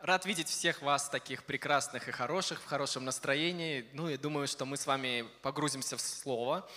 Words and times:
Рад 0.00 0.26
видеть 0.26 0.48
всех 0.48 0.80
вас 0.80 1.08
таких 1.08 1.42
прекрасных 1.42 2.08
и 2.08 2.12
хороших, 2.12 2.60
в 2.62 2.66
хорошем 2.66 3.04
настроении. 3.04 3.84
Ну 3.94 4.08
и 4.08 4.16
думаю, 4.16 4.46
что 4.46 4.64
мы 4.64 4.76
с 4.76 4.86
вами 4.86 5.26
погрузимся 5.42 5.96
в 5.96 6.00
Слово, 6.00 6.68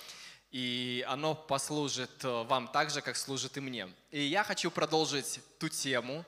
и 0.51 1.05
оно 1.07 1.35
послужит 1.35 2.25
э, 2.25 2.43
вам 2.43 2.67
так 2.67 2.89
же, 2.89 3.01
как 3.01 3.15
служит 3.15 3.57
и 3.57 3.59
мне. 3.59 3.87
И 4.09 4.23
я 4.23 4.43
хочу 4.43 4.71
продолжить 4.71 5.39
ту 5.59 5.69
тему, 5.69 6.25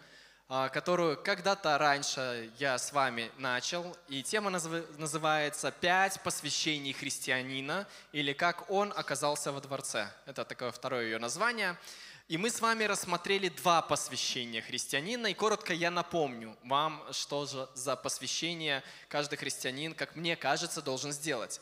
а, 0.48 0.70
которую 0.70 1.18
когда-то 1.18 1.79
раньше 1.79 2.52
я 2.60 2.77
с 2.77 2.94
вами 2.94 3.32
начал. 3.39 3.98
И 4.07 4.21
тема 4.21 4.52
называется 4.52 5.71
«Пять 5.71 6.21
посвящений 6.21 6.94
христианина» 6.94 7.88
или 8.12 8.34
«Как 8.34 8.70
он 8.70 8.94
оказался 8.96 9.52
во 9.52 9.62
дворце». 9.62 10.10
Это 10.28 10.46
такое 10.46 10.71
второе 10.71 11.05
ее 11.05 11.18
название– 11.18 11.75
и 12.30 12.38
мы 12.38 12.50
с 12.50 12.62
вами 12.62 12.86
рассмотрели 12.86 13.50
два 13.50 13.82
посвящения 13.82 14.62
христианина. 14.62 15.28
И 15.28 15.34
коротко 15.34 15.73
я 15.73 15.92
напомню 15.92 16.58
вам, 16.64 17.04
что 17.12 17.46
же 17.46 17.68
за 17.76 17.96
посвящение 17.96 18.81
каждый 19.09 19.38
христианин, 19.38 19.94
как 19.94 20.16
мне 20.16 20.36
кажется, 20.36 20.81
должен 20.81 21.12
сделать. 21.12 21.59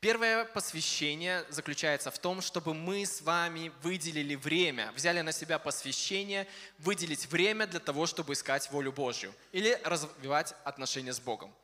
Первое 0.00 0.44
посвящение 0.44 1.46
заключается 1.48 2.10
в 2.10 2.18
том, 2.18 2.42
чтобы 2.42 2.74
мы 2.74 3.06
с 3.06 3.22
вами 3.22 3.72
выделили 3.82 4.34
время, 4.34 4.92
взяли 4.92 5.22
на 5.22 5.32
себя 5.32 5.58
посвящение, 5.58 6.46
выделить 6.78 7.24
время 7.26 7.66
для 7.66 7.80
того, 7.80 8.04
чтобы 8.04 8.34
искать 8.34 8.70
волю 8.70 8.92
Божью 8.92 9.34
или 9.50 9.80
развивать 9.82 10.54
отношения 10.64 11.14
с 11.14 11.20
Богом. 11.20 11.54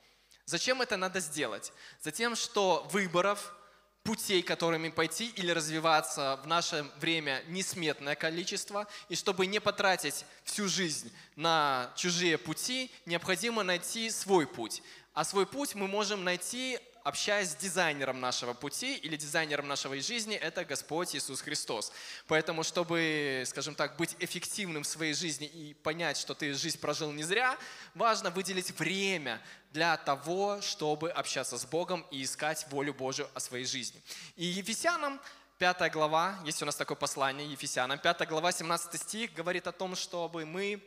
Зачем 0.46 0.80
это 0.80 0.96
надо 0.96 1.20
сделать? 1.20 1.70
Затем, 2.00 2.34
что 2.34 2.88
выборов 2.90 3.54
путей, 4.02 4.42
которыми 4.42 4.88
пойти 4.88 5.28
или 5.36 5.50
развиваться 5.50 6.40
в 6.42 6.46
наше 6.46 6.90
время 7.00 7.42
несметное 7.48 8.14
количество. 8.14 8.86
И 9.08 9.14
чтобы 9.14 9.46
не 9.46 9.60
потратить 9.60 10.24
всю 10.44 10.68
жизнь 10.68 11.12
на 11.36 11.92
чужие 11.96 12.38
пути, 12.38 12.90
необходимо 13.06 13.62
найти 13.62 14.10
свой 14.10 14.46
путь. 14.46 14.82
А 15.12 15.24
свой 15.24 15.46
путь 15.46 15.74
мы 15.74 15.86
можем 15.86 16.24
найти 16.24 16.78
общаясь 17.04 17.50
с 17.50 17.56
дизайнером 17.56 18.20
нашего 18.20 18.52
пути 18.52 18.96
или 18.96 19.16
дизайнером 19.16 19.68
нашей 19.68 20.00
жизни, 20.00 20.36
это 20.36 20.64
Господь 20.64 21.14
Иисус 21.14 21.40
Христос. 21.40 21.92
Поэтому, 22.26 22.62
чтобы, 22.62 23.44
скажем 23.46 23.74
так, 23.74 23.96
быть 23.96 24.16
эффективным 24.18 24.82
в 24.82 24.86
своей 24.86 25.14
жизни 25.14 25.46
и 25.46 25.74
понять, 25.74 26.16
что 26.16 26.34
ты 26.34 26.52
жизнь 26.54 26.78
прожил 26.78 27.12
не 27.12 27.22
зря, 27.22 27.56
важно 27.94 28.30
выделить 28.30 28.70
время 28.78 29.40
для 29.72 29.96
того, 29.96 30.60
чтобы 30.60 31.10
общаться 31.10 31.58
с 31.58 31.64
Богом 31.64 32.06
и 32.10 32.22
искать 32.22 32.66
волю 32.70 32.94
Божию 32.94 33.28
о 33.34 33.40
своей 33.40 33.64
жизни. 33.64 34.00
И 34.36 34.44
Ефесянам 34.44 35.20
5 35.58 35.92
глава, 35.92 36.38
есть 36.44 36.62
у 36.62 36.66
нас 36.66 36.76
такое 36.76 36.96
послание 36.96 37.50
Ефесянам, 37.50 37.98
5 37.98 38.28
глава, 38.28 38.52
17 38.52 39.00
стих 39.00 39.34
говорит 39.34 39.66
о 39.66 39.72
том, 39.72 39.94
чтобы 39.94 40.46
мы 40.46 40.82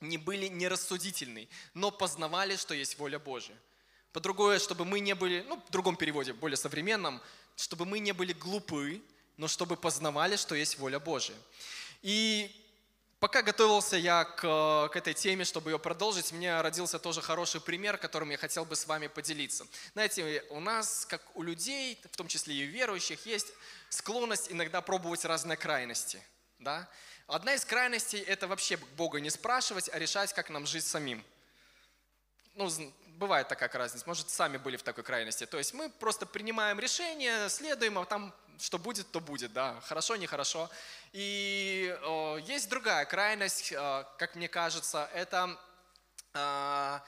не 0.00 0.18
были 0.18 0.48
нерассудительны, 0.48 1.48
но 1.74 1.90
познавали, 1.90 2.56
что 2.56 2.74
есть 2.74 2.98
воля 2.98 3.18
Божия. 3.18 3.56
По-другое, 4.12 4.58
чтобы 4.58 4.84
мы 4.84 5.00
не 5.00 5.14
были, 5.14 5.44
ну, 5.48 5.62
в 5.66 5.70
другом 5.70 5.96
переводе, 5.96 6.32
более 6.32 6.56
современном, 6.56 7.20
чтобы 7.56 7.86
мы 7.86 8.00
не 8.00 8.12
были 8.12 8.32
глупы, 8.32 9.02
но 9.36 9.46
чтобы 9.48 9.76
познавали, 9.76 10.36
что 10.36 10.54
есть 10.54 10.78
воля 10.78 10.98
Божия. 10.98 11.36
И 12.02 12.50
пока 13.20 13.42
готовился 13.42 13.96
я 13.96 14.24
к, 14.24 14.88
к 14.92 14.96
этой 14.96 15.14
теме, 15.14 15.44
чтобы 15.44 15.70
ее 15.70 15.78
продолжить, 15.78 16.32
мне 16.32 16.60
родился 16.60 16.98
тоже 16.98 17.22
хороший 17.22 17.60
пример, 17.60 17.98
которым 17.98 18.30
я 18.30 18.36
хотел 18.36 18.64
бы 18.64 18.74
с 18.74 18.86
вами 18.86 19.06
поделиться. 19.06 19.66
Знаете, 19.92 20.44
у 20.50 20.60
нас, 20.60 21.06
как 21.06 21.22
у 21.34 21.42
людей, 21.42 22.00
в 22.10 22.16
том 22.16 22.26
числе 22.26 22.54
и 22.54 22.62
верующих, 22.62 23.24
есть 23.26 23.52
склонность 23.90 24.50
иногда 24.50 24.80
пробовать 24.80 25.24
разные 25.24 25.56
крайности. 25.56 26.20
Да? 26.58 26.88
Одна 27.26 27.54
из 27.54 27.64
крайностей– 27.64 28.18
это 28.26 28.48
вообще 28.48 28.76
Бога 28.96 29.20
не 29.20 29.30
спрашивать, 29.30 29.88
а 29.92 29.98
решать, 29.98 30.32
как 30.32 30.50
нам 30.50 30.66
жить 30.66 30.84
самим. 30.84 31.24
Ну, 32.54 32.68
бывает 33.20 33.48
такая 33.48 33.70
разница, 33.70 34.04
может, 34.06 34.30
сами 34.30 34.56
были 34.56 34.76
в 34.78 34.82
такой 34.82 35.04
крайности. 35.04 35.44
То 35.46 35.58
есть 35.58 35.74
мы 35.74 35.90
просто 35.90 36.24
принимаем 36.24 36.80
решение, 36.80 37.48
следуем, 37.50 37.98
а 37.98 38.04
там 38.06 38.34
что 38.58 38.78
будет, 38.78 39.10
то 39.10 39.20
будет, 39.20 39.52
да, 39.52 39.80
хорошо, 39.82 40.16
нехорошо. 40.16 40.70
И 41.12 41.96
э, 42.00 42.38
есть 42.46 42.68
другая 42.68 43.04
крайность, 43.04 43.72
э, 43.72 44.04
как 44.18 44.34
мне 44.36 44.48
кажется, 44.48 45.08
это, 45.14 45.56
э, 46.34 46.98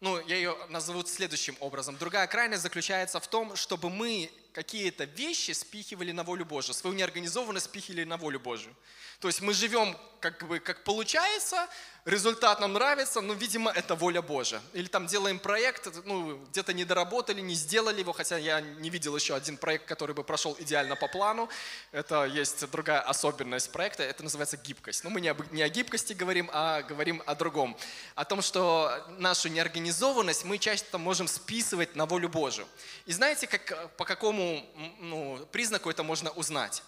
ну, 0.00 0.20
я 0.26 0.36
ее 0.36 0.56
назову 0.68 1.04
следующим 1.04 1.56
образом. 1.60 1.96
Другая 1.96 2.26
крайность 2.26 2.62
заключается 2.62 3.18
в 3.20 3.26
том, 3.26 3.56
чтобы 3.56 3.90
мы 3.90 4.30
какие-то 4.52 5.04
вещи 5.04 5.50
спихивали 5.50 6.12
на 6.12 6.22
волю 6.22 6.44
Божию, 6.44 6.74
свою 6.74 6.96
неорганизованность 6.96 7.66
спихивали 7.66 8.04
на 8.04 8.16
волю 8.16 8.40
Божию. 8.40 8.74
То 9.20 9.28
есть 9.28 9.40
мы 9.40 9.54
живем 9.54 9.96
как 10.20 10.46
бы 10.48 10.58
как 10.58 10.82
получается, 10.82 11.68
результат 12.04 12.60
нам 12.60 12.72
нравится, 12.72 13.20
но, 13.20 13.32
видимо, 13.34 13.70
это 13.70 13.94
воля 13.94 14.22
Божия. 14.22 14.60
Или 14.72 14.86
там 14.86 15.06
делаем 15.06 15.38
проект, 15.38 15.88
ну, 16.04 16.38
где-то 16.50 16.72
не 16.72 16.84
доработали, 16.84 17.40
не 17.40 17.54
сделали 17.54 18.00
его, 18.00 18.12
хотя 18.12 18.36
я 18.38 18.60
не 18.60 18.90
видел 18.90 19.14
еще 19.16 19.34
один 19.34 19.56
проект, 19.56 19.86
который 19.86 20.14
бы 20.14 20.24
прошел 20.24 20.56
идеально 20.58 20.96
по 20.96 21.08
плану. 21.08 21.48
Это 21.92 22.24
есть 22.24 22.68
другая 22.70 23.00
особенность 23.00 23.70
проекта, 23.70 24.02
это 24.02 24.22
называется 24.22 24.56
гибкость. 24.56 25.04
Но 25.04 25.10
мы 25.10 25.20
не, 25.20 25.28
об, 25.28 25.52
не 25.52 25.62
о 25.62 25.68
гибкости 25.68 26.12
говорим, 26.12 26.50
а 26.52 26.82
говорим 26.82 27.22
о 27.26 27.34
другом. 27.34 27.76
О 28.14 28.24
том, 28.24 28.42
что 28.42 29.04
нашу 29.18 29.48
неорганизованность 29.48 30.44
мы 30.44 30.58
часто 30.58 30.98
можем 30.98 31.28
списывать 31.28 31.94
на 31.96 32.06
волю 32.06 32.28
Божию. 32.28 32.66
И 33.06 33.12
знаете, 33.12 33.46
как, 33.46 33.96
по 33.96 34.04
какому 34.04 34.64
ну, 35.00 35.46
признаку 35.52 35.90
это 35.90 36.02
можно 36.02 36.30
узнать? 36.30 36.82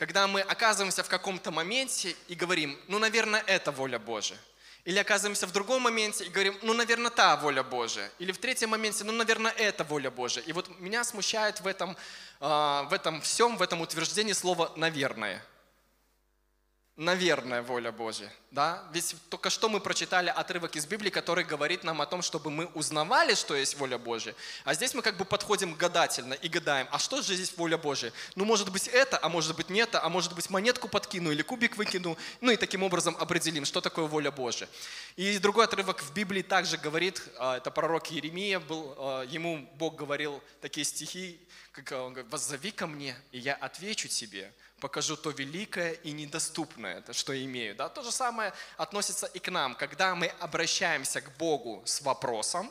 Когда 0.00 0.26
мы 0.26 0.40
оказываемся 0.40 1.02
в 1.02 1.10
каком-то 1.10 1.50
моменте 1.50 2.16
и 2.26 2.34
говорим, 2.34 2.80
ну, 2.88 2.98
наверное, 2.98 3.44
это 3.46 3.70
воля 3.70 3.98
Божия. 3.98 4.38
Или 4.86 4.98
оказываемся 4.98 5.46
в 5.46 5.52
другом 5.52 5.82
моменте 5.82 6.24
и 6.24 6.30
говорим, 6.30 6.56
ну, 6.62 6.72
наверное, 6.72 7.10
та 7.10 7.36
воля 7.36 7.62
Божия. 7.62 8.10
Или 8.18 8.32
в 8.32 8.38
третьем 8.38 8.70
моменте, 8.70 9.04
ну, 9.04 9.12
наверное, 9.12 9.52
это 9.52 9.84
воля 9.84 10.10
Божия. 10.10 10.42
И 10.44 10.54
вот 10.54 10.70
меня 10.80 11.04
смущает 11.04 11.60
в 11.60 11.66
этом, 11.66 11.98
а, 12.40 12.84
в 12.84 12.94
этом 12.94 13.20
всем, 13.20 13.58
в 13.58 13.62
этом 13.62 13.82
утверждении 13.82 14.32
слово 14.32 14.72
«наверное» 14.74 15.44
наверное, 17.00 17.62
воля 17.62 17.92
Божья. 17.92 18.30
Да? 18.50 18.84
Ведь 18.92 19.16
только 19.30 19.48
что 19.48 19.70
мы 19.70 19.80
прочитали 19.80 20.28
отрывок 20.28 20.76
из 20.76 20.84
Библии, 20.84 21.08
который 21.08 21.44
говорит 21.44 21.82
нам 21.82 22.02
о 22.02 22.06
том, 22.06 22.20
чтобы 22.20 22.50
мы 22.50 22.66
узнавали, 22.74 23.34
что 23.34 23.56
есть 23.56 23.78
воля 23.78 23.96
Божья. 23.96 24.34
А 24.64 24.74
здесь 24.74 24.92
мы 24.92 25.00
как 25.00 25.16
бы 25.16 25.24
подходим 25.24 25.74
гадательно 25.74 26.34
и 26.34 26.48
гадаем, 26.48 26.86
а 26.90 26.98
что 26.98 27.22
же 27.22 27.34
здесь 27.34 27.56
воля 27.56 27.78
Божья? 27.78 28.12
Ну, 28.34 28.44
может 28.44 28.70
быть 28.70 28.86
это, 28.86 29.18
а 29.22 29.30
может 29.30 29.56
быть 29.56 29.70
не 29.70 29.80
это, 29.80 30.04
а 30.04 30.10
может 30.10 30.34
быть 30.34 30.50
монетку 30.50 30.88
подкину 30.88 31.32
или 31.32 31.40
кубик 31.40 31.78
выкину. 31.78 32.18
Ну 32.42 32.50
и 32.50 32.56
таким 32.56 32.82
образом 32.82 33.16
определим, 33.18 33.64
что 33.64 33.80
такое 33.80 34.04
воля 34.04 34.30
Божья. 34.30 34.68
И 35.16 35.38
другой 35.38 35.64
отрывок 35.64 36.02
в 36.02 36.12
Библии 36.12 36.42
также 36.42 36.76
говорит, 36.76 37.22
а, 37.38 37.56
это 37.56 37.70
пророк 37.70 38.10
Еремия 38.10 38.60
был, 38.60 38.94
а, 38.98 39.22
ему 39.22 39.66
Бог 39.76 39.96
говорил 39.96 40.42
такие 40.60 40.84
стихи, 40.84 41.40
как 41.72 41.92
он 41.92 42.12
говорит, 42.12 42.30
«Воззови 42.30 42.72
ко 42.72 42.86
мне, 42.86 43.16
и 43.32 43.38
я 43.38 43.54
отвечу 43.54 44.08
тебе, 44.08 44.52
покажу 44.80 45.16
то 45.16 45.30
великое 45.30 45.92
и 45.92 46.12
недоступное, 46.12 47.04
что 47.12 47.32
имею. 47.44 47.76
Да? 47.76 47.88
То 47.88 48.02
же 48.02 48.10
самое 48.10 48.52
относится 48.76 49.26
и 49.26 49.38
к 49.38 49.50
нам. 49.50 49.74
Когда 49.74 50.14
мы 50.14 50.26
обращаемся 50.40 51.20
к 51.20 51.36
Богу 51.36 51.82
с 51.84 52.00
вопросом, 52.00 52.70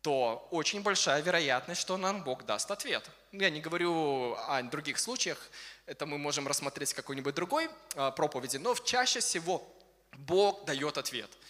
то 0.00 0.46
очень 0.50 0.82
большая 0.82 1.20
вероятность, 1.20 1.80
что 1.80 1.96
нам 1.96 2.22
Бог 2.22 2.46
даст 2.46 2.70
ответ. 2.70 3.10
Я 3.32 3.50
не 3.50 3.60
говорю 3.60 4.34
о 4.34 4.62
других 4.62 4.98
случаях, 4.98 5.38
это 5.84 6.06
мы 6.06 6.16
можем 6.16 6.46
рассмотреть 6.46 6.92
в 6.92 6.94
какой-нибудь 6.94 7.34
другой 7.34 7.68
а, 7.96 8.12
проповеди, 8.12 8.56
но 8.56 8.74
чаще 8.76 9.20
всего 9.20 9.66
Бог 10.12 10.64
дает 10.64 10.96
ответ– 10.96 11.30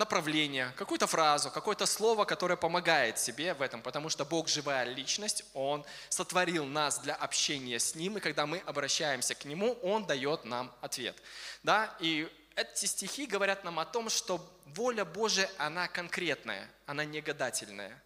направление, 0.00 0.72
какую-то 0.76 1.06
фразу, 1.06 1.50
какое-то 1.50 1.86
слово, 1.86 2.24
которое 2.24 2.56
помогает 2.56 3.18
себе 3.18 3.54
в 3.54 3.62
этом, 3.62 3.82
потому 3.82 4.08
что 4.08 4.24
Бог 4.24 4.48
живая 4.48 4.84
личность, 4.84 5.44
Он 5.54 5.84
сотворил 6.08 6.64
нас 6.64 6.98
для 6.98 7.14
общения 7.14 7.78
с 7.78 7.94
Ним, 7.94 8.16
и 8.16 8.20
когда 8.20 8.46
мы 8.46 8.58
обращаемся 8.66 9.34
к 9.34 9.44
Нему, 9.44 9.78
Он 9.82 10.06
дает 10.06 10.44
нам 10.44 10.72
ответ. 10.80 11.22
Да? 11.62 11.94
И 12.00 12.28
эти 12.56 12.86
стихи 12.86 13.26
говорят 13.26 13.62
нам 13.62 13.78
о 13.78 13.84
том, 13.84 14.08
что 14.08 14.40
воля 14.66 15.04
Божия, 15.04 15.50
она 15.58 15.86
конкретная, 15.86 16.66
она 16.86 17.04
не 17.04 17.20
гадательная. 17.20 18.02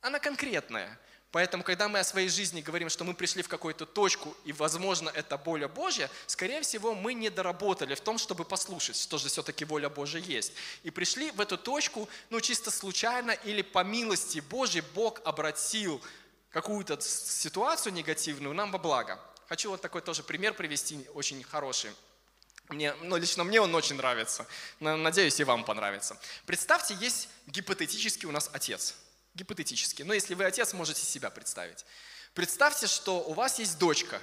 Она 0.00 0.18
конкретная. 0.18 0.98
Поэтому, 1.32 1.64
когда 1.64 1.88
мы 1.88 1.98
о 1.98 2.04
своей 2.04 2.28
жизни 2.28 2.60
говорим, 2.60 2.90
что 2.90 3.04
мы 3.04 3.14
пришли 3.14 3.42
в 3.42 3.48
какую-то 3.48 3.86
точку, 3.86 4.36
и, 4.44 4.52
возможно, 4.52 5.08
это 5.08 5.38
воля 5.38 5.66
Божья, 5.66 6.10
скорее 6.26 6.60
всего, 6.60 6.94
мы 6.94 7.14
не 7.14 7.30
доработали 7.30 7.94
в 7.94 8.02
том, 8.02 8.18
чтобы 8.18 8.44
послушать, 8.44 9.00
что 9.00 9.16
же 9.16 9.28
все-таки 9.28 9.64
воля 9.64 9.88
Божья 9.88 10.20
есть. 10.20 10.52
И 10.82 10.90
пришли 10.90 11.30
в 11.30 11.40
эту 11.40 11.56
точку, 11.56 12.06
ну, 12.28 12.38
чисто 12.42 12.70
случайно 12.70 13.30
или 13.30 13.62
по 13.62 13.82
милости 13.82 14.40
Божьей 14.40 14.82
Бог 14.94 15.22
обратил 15.24 16.02
какую-то 16.50 17.00
ситуацию 17.00 17.94
негативную 17.94 18.54
нам 18.54 18.70
во 18.70 18.78
благо. 18.78 19.18
Хочу 19.48 19.70
вот 19.70 19.80
такой 19.80 20.02
тоже 20.02 20.22
пример 20.22 20.52
привести, 20.52 21.08
очень 21.14 21.42
хороший. 21.42 21.92
Мне, 22.68 22.92
ну, 23.00 23.16
лично 23.16 23.42
мне 23.42 23.58
он 23.58 23.74
очень 23.74 23.96
нравится. 23.96 24.46
Надеюсь, 24.80 25.40
и 25.40 25.44
вам 25.44 25.64
понравится. 25.64 26.18
Представьте, 26.44 26.92
есть 26.92 27.30
гипотетический 27.46 28.28
у 28.28 28.32
нас 28.32 28.50
отец– 28.52 28.96
Гипотетически. 29.34 30.02
Но 30.02 30.14
если 30.14 30.34
вы 30.34 30.44
отец, 30.44 30.72
можете 30.72 31.02
себя 31.02 31.30
представить. 31.30 31.84
Представьте, 32.34 32.86
что 32.86 33.20
у 33.20 33.32
вас 33.32 33.58
есть 33.58 33.78
дочка. 33.78 34.20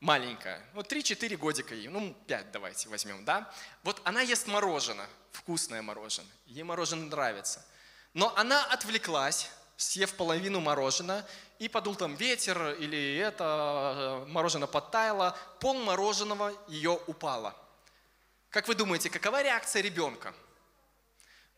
маленькая, 0.00 0.60
ну 0.74 0.80
3-4 0.80 1.36
годика 1.36 1.74
ей, 1.76 1.86
ну 1.86 2.12
5 2.26 2.50
давайте 2.50 2.88
возьмем, 2.88 3.24
да? 3.24 3.48
Вот 3.84 4.02
она 4.04 4.20
ест 4.20 4.48
мороженое, 4.48 5.08
вкусное 5.30 5.80
мороженое, 5.80 6.30
ей 6.46 6.64
мороженое 6.64 7.06
нравится. 7.06 7.64
Но 8.12 8.36
она 8.36 8.64
отвлеклась, 8.66 9.48
съев 9.76 10.14
половину 10.14 10.60
мороженого, 10.60 11.24
и 11.60 11.68
подул 11.68 11.94
там 11.94 12.16
ветер, 12.16 12.72
или 12.72 13.16
это, 13.18 14.24
э, 14.24 14.30
мороженое 14.30 14.66
подтаяло, 14.66 15.36
пол 15.60 15.74
мороженого 15.74 16.52
ее 16.66 17.00
упало. 17.06 17.56
Как 18.50 18.66
вы 18.66 18.74
думаете, 18.74 19.08
какова 19.08 19.42
реакция 19.42 19.82
ребенка? 19.82 20.34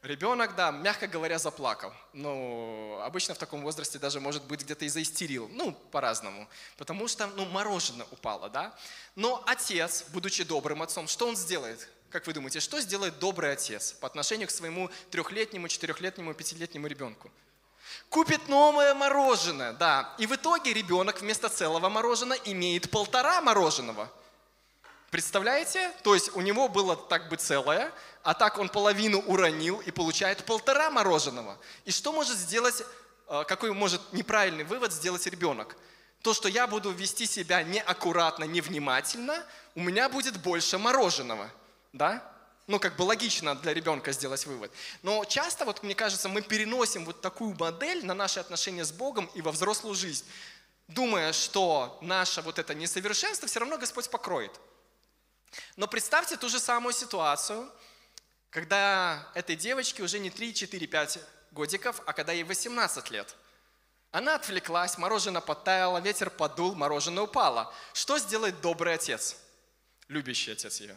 Ребенок, 0.05 0.55
да, 0.55 0.71
мягко 0.71 1.07
говоря, 1.07 1.39
заплакал. 1.39 1.91
Ну, 2.13 3.01
обычно 3.03 3.35
в 3.35 3.39
таком 3.39 3.63
возрасте 3.63 3.99
даже, 3.99 4.21
может 4.21 4.45
быть, 4.45 4.61
где-то 4.61 4.85
и 4.85 4.89
заистерил. 4.91 5.49
Ну, 5.51 5.73
по-разному. 5.91 6.47
Потому 6.77 7.09
что, 7.09 7.27
ну, 7.29 7.47
мороженое 7.47 8.07
упало, 8.11 8.51
да. 8.51 8.75
Но 9.17 9.43
отец, 9.47 10.05
будучи 10.09 10.45
добрым 10.45 10.83
отцом, 10.83 11.09
что 11.09 11.27
он 11.27 11.37
сделает? 11.37 11.89
Как 12.11 12.27
вы 12.27 12.35
думаете, 12.35 12.61
что 12.61 12.83
сделает 12.83 13.19
добрый 13.19 13.51
отец 13.53 13.93
по 13.93 14.07
отношению 14.07 14.47
к 14.47 14.51
своему 14.51 14.91
трехлетнему, 15.11 15.69
четырехлетнему, 15.69 16.35
пятилетнему 16.35 16.87
ребенку? 16.87 17.31
Купит 18.11 18.47
новое 18.47 18.93
мороженое, 18.93 19.73
да. 19.73 20.15
И 20.19 20.27
в 20.27 20.35
итоге 20.35 20.75
ребенок 20.75 21.23
вместо 21.23 21.49
целого 21.49 21.89
мороженого 21.89 22.39
имеет 22.45 22.91
полтора 22.91 23.41
мороженого– 23.41 24.13
Представляете? 25.15 25.93
То 26.03 26.15
есть 26.15 26.35
у 26.35 26.41
него 26.41 26.69
было 26.69 26.97
так 26.97 27.29
бы 27.29 27.37
целое, 27.37 27.93
а 28.25 28.33
так 28.33 28.59
он 28.59 28.71
половину 28.71 29.21
уронил 29.21 29.81
и 29.81 29.91
получает 29.91 30.45
полтора 30.45 30.91
мороженого. 30.91 31.59
И 31.85 31.91
что 31.91 32.11
может 32.11 32.39
сделать, 32.39 32.83
э, 33.29 33.45
какой 33.47 33.73
может 33.73 34.01
неправильный 34.15 34.65
вывод 34.65 34.93
сделать 34.93 35.27
ребенок? 35.27 35.77
То, 36.23 36.33
что 36.33 36.49
я 36.49 36.67
буду 36.67 36.91
вести 36.91 37.27
себя 37.27 37.63
неаккуратно, 37.63 38.45
невнимательно, 38.45 39.45
у 39.75 39.81
меня 39.81 40.09
будет 40.09 40.41
больше 40.41 40.79
мороженого. 40.79 41.51
Да? 41.93 42.27
Ну, 42.67 42.81
как 42.81 42.97
бы 42.97 43.03
логично 43.03 43.55
для 43.57 43.75
ребенка 43.75 44.11
сделать 44.13 44.47
вывод. 44.47 44.73
Но 45.03 45.27
часто, 45.27 45.67
вот 45.67 45.83
мне 45.83 45.95
кажется, 45.95 46.31
мы 46.31 46.41
переносим 46.41 47.05
вот 47.05 47.21
такую 47.21 47.55
модель 47.59 48.07
на 48.07 48.15
наши 48.15 48.41
отношения 48.41 48.87
с 48.87 48.93
Богом 48.93 49.29
и 49.35 49.43
во 49.43 49.53
взрослую 49.53 49.95
жизнь, 49.95 50.25
думая, 50.89 51.35
что 51.35 51.99
наше 52.01 52.41
вот 52.41 52.59
это 52.59 52.75
несовершенство 52.75 53.47
все 53.49 53.61
равно 53.61 53.77
Господь 53.77 54.09
покроет. 54.09 54.59
Но 55.77 55.87
представьте 55.87 56.39
ту 56.39 56.49
же 56.49 56.59
самую 56.59 56.95
ситуацию, 56.95 57.71
когда 58.55 59.27
этой 59.35 59.57
девочке 59.57 60.05
уже 60.05 60.21
не 60.21 60.31
3, 60.31 60.55
4, 60.55 60.87
5 60.87 61.19
годиков, 61.51 62.01
а 62.07 62.13
когда 62.13 62.33
ей 62.33 62.45
18 62.45 63.11
лет. 63.11 63.35
Она 64.13 64.37
отвлеклась, 64.37 64.97
мороженое 64.97 65.41
подтаяло, 65.41 65.99
ветер 65.99 66.31
подул, 66.31 66.77
мороженое 66.77 67.25
упало. 67.25 67.75
Что 67.93 68.17
сделает 68.17 68.61
добрый 68.61 68.95
отец, 68.95 69.37
любящий 70.07 70.53
отец 70.53 70.81
ее? 70.81 70.97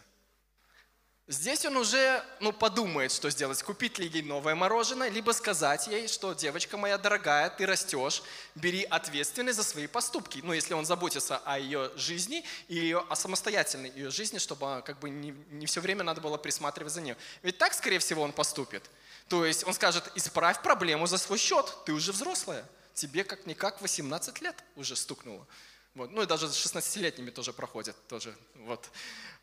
Здесь 1.30 1.66
он 1.66 1.76
уже 1.76 2.24
ну, 2.40 2.54
подумает, 2.54 3.12
что 3.12 3.30
сделать, 3.30 3.62
купить 3.62 4.00
ли 4.00 4.08
ей 4.08 4.22
новое 4.22 4.56
мороженое, 4.56 5.10
либо 5.10 5.32
сказать 5.32 5.86
ей, 5.88 6.08
что 6.08 6.32
девочка 6.32 6.78
моя 6.78 6.98
дорогая, 6.98 7.50
ты 7.50 7.66
растешь, 7.66 8.24
бери 8.56 8.84
ответственность 8.84 9.58
за 9.58 9.64
свои 9.64 9.88
поступки. 9.88 10.40
Ну, 10.42 10.54
если 10.54 10.74
он 10.74 10.86
заботится 10.86 11.38
о 11.40 11.60
ее 11.60 11.92
жизни 11.98 12.46
и 12.70 12.76
ее, 12.76 13.06
о 13.10 13.16
самостоятельной 13.18 13.90
ее 13.90 14.10
жизни, 14.10 14.38
чтобы 14.38 14.82
как 14.86 15.00
бы 15.00 15.10
не, 15.10 15.32
не 15.52 15.66
все 15.66 15.82
время 15.82 16.06
надо 16.06 16.22
было 16.22 16.38
присматривать 16.38 16.94
за 16.94 17.02
ней. 17.02 17.16
Ведь 17.44 17.58
так, 17.58 17.74
скорее 17.74 18.00
всего, 18.00 18.22
он 18.22 18.32
поступит. 18.32 18.90
То 19.28 19.44
есть 19.44 19.68
он 19.68 19.74
скажет, 19.74 20.10
исправь 20.16 20.62
проблему 20.62 21.08
за 21.08 21.18
свой 21.18 21.40
счет, 21.40 21.76
ты 21.86 21.92
уже 21.92 22.14
взрослая, 22.14 22.64
тебе 22.94 23.26
как-никак 23.26 23.82
18 23.82 24.40
лет 24.42 24.56
уже 24.78 24.96
стукнуло. 24.96 25.46
Вот. 25.94 26.10
Ну 26.12 26.22
и 26.22 26.26
даже 26.26 26.48
с 26.48 26.56
16-летними 26.56 27.32
тоже 27.32 27.52
проходят. 27.52 27.98
Тоже. 28.08 28.34
Вот. 28.56 28.90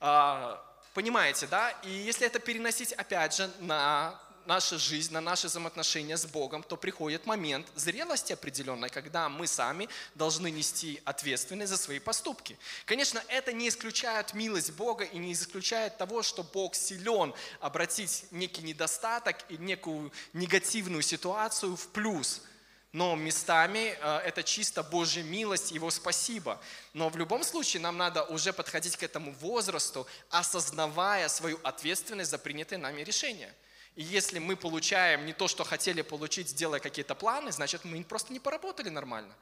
А, 0.01 0.65
Понимаете, 0.95 1.49
да? 1.49 1.71
И 1.83 1.91
если 1.91 2.25
это 2.25 2.39
переносить, 2.39 2.93
опять 2.93 3.35
же, 3.35 3.51
на 3.59 4.17
нашу 4.47 4.79
жизнь, 4.79 5.13
на 5.13 5.21
наши 5.21 5.49
взаимоотношения 5.49 6.17
с 6.17 6.25
Богом, 6.25 6.63
то 6.63 6.77
приходит 6.77 7.27
момент 7.27 7.67
зрелости 7.75 8.33
определенной, 8.33 8.91
когда 8.91 9.29
мы 9.29 9.49
сами 9.49 9.89
должны 10.15 10.51
нести 10.51 11.01
ответственность 11.05 11.71
за 11.71 11.79
свои 11.79 11.99
поступки. 11.99 12.57
Конечно, 12.85 13.23
это 13.27 13.53
не 13.53 13.69
исключает 13.69 14.35
милость 14.35 14.73
Бога 14.73 15.05
и 15.05 15.19
не 15.19 15.33
исключает 15.33 15.99
того, 15.99 16.23
что 16.23 16.45
Бог 16.45 16.77
силен 16.77 17.35
обратить 17.59 18.27
некий 18.31 18.63
недостаток 18.63 19.37
и 19.49 19.57
некую 19.57 20.13
негативную 20.33 21.03
ситуацию 21.03 21.77
в 21.77 21.89
плюс– 21.89 22.41
но 22.95 23.17
местами 23.17 23.99
э, 24.01 24.19
это 24.25 24.45
чисто 24.45 24.85
Божья 24.85 25.25
милость, 25.25 25.73
Его 25.73 25.91
спасибо. 25.91 26.61
Но 26.93 27.09
в 27.09 27.17
любом 27.17 27.43
случае 27.43 27.83
нам 27.83 27.97
надо 27.97 28.23
уже 28.23 28.53
подходить 28.53 28.97
к 28.97 29.03
этому 29.03 29.33
возрасту, 29.33 30.07
осознавая 30.31 31.29
свою 31.29 31.59
ответственность 31.65 32.31
за 32.31 32.39
принятые 32.39 32.79
нами 32.79 33.03
решения. 33.03 33.53
И 33.97 34.05
если 34.05 34.39
мы 34.39 34.55
получаем 34.55 35.27
не 35.27 35.33
то, 35.33 35.49
что 35.49 35.65
хотели 35.65 36.03
получить, 36.03 36.51
сделая 36.51 36.79
какие-то 36.79 37.17
планы, 37.17 37.51
значит, 37.51 37.85
мы 37.85 38.05
просто 38.05 38.33
не 38.33 38.39
поработали 38.39 38.91
нормально. 38.91 39.35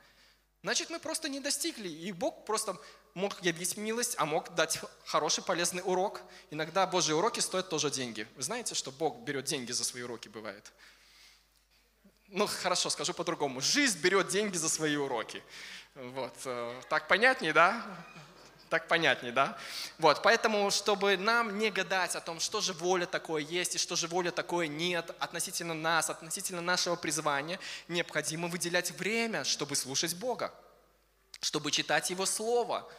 Значит, 0.62 0.88
мы 0.88 0.98
просто 0.98 1.28
не 1.28 1.40
достигли. 1.40 1.90
И 1.90 2.10
Бог 2.10 2.46
просто 2.46 2.78
мог 3.12 3.42
явить 3.42 3.76
милость, 3.76 4.14
а 4.16 4.24
мог 4.24 4.54
дать 4.54 4.80
хороший, 5.04 5.44
полезный 5.44 5.82
урок. 5.84 6.22
Иногда 6.50 6.86
Божьи 6.86 7.12
уроки 7.12 7.40
стоят 7.40 7.68
тоже 7.68 7.90
деньги. 7.90 8.26
Вы 8.34 8.44
знаете, 8.44 8.74
что 8.74 8.90
Бог 8.90 9.18
берет 9.18 9.44
деньги 9.44 9.72
за 9.72 9.84
свои 9.84 10.04
уроки, 10.04 10.28
бывает? 10.28 10.72
Ну 12.32 12.46
хорошо, 12.46 12.90
скажу 12.90 13.12
по-другому, 13.12 13.60
жизнь 13.60 14.00
берет 14.00 14.28
деньги 14.28 14.56
за 14.56 14.68
свои 14.68 14.96
уроки. 14.96 15.42
Вот. 15.94 16.34
Э, 16.46 16.80
так 16.88 17.06
понятнее, 17.06 17.52
да? 17.52 17.84
Так 18.70 18.88
понятнее, 18.88 19.32
да? 19.32 19.58
Вот, 19.98 20.22
поэтому, 20.22 20.70
чтобы 20.70 21.18
нам 21.18 21.58
не 21.58 21.70
гадать 21.70 22.16
о 22.16 22.22
том, 22.22 22.40
что 22.40 22.62
же 22.62 22.72
воля 22.72 23.04
такое 23.04 23.42
есть 23.42 23.74
и 23.74 23.78
что 23.78 23.96
же 23.96 24.08
воля 24.08 24.30
такое 24.30 24.66
нет 24.66 25.14
относительно 25.18 25.74
нас, 25.74 26.08
относительно 26.08 26.62
нашего 26.62 26.96
призвания, 26.96 27.60
необходимо 27.86 28.48
выделять 28.48 28.90
время, 28.92 29.44
чтобы 29.44 29.76
слушать 29.76 30.14
Бога, 30.14 30.54
чтобы 31.42 31.70
читать 31.70 32.08
Его 32.08 32.24
Слово, 32.24 32.90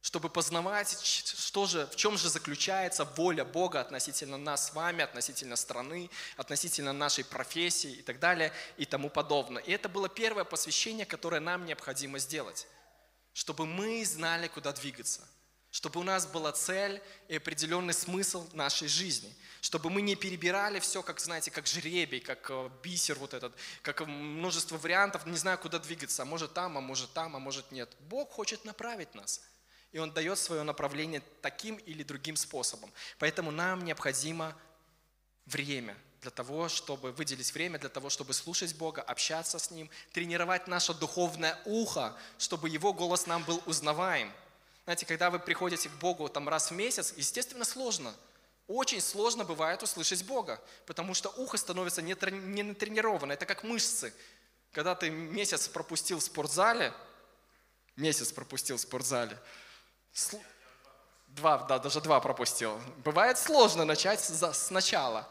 чтобы 0.00 0.28
познавать, 0.28 0.96
что 1.02 1.66
же, 1.66 1.86
в 1.86 1.96
чем 1.96 2.16
же 2.16 2.28
заключается 2.28 3.04
воля 3.04 3.44
Бога 3.44 3.80
относительно 3.80 4.38
нас 4.38 4.68
с 4.68 4.74
вами, 4.74 5.02
относительно 5.02 5.56
страны, 5.56 6.08
относительно 6.36 6.92
нашей 6.92 7.24
профессии 7.24 7.92
и 7.92 8.02
так 8.02 8.20
далее 8.20 8.52
и 8.76 8.84
тому 8.84 9.10
подобное. 9.10 9.62
И 9.62 9.72
это 9.72 9.88
было 9.88 10.08
первое 10.08 10.44
посвящение, 10.44 11.04
которое 11.04 11.40
нам 11.40 11.66
необходимо 11.66 12.18
сделать, 12.20 12.68
чтобы 13.32 13.66
мы 13.66 14.04
знали, 14.04 14.46
куда 14.46 14.72
двигаться, 14.72 15.26
чтобы 15.72 15.98
у 16.00 16.04
нас 16.04 16.26
была 16.26 16.52
цель 16.52 17.02
и 17.26 17.36
определенный 17.36 17.92
смысл 17.92 18.48
нашей 18.52 18.86
жизни, 18.86 19.34
чтобы 19.60 19.90
мы 19.90 20.00
не 20.00 20.14
перебирали 20.14 20.78
все, 20.78 21.02
как, 21.02 21.18
знаете, 21.18 21.50
как 21.50 21.66
жребий, 21.66 22.20
как 22.20 22.48
э, 22.50 22.70
бисер 22.84 23.18
вот 23.18 23.34
этот, 23.34 23.52
как 23.82 24.06
множество 24.06 24.78
вариантов, 24.78 25.26
не 25.26 25.36
знаю, 25.36 25.58
куда 25.58 25.80
двигаться, 25.80 26.22
а 26.22 26.24
может 26.24 26.54
там, 26.54 26.78
а 26.78 26.80
может 26.80 27.12
там, 27.12 27.34
а 27.34 27.40
может 27.40 27.72
нет. 27.72 27.90
Бог 27.98 28.30
хочет 28.30 28.64
направить 28.64 29.12
нас– 29.16 29.42
и 29.92 29.98
Он 29.98 30.12
дает 30.12 30.38
свое 30.38 30.62
направление 30.62 31.22
таким 31.40 31.76
или 31.76 32.02
другим 32.02 32.36
способом. 32.36 32.92
Поэтому 33.18 33.50
нам 33.50 33.84
необходимо 33.84 34.56
время 35.46 35.96
для 36.20 36.30
того, 36.30 36.68
чтобы 36.68 37.12
выделить 37.12 37.52
время, 37.52 37.78
для 37.78 37.88
того, 37.88 38.10
чтобы 38.10 38.32
слушать 38.32 38.74
Бога, 38.74 39.02
общаться 39.02 39.58
с 39.58 39.70
Ним, 39.70 39.88
тренировать 40.12 40.66
наше 40.66 40.92
духовное 40.92 41.58
ухо, 41.64 42.16
чтобы 42.38 42.68
Его 42.68 42.92
голос 42.92 43.26
нам 43.26 43.44
был 43.44 43.62
узнаваем. 43.66 44.32
Знаете, 44.84 45.06
когда 45.06 45.30
вы 45.30 45.38
приходите 45.38 45.88
к 45.88 45.92
Богу 45.92 46.28
там 46.28 46.48
раз 46.48 46.70
в 46.70 46.74
месяц, 46.74 47.14
естественно, 47.16 47.64
сложно. 47.64 48.14
Очень 48.66 49.00
сложно 49.00 49.44
бывает 49.44 49.82
услышать 49.82 50.24
Бога, 50.24 50.60
потому 50.86 51.14
что 51.14 51.30
ухо 51.30 51.56
становится 51.56 52.02
не 52.02 52.14
натренированно. 52.62 53.32
Это 53.32 53.46
как 53.46 53.64
мышцы. 53.64 54.12
Когда 54.72 54.94
ты 54.94 55.08
месяц 55.08 55.68
пропустил 55.68 56.18
в 56.18 56.22
спортзале, 56.22 56.92
месяц 57.96 58.32
пропустил 58.32 58.76
в 58.76 58.80
спортзале, 58.80 59.38
Два, 61.28 61.58
да, 61.58 61.78
даже 61.78 62.00
два 62.00 62.20
пропустил. 62.20 62.80
Бывает 63.04 63.38
сложно 63.38 63.84
начать 63.84 64.20
сначала, 64.20 65.28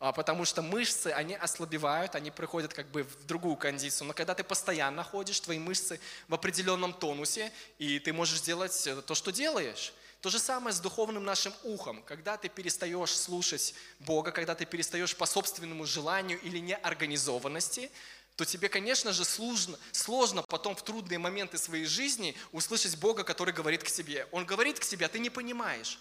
а, 0.00 0.12
потому 0.12 0.44
что 0.44 0.62
мышцы, 0.62 1.08
они 1.08 1.34
ослабевают, 1.34 2.14
они 2.14 2.30
приходят 2.30 2.74
как 2.74 2.88
бы 2.88 3.04
в 3.04 3.24
другую 3.26 3.56
кондицию. 3.56 4.08
Но 4.08 4.14
когда 4.14 4.34
ты 4.34 4.42
постоянно 4.42 5.04
ходишь, 5.04 5.40
твои 5.40 5.58
мышцы 5.58 6.00
в 6.28 6.34
определенном 6.34 6.92
тонусе, 6.92 7.52
и 7.78 7.98
ты 7.98 8.12
можешь 8.12 8.40
делать 8.40 8.86
э, 8.86 9.00
то, 9.02 9.14
что 9.14 9.30
делаешь. 9.30 9.92
То 10.20 10.30
же 10.30 10.38
самое 10.38 10.74
с 10.74 10.80
духовным 10.80 11.24
нашим 11.24 11.52
ухом. 11.64 12.02
Когда 12.02 12.36
ты 12.36 12.48
перестаешь 12.48 13.14
слушать 13.14 13.74
Бога, 14.00 14.32
когда 14.32 14.54
ты 14.54 14.64
перестаешь 14.64 15.14
по 15.14 15.26
собственному 15.26 15.84
желанию 15.84 16.40
или 16.40 16.58
неорганизованности, 16.58 17.90
то 18.36 18.44
тебе, 18.44 18.68
конечно 18.68 19.12
же, 19.12 19.24
сложно, 19.24 19.78
сложно 19.92 20.42
потом 20.42 20.74
в 20.74 20.82
трудные 20.82 21.18
моменты 21.18 21.56
своей 21.58 21.84
жизни 21.84 22.34
услышать 22.52 22.96
Бога, 22.96 23.22
который 23.22 23.54
говорит 23.54 23.84
к 23.84 23.90
тебе. 23.90 24.26
Он 24.32 24.44
говорит 24.44 24.80
к 24.80 24.84
тебе, 24.84 25.06
а 25.06 25.08
ты 25.08 25.18
не 25.18 25.30
понимаешь. 25.30 26.00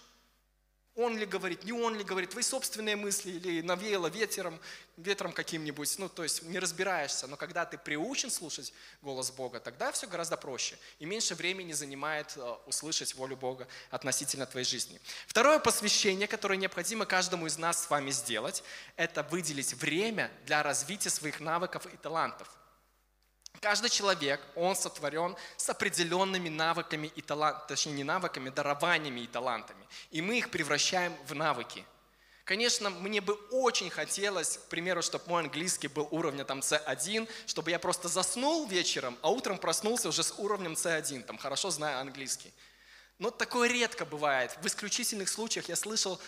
Он 0.95 1.17
ли 1.17 1.25
говорит, 1.25 1.63
не 1.63 1.73
он 1.73 1.95
ли 1.97 2.03
говорит, 2.03 2.29
твои 2.29 2.43
собственные 2.43 2.95
мысли 2.95 3.31
или 3.31 3.61
навеяло 3.61 4.07
ветером, 4.07 4.59
ветром 4.95 5.33
каким-нибудь. 5.33 5.97
Ну, 5.97 6.07
то 6.07 6.21
есть 6.21 6.43
не 6.43 6.59
разбираешься. 6.59 7.25
Но 7.25 7.35
когда 7.35 7.65
ты 7.65 7.79
приучен 7.79 8.29
слушать 8.29 8.71
голос 9.01 9.31
Бога, 9.31 9.59
тогда 9.59 9.91
все 9.91 10.05
гораздо 10.05 10.37
проще. 10.37 10.77
И 10.99 11.05
меньше 11.05 11.33
времени 11.33 11.73
занимает 11.73 12.33
э, 12.35 12.55
услышать 12.67 13.15
волю 13.15 13.37
Бога 13.37 13.67
относительно 13.89 14.45
твоей 14.45 14.65
жизни. 14.65 15.01
Второе 15.25 15.57
посвящение, 15.57 16.27
которое 16.27 16.57
необходимо 16.57 17.07
каждому 17.07 17.47
из 17.47 17.57
нас 17.57 17.85
с 17.85 17.89
вами 17.89 18.11
сделать, 18.11 18.63
это 18.95 19.23
выделить 19.23 19.73
время 19.73 20.29
для 20.45 20.61
развития 20.61 21.09
своих 21.09 21.39
навыков 21.39 21.87
и 21.91 21.97
талантов. 21.97 22.47
Каждый 23.63 23.89
человек, 23.89 24.41
он 24.55 24.75
сотворен 24.75 25.37
с 25.55 25.69
определенными 25.69 26.49
навыками 26.49 27.09
и 27.15 27.21
талантами, 27.21 27.65
точнее 27.69 27.93
не 27.93 28.03
навыками, 28.03 28.49
дарованиями 28.49 29.21
и 29.21 29.27
талантами. 29.27 29.87
И 30.11 30.21
мы 30.21 30.37
их 30.37 30.51
превращаем 30.51 31.15
в 31.25 31.33
навыки. 31.33 31.85
Конечно, 32.43 32.89
мне 32.89 33.21
бы 33.21 33.35
очень 33.51 33.89
хотелось, 33.89 34.57
к 34.57 34.63
примеру, 34.63 35.01
чтобы 35.01 35.23
мой 35.29 35.43
английский 35.43 35.87
был 35.87 36.09
уровня 36.11 36.43
там 36.43 36.59
C1, 36.59 37.29
чтобы 37.45 37.71
я 37.71 37.79
просто 37.79 38.09
заснул 38.09 38.67
вечером, 38.67 39.17
а 39.21 39.31
утром 39.31 39.57
проснулся 39.57 40.09
уже 40.09 40.23
с 40.23 40.33
уровнем 40.37 40.73
C1, 40.73 41.23
там 41.23 41.37
хорошо 41.37 41.69
знаю 41.69 42.01
английский. 42.01 42.51
Но 43.17 43.31
такое 43.31 43.69
редко 43.69 44.03
бывает. 44.03 44.57
В 44.61 44.67
исключительных 44.67 45.29
случаях 45.29 45.69
я 45.69 45.77
слышал 45.77 46.19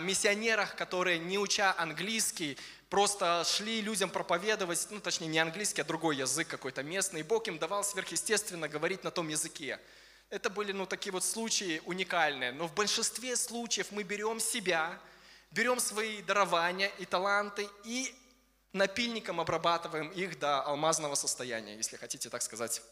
миссионерах, 0.00 0.74
которые, 0.74 1.18
не 1.18 1.38
уча 1.38 1.74
английский, 1.78 2.58
просто 2.90 3.44
шли 3.44 3.80
людям 3.80 4.10
проповедовать, 4.10 4.86
ну 4.90 5.00
точнее 5.00 5.28
не 5.28 5.38
английский, 5.38 5.82
а 5.82 5.84
другой 5.84 6.16
язык 6.16 6.48
какой-то 6.48 6.82
местный, 6.82 7.20
и 7.20 7.22
Бог 7.22 7.46
им 7.48 7.58
давал 7.58 7.84
сверхъестественно 7.84 8.68
говорить 8.68 9.04
на 9.04 9.10
том 9.10 9.28
языке. 9.28 9.80
Это 10.28 10.50
были 10.50 10.72
ну, 10.72 10.86
такие 10.86 11.12
вот 11.12 11.24
случаи 11.24 11.80
уникальные, 11.84 12.52
но 12.52 12.66
в 12.66 12.74
большинстве 12.74 13.36
случаев 13.36 13.92
мы 13.92 14.02
берем 14.02 14.40
себя, 14.40 14.98
берем 15.52 15.78
свои 15.78 16.20
дарования 16.22 16.88
и 16.98 17.04
таланты 17.04 17.68
и 17.84 18.12
напильником 18.72 19.40
обрабатываем 19.40 20.08
их 20.10 20.38
до 20.38 20.62
алмазного 20.62 21.14
состояния, 21.14 21.76
если 21.76 21.96
хотите 21.96 22.28
так 22.28 22.42
сказать 22.42 22.82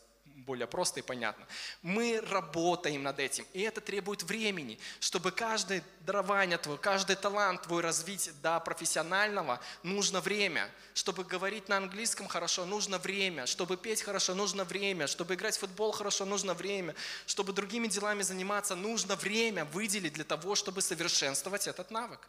более 0.45 0.67
просто 0.67 1.01
и 1.01 1.03
понятно. 1.03 1.47
Мы 1.83 2.21
работаем 2.21 3.03
над 3.03 3.19
этим, 3.19 3.47
и 3.53 3.61
это 3.61 3.81
требует 3.81 4.23
времени, 4.23 4.79
чтобы 5.01 5.31
каждое 5.31 5.83
дарование 6.01 6.59
твое, 6.59 6.79
каждый 6.79 7.17
талант 7.17 7.63
твой 7.63 7.83
развить 7.83 8.31
до 8.43 8.61
профессионального, 8.61 9.61
нужно 9.83 10.21
время. 10.21 10.71
Чтобы 10.93 11.25
говорить 11.25 11.69
на 11.69 11.79
английском 11.79 12.29
хорошо, 12.29 12.65
нужно 12.65 12.99
время. 12.99 13.47
Чтобы 13.47 13.77
петь 13.77 14.03
хорошо, 14.03 14.35
нужно 14.35 14.65
время. 14.65 15.07
Чтобы 15.07 15.35
играть 15.35 15.57
в 15.57 15.61
футбол 15.61 15.93
хорошо, 15.93 16.25
нужно 16.25 16.55
время. 16.55 16.95
Чтобы 17.27 17.53
другими 17.53 17.89
делами 17.89 18.23
заниматься, 18.23 18.75
нужно 18.75 19.17
время 19.17 19.65
выделить 19.65 20.13
для 20.13 20.25
того, 20.25 20.55
чтобы 20.55 20.83
совершенствовать 20.83 21.67
этот 21.67 21.91
навык. 21.91 22.29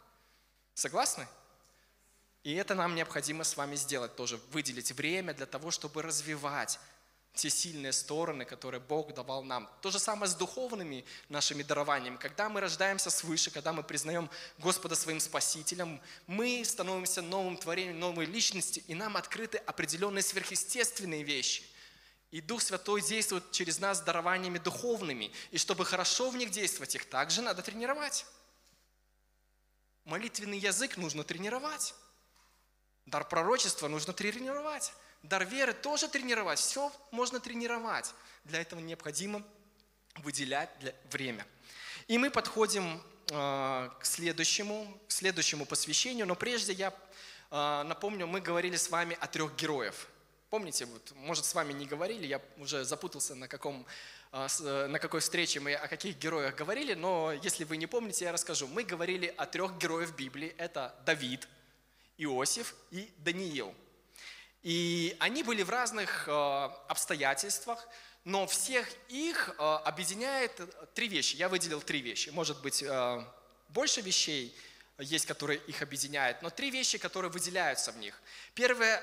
Согласны? 0.74 1.26
И 2.42 2.54
это 2.54 2.74
нам 2.74 2.94
необходимо 2.94 3.42
с 3.42 3.56
вами 3.56 3.74
сделать 3.74 4.14
тоже, 4.14 4.38
выделить 4.52 4.92
время 4.92 5.34
для 5.34 5.46
того, 5.46 5.70
чтобы 5.72 6.02
развивать 6.02 6.78
те 7.36 7.50
сильные 7.50 7.92
стороны, 7.92 8.44
которые 8.44 8.80
Бог 8.80 9.14
давал 9.14 9.44
нам. 9.44 9.70
То 9.82 9.90
же 9.90 9.98
самое 9.98 10.28
с 10.28 10.34
духовными 10.34 11.04
нашими 11.28 11.62
дарованиями. 11.62 12.16
Когда 12.16 12.48
мы 12.48 12.60
рождаемся 12.60 13.10
свыше, 13.10 13.50
когда 13.50 13.72
мы 13.72 13.82
признаем 13.82 14.30
Господа 14.58 14.96
своим 14.96 15.20
Спасителем, 15.20 16.00
мы 16.26 16.64
становимся 16.64 17.22
новым 17.22 17.58
творением, 17.58 18.00
новой 18.00 18.24
личностью, 18.24 18.82
и 18.86 18.94
нам 18.94 19.16
открыты 19.16 19.58
определенные 19.58 20.22
сверхъестественные 20.22 21.22
вещи. 21.22 21.62
И 22.30 22.40
Дух 22.40 22.62
Святой 22.62 23.02
действует 23.02 23.52
через 23.52 23.78
нас 23.78 24.00
дарованиями 24.00 24.58
духовными. 24.58 25.30
И 25.50 25.58
чтобы 25.58 25.84
хорошо 25.84 26.30
в 26.30 26.36
них 26.36 26.50
действовать, 26.50 26.94
их 26.94 27.04
также 27.04 27.42
надо 27.42 27.62
тренировать. 27.62 28.26
Молитвенный 30.04 30.58
язык 30.58 30.96
нужно 30.96 31.22
тренировать. 31.22 31.94
Дар 33.04 33.28
пророчества 33.28 33.88
нужно 33.88 34.12
тренировать. 34.12 34.92
Дар 35.28 35.44
веры 35.44 35.72
тоже 35.72 36.08
тренировать. 36.08 36.60
Все 36.60 36.92
можно 37.10 37.40
тренировать. 37.40 38.14
Для 38.44 38.60
этого 38.60 38.78
необходимо 38.78 39.42
выделять 40.18 40.70
для, 40.78 40.94
время. 41.10 41.44
И 42.06 42.16
мы 42.16 42.30
подходим 42.30 43.02
э, 43.30 43.90
к, 43.98 44.04
следующему, 44.04 45.00
к 45.08 45.10
следующему 45.10 45.66
посвящению. 45.66 46.26
Но 46.26 46.36
прежде 46.36 46.72
я 46.74 46.94
э, 47.50 47.82
напомню, 47.82 48.28
мы 48.28 48.40
говорили 48.40 48.76
с 48.76 48.88
вами 48.88 49.18
о 49.20 49.26
трех 49.26 49.56
героев. 49.56 50.06
Помните, 50.48 50.84
вот, 50.84 51.12
может, 51.16 51.44
с 51.44 51.54
вами 51.54 51.72
не 51.72 51.86
говорили, 51.86 52.24
я 52.24 52.40
уже 52.58 52.84
запутался, 52.84 53.34
на, 53.34 53.48
каком, 53.48 53.84
э, 54.30 54.46
с, 54.48 54.60
на 54.60 54.98
какой 55.00 55.18
встрече 55.18 55.58
мы 55.58 55.74
о 55.74 55.88
каких 55.88 56.18
героях 56.18 56.54
говорили, 56.54 56.94
но 56.94 57.32
если 57.32 57.64
вы 57.64 57.78
не 57.78 57.88
помните, 57.88 58.26
я 58.26 58.32
расскажу. 58.32 58.68
Мы 58.68 58.84
говорили 58.84 59.34
о 59.36 59.46
трех 59.46 59.76
героях 59.76 60.14
Библии. 60.14 60.54
Это 60.56 60.94
Давид, 61.04 61.48
Иосиф 62.16 62.76
и 62.92 63.12
Даниил– 63.18 63.74
и 64.62 65.16
они 65.20 65.42
были 65.42 65.62
в 65.62 65.70
разных 65.70 66.26
э, 66.26 66.30
обстоятельствах, 66.88 67.88
но 68.24 68.46
всех 68.46 68.88
их 69.08 69.54
э, 69.56 69.62
объединяет 69.62 70.60
три 70.94 71.06
вещи. 71.08 71.36
Я 71.36 71.48
выделил 71.48 71.80
три 71.80 72.00
вещи. 72.00 72.30
Может 72.30 72.60
быть, 72.60 72.82
э, 72.82 73.24
больше 73.68 74.00
вещей 74.00 74.56
есть, 74.98 75.26
которые 75.26 75.60
их 75.68 75.82
объединяют, 75.82 76.42
но 76.42 76.50
три 76.50 76.70
вещи, 76.70 76.98
которые 76.98 77.30
выделяются 77.30 77.92
в 77.92 77.98
них. 77.98 78.20
Первое, 78.54 79.00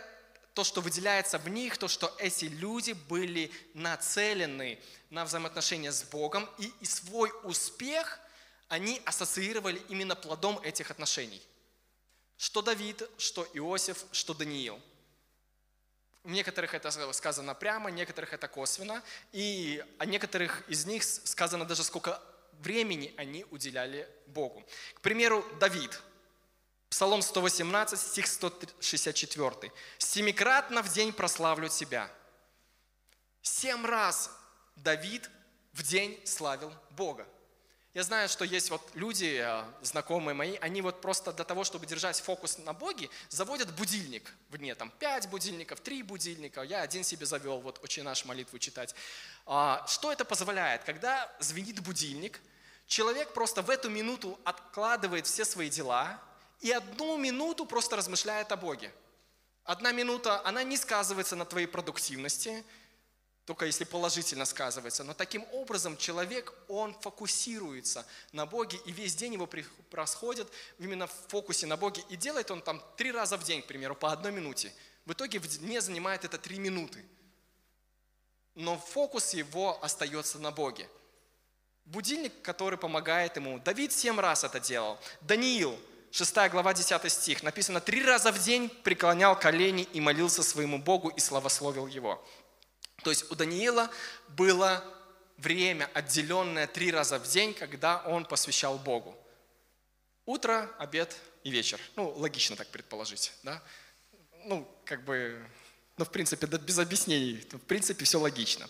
то, 0.53 0.63
что 0.63 0.81
выделяется 0.81 1.38
в 1.38 1.48
них, 1.48 1.77
то, 1.77 1.88
что 1.88 2.13
эти 2.19 2.45
люди 2.45 2.91
были 2.91 3.51
нацелены 3.74 4.79
на 5.10 5.24
взаимоотношения 5.24 5.91
с 5.91 6.03
Богом, 6.03 6.50
и, 6.57 6.74
и 6.81 6.86
свой 6.86 7.31
успех 7.43 8.19
они 8.67 9.01
ассоциировали 9.05 9.81
именно 9.88 10.15
плодом 10.15 10.60
этих 10.60 10.91
отношений. 10.91 11.41
Что 12.38 12.62
Давид, 12.62 13.03
что 13.17 13.48
Иосиф, 13.53 14.03
что 14.12 14.33
Даниил– 14.33 14.81
у 16.23 16.29
некоторых 16.29 16.73
это 16.73 16.89
сказано 17.13 17.53
прямо, 17.53 17.91
некоторых 17.91 18.33
это 18.33 18.47
косвенно, 18.47 19.03
и 19.31 19.83
о 19.97 20.05
некоторых 20.05 20.67
из 20.69 20.85
них 20.85 21.03
сказано 21.03 21.65
даже 21.65 21.83
сколько 21.83 22.21
времени 22.59 23.13
они 23.17 23.45
уделяли 23.51 24.09
Богу. 24.27 24.63
К 24.95 25.01
примеру, 25.01 25.45
Давид, 25.59 26.01
Псалом 26.89 27.21
118, 27.21 27.99
стих 27.99 28.27
164. 28.27 29.71
«Семикратно 29.97 30.83
в 30.83 30.93
день 30.93 31.11
прославлю 31.11 31.67
тебя». 31.67 32.09
Семь 33.41 33.85
раз 33.85 34.31
Давид 34.75 35.29
в 35.73 35.83
день 35.83 36.21
славил 36.25 36.71
Бога. 36.91 37.27
Я 37.93 38.01
знаю, 38.01 38.27
что 38.27 38.43
есть 38.43 38.71
вот 38.71 38.81
люди, 38.95 39.39
э, 39.39 39.63
знакомые 39.83 40.33
мои, 40.33 40.57
они 40.62 40.81
вот 40.81 41.00
просто 41.00 41.31
для 41.31 41.45
того, 41.45 41.63
чтобы 41.63 41.85
держать 41.85 42.19
фокус 42.19 42.57
на 42.57 42.73
Боге, 42.73 43.07
заводят 43.29 43.71
будильник 43.75 44.33
в 44.50 44.57
дне, 44.57 44.73
там, 44.73 44.91
пять 44.97 45.29
будильников, 45.29 45.79
три 45.79 46.01
будильника, 46.01 46.63
я 46.63 46.81
один 46.81 47.03
себе 47.03 47.27
завел, 47.27 47.59
вот, 47.59 47.79
очень 47.83 48.01
наш 48.01 48.25
молитву 48.25 48.57
читать. 48.57 48.95
А, 49.45 49.85
что 49.88 50.12
это 50.12 50.25
позволяет? 50.25 50.83
Когда 50.83 51.31
звенит 51.39 51.81
будильник, 51.81 52.41
человек 52.88 53.31
просто 53.31 53.62
в 53.62 53.69
эту 53.69 53.91
минуту 53.91 54.39
откладывает 54.43 55.27
все 55.27 55.45
свои 55.45 55.69
дела 55.69 56.19
и 56.62 56.71
одну 56.71 57.17
минуту 57.17 57.67
просто 57.67 57.95
размышляет 57.95 58.51
о 58.51 58.57
Боге. 58.57 58.91
Одна 59.65 59.91
минута, 59.91 60.41
она 60.45 60.63
не 60.63 60.77
сказывается 60.77 61.35
на 61.35 61.45
твоей 61.45 61.67
продуктивности, 61.67 62.65
только 63.45 63.65
если 63.65 63.83
положительно 63.83 64.45
сказывается. 64.45 65.03
Но 65.03 65.13
таким 65.13 65.45
образом 65.51 65.97
человек, 65.97 66.53
он 66.69 66.93
фокусируется 67.01 68.05
на 68.31 68.45
Боге, 68.45 68.79
и 68.85 68.91
весь 68.91 69.15
день 69.15 69.33
его 69.33 69.47
происходит 69.47 70.47
именно 70.79 71.07
в 71.07 71.13
фокусе 71.27 71.65
на 71.65 71.75
Боге. 71.75 72.03
И 72.09 72.15
делает 72.15 72.51
он 72.51 72.62
там 72.62 72.81
три 72.95 73.12
раза 73.12 73.38
в 73.38 73.43
день, 73.43 73.62
к 73.62 73.65
примеру, 73.65 73.95
по 73.95 74.12
одной 74.12 74.31
минуте. 74.31 74.71
В 75.05 75.12
итоге 75.12 75.39
в 75.39 75.47
дне 75.47 75.81
занимает 75.81 76.23
это 76.23 76.38
три 76.38 76.57
минуты. 76.57 77.03
Но 78.55 78.77
фокус 78.77 79.33
его 79.33 79.83
остается 79.83 80.39
на 80.39 80.51
Боге. 80.51 80.89
Будильник, 81.85 82.41
который 82.41 82.77
помогает 82.77 83.35
ему. 83.35 83.59
Давид 83.59 83.91
семь 83.91 84.19
раз 84.19 84.45
это 84.45 84.62
делал. 84.62 84.97
Даниил, 85.19 85.77
6 86.12 86.50
глава, 86.50 86.73
10 86.73 87.12
стих, 87.12 87.43
написано, 87.43 87.81
три 87.81 88.03
раза 88.03 88.31
в 88.31 88.39
день 88.39 88.69
преклонял 88.69 89.38
колени 89.38 89.83
и 89.91 90.00
молился 90.00 90.43
своему 90.43 90.77
Богу 90.77 91.09
и 91.09 91.19
славословил 91.19 91.88
его. 91.88 92.23
То 93.03 93.10
есть 93.10 93.29
у 93.31 93.36
Даниила 93.36 93.89
было 94.29 94.83
время, 95.38 95.89
отделенное 95.93 96.67
три 96.67 96.91
раза 96.91 97.19
в 97.19 97.27
день, 97.27 97.53
когда 97.53 98.01
он 98.05 98.25
посвящал 98.25 98.77
Богу. 98.77 99.17
Утро, 100.25 100.69
обед 100.79 101.15
и 101.43 101.51
вечер. 101.51 101.79
Ну, 101.95 102.10
логично 102.12 102.55
так 102.55 102.69
предположить, 102.69 103.33
да? 103.43 103.62
Ну, 104.45 104.67
как 104.86 105.03
бы, 105.03 105.45
ну, 105.98 106.05
в 106.05 106.10
принципе, 106.10 106.48
да, 106.48 106.57
без 106.57 106.79
объяснений. 106.79 107.45
В 107.51 107.60
принципе, 107.60 108.05
все 108.05 108.19
логично. 108.19 108.69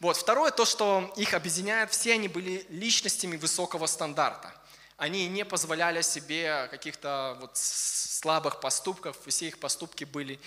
Вот, 0.00 0.16
второе, 0.16 0.50
то, 0.50 0.64
что 0.64 1.12
их 1.16 1.34
объединяет, 1.34 1.90
все 1.90 2.14
они 2.14 2.28
были 2.28 2.66
личностями 2.68 3.36
высокого 3.36 3.86
стандарта. 3.86 4.54
Они 4.96 5.28
не 5.28 5.44
позволяли 5.44 6.00
себе 6.02 6.68
каких-то 6.70 7.36
вот 7.40 7.56
слабых 7.56 8.60
поступков, 8.60 9.18
все 9.26 9.48
их 9.48 9.58
поступки 9.58 10.04
были 10.04 10.40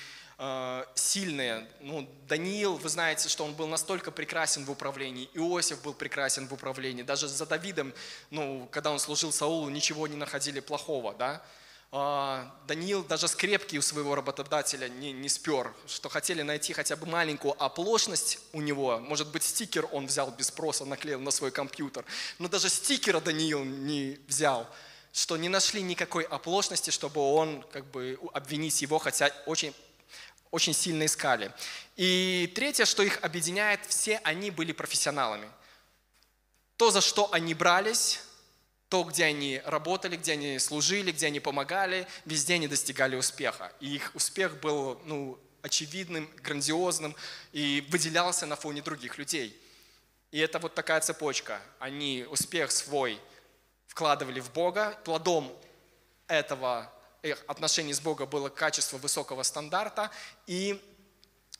сильные. 0.95 1.67
Ну, 1.81 2.09
Даниил, 2.27 2.75
вы 2.75 2.87
знаете, 2.87 3.27
что 3.27 3.43
он 3.43 3.53
был 3.53 3.67
настолько 3.67 4.09
прекрасен 4.09 4.63
в 4.63 4.71
управлении, 4.71 5.29
Иосиф 5.33 5.81
был 5.81 5.93
прекрасен 5.93 6.47
в 6.47 6.53
управлении. 6.53 7.03
Даже 7.03 7.27
за 7.27 7.45
Давидом, 7.45 7.93
ну, 8.29 8.67
когда 8.71 8.91
он 8.91 8.99
служил 8.99 9.33
Саулу, 9.33 9.67
ничего 9.69 10.07
не 10.07 10.15
находили 10.15 10.61
плохого, 10.61 11.13
да. 11.13 11.43
А, 11.91 12.55
Даниил 12.67 13.03
даже 13.03 13.27
скрепки 13.27 13.75
у 13.75 13.81
своего 13.81 14.13
работодателя 14.13 14.87
не, 14.87 15.11
не 15.11 15.27
спер, 15.27 15.73
что 15.87 16.07
хотели 16.07 16.43
найти 16.43 16.71
хотя 16.71 16.95
бы 16.95 17.07
маленькую 17.07 17.61
оплошность 17.61 18.39
у 18.53 18.61
него. 18.61 18.99
Может 18.99 19.29
быть, 19.31 19.43
стикер 19.43 19.87
он 19.91 20.05
взял 20.05 20.29
без 20.29 20.47
спроса, 20.47 20.85
наклеил 20.85 21.19
на 21.19 21.31
свой 21.31 21.51
компьютер. 21.51 22.05
Но 22.37 22.47
даже 22.47 22.69
стикера 22.69 23.19
Даниил 23.19 23.63
не 23.63 24.19
взял, 24.27 24.67
что 25.11 25.35
не 25.35 25.49
нашли 25.49 25.81
никакой 25.81 26.23
оплошности, 26.23 26.91
чтобы 26.91 27.21
он 27.21 27.65
как 27.73 27.85
бы 27.85 28.19
обвинить 28.33 28.79
его, 28.83 28.99
хотя 28.99 29.33
очень 29.47 29.73
очень 30.51 30.73
сильно 30.73 31.05
искали. 31.05 31.51
И 31.95 32.51
третье, 32.55 32.85
что 32.85 33.03
их 33.03 33.19
объединяет, 33.23 33.85
все 33.85 34.17
они 34.23 34.51
были 34.51 34.71
профессионалами. 34.71 35.49
То, 36.77 36.91
за 36.91 37.01
что 37.01 37.31
они 37.33 37.53
брались, 37.53 38.21
то, 38.89 39.03
где 39.03 39.25
они 39.25 39.61
работали, 39.65 40.15
где 40.15 40.33
они 40.33 40.57
служили, 40.59 41.11
где 41.11 41.27
они 41.27 41.39
помогали, 41.39 42.07
везде 42.25 42.55
они 42.55 42.67
достигали 42.67 43.15
успеха. 43.15 43.71
И 43.79 43.95
их 43.95 44.11
успех 44.15 44.59
был 44.59 44.99
ну, 45.05 45.39
очевидным, 45.61 46.29
грандиозным 46.37 47.15
и 47.51 47.85
выделялся 47.89 48.45
на 48.45 48.55
фоне 48.55 48.81
других 48.81 49.17
людей. 49.17 49.59
И 50.31 50.39
это 50.39 50.57
вот 50.59 50.73
такая 50.73 51.01
цепочка. 51.01 51.61
Они 51.79 52.25
успех 52.29 52.71
свой 52.71 53.19
вкладывали 53.87 54.39
в 54.39 54.51
Бога, 54.51 54.97
плодом 55.03 55.55
этого 56.27 56.91
их 57.23 57.43
отношений 57.47 57.93
с 57.93 57.99
Богом 57.99 58.29
было 58.29 58.49
качество 58.49 58.97
высокого 58.97 59.43
стандарта, 59.43 60.11
и 60.47 60.81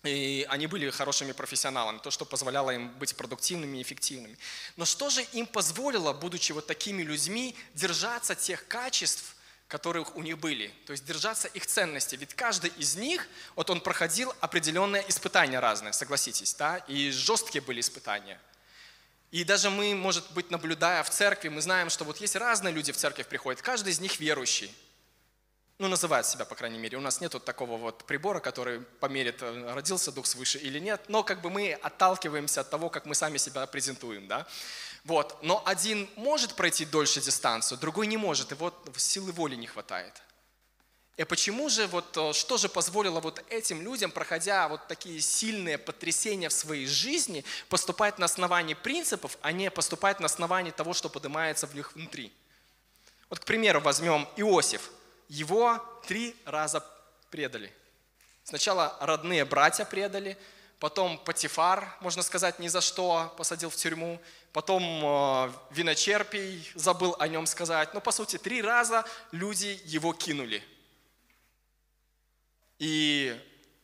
и 0.04 0.46
они 0.50 0.68
были 0.68 0.90
хорошими 0.92 1.34
профессионалами, 1.34 1.98
то, 1.98 2.10
что 2.10 2.24
позволяло 2.24 2.72
им 2.72 2.90
быть 3.00 3.16
продуктивными 3.18 3.80
и 3.80 3.82
эффективными. 3.82 4.38
Но 4.78 4.86
что 4.86 5.10
же 5.10 5.22
им 5.34 5.46
позволило, 5.46 6.14
будучи 6.14 6.54
вот 6.54 6.68
такими 6.68 7.04
людьми, 7.04 7.54
держаться 7.74 8.34
тех 8.34 8.66
качеств, 8.68 9.36
которых 9.68 10.16
у 10.16 10.22
них 10.22 10.40
были, 10.40 10.74
то 10.86 10.92
есть 10.92 11.06
держаться 11.06 11.48
их 11.50 11.66
ценности. 11.66 12.16
Ведь 12.16 12.34
каждый 12.34 12.72
из 12.78 12.96
них, 12.96 13.28
вот 13.56 13.70
он 13.70 13.82
проходил 13.82 14.34
определенные 14.40 15.08
испытания 15.10 15.60
разные, 15.60 15.92
согласитесь, 15.92 16.56
да, 16.56 16.78
и 16.88 17.12
жесткие 17.12 17.62
были 17.62 17.82
испытания. 17.82 18.40
И 19.32 19.44
даже 19.44 19.70
мы, 19.70 19.94
может 19.94 20.32
быть, 20.32 20.50
наблюдая 20.50 21.04
в 21.04 21.10
церкви, 21.10 21.50
мы 21.50 21.62
знаем, 21.62 21.90
что 21.90 22.04
вот 22.06 22.20
есть 22.22 22.36
разные 22.36 22.74
люди 22.74 22.92
в 22.92 22.98
церковь 22.98 23.28
приходят, 23.28 23.62
каждый 23.62 23.92
из 23.92 24.00
них 24.00 24.20
верующий 24.20 24.74
ну, 25.80 25.88
называет 25.88 26.26
себя, 26.26 26.44
по 26.44 26.56
крайней 26.56 26.78
мере. 26.78 26.98
У 26.98 27.02
нас 27.02 27.22
нет 27.22 27.34
вот 27.34 27.46
такого 27.46 27.78
вот 27.78 28.04
прибора, 28.04 28.42
который 28.42 28.82
померит, 28.82 29.42
э, 29.42 29.74
родился 29.74 30.12
Дух 30.12 30.26
свыше 30.26 30.58
или 30.58 30.78
нет, 30.78 31.02
но 31.08 31.24
как 31.24 31.42
бы 31.42 31.50
мы 31.50 31.72
отталкиваемся 31.72 32.62
от 32.62 32.70
того, 32.70 32.90
как 32.90 33.06
мы 33.06 33.16
сами 33.16 33.38
себя 33.38 33.66
презентуем, 33.66 34.28
да. 34.28 34.46
Вот. 35.06 35.42
Но 35.42 35.64
один 35.66 36.10
может 36.18 36.56
пройти 36.56 36.84
дольше 36.84 37.22
дистанцию, 37.22 37.78
другой 37.78 38.08
не 38.08 38.18
может, 38.18 38.52
и 38.52 38.56
вот 38.56 38.76
силы 38.98 39.32
воли 39.32 39.56
не 39.56 39.68
хватает. 39.68 40.22
И 41.16 41.24
почему 41.24 41.70
же, 41.70 41.88
вот, 41.88 42.18
э, 42.18 42.34
что 42.34 42.58
же 42.58 42.68
позволило 42.68 43.22
вот 43.22 43.42
этим 43.50 43.82
людям, 43.82 44.12
проходя 44.12 44.68
вот 44.68 44.86
такие 44.90 45.22
сильные 45.22 45.78
потрясения 45.78 46.50
в 46.50 46.54
своей 46.54 46.88
жизни, 46.88 47.46
поступать 47.70 48.20
на 48.20 48.26
основании 48.26 48.74
принципов, 48.74 49.38
а 49.42 49.54
не 49.54 49.72
поступать 49.72 50.20
на 50.20 50.26
основании 50.26 50.72
того, 50.72 50.94
что 50.94 51.08
поднимается 51.08 51.68
в 51.68 51.74
них 51.74 51.96
внутри? 51.96 52.34
Вот, 53.30 53.40
к 53.40 53.46
примеру, 53.46 53.80
возьмем 53.80 54.28
Иосиф– 54.36 54.92
его 55.30 55.80
три 56.08 56.36
раза 56.46 56.84
предали. 57.30 57.74
Сначала 58.44 58.98
родные 59.00 59.46
братья 59.46 59.86
предали, 59.86 60.38
потом 60.80 61.20
Патифар, 61.20 61.96
можно 62.02 62.24
сказать, 62.24 62.58
ни 62.58 62.68
за 62.68 62.82
что 62.82 63.34
посадил 63.38 63.70
в 63.70 63.76
тюрьму, 63.76 64.20
потом 64.52 64.84
э, 64.84 65.52
виночерпий 65.70 66.68
забыл 66.74 67.16
о 67.20 67.28
нем 67.28 67.46
сказать. 67.46 67.94
Но, 67.94 68.02
по 68.02 68.12
сути, 68.12 68.38
три 68.38 68.62
раза 68.62 69.06
люди 69.32 69.80
его 69.86 70.14
кинули. 70.14 70.64
И 72.80 73.40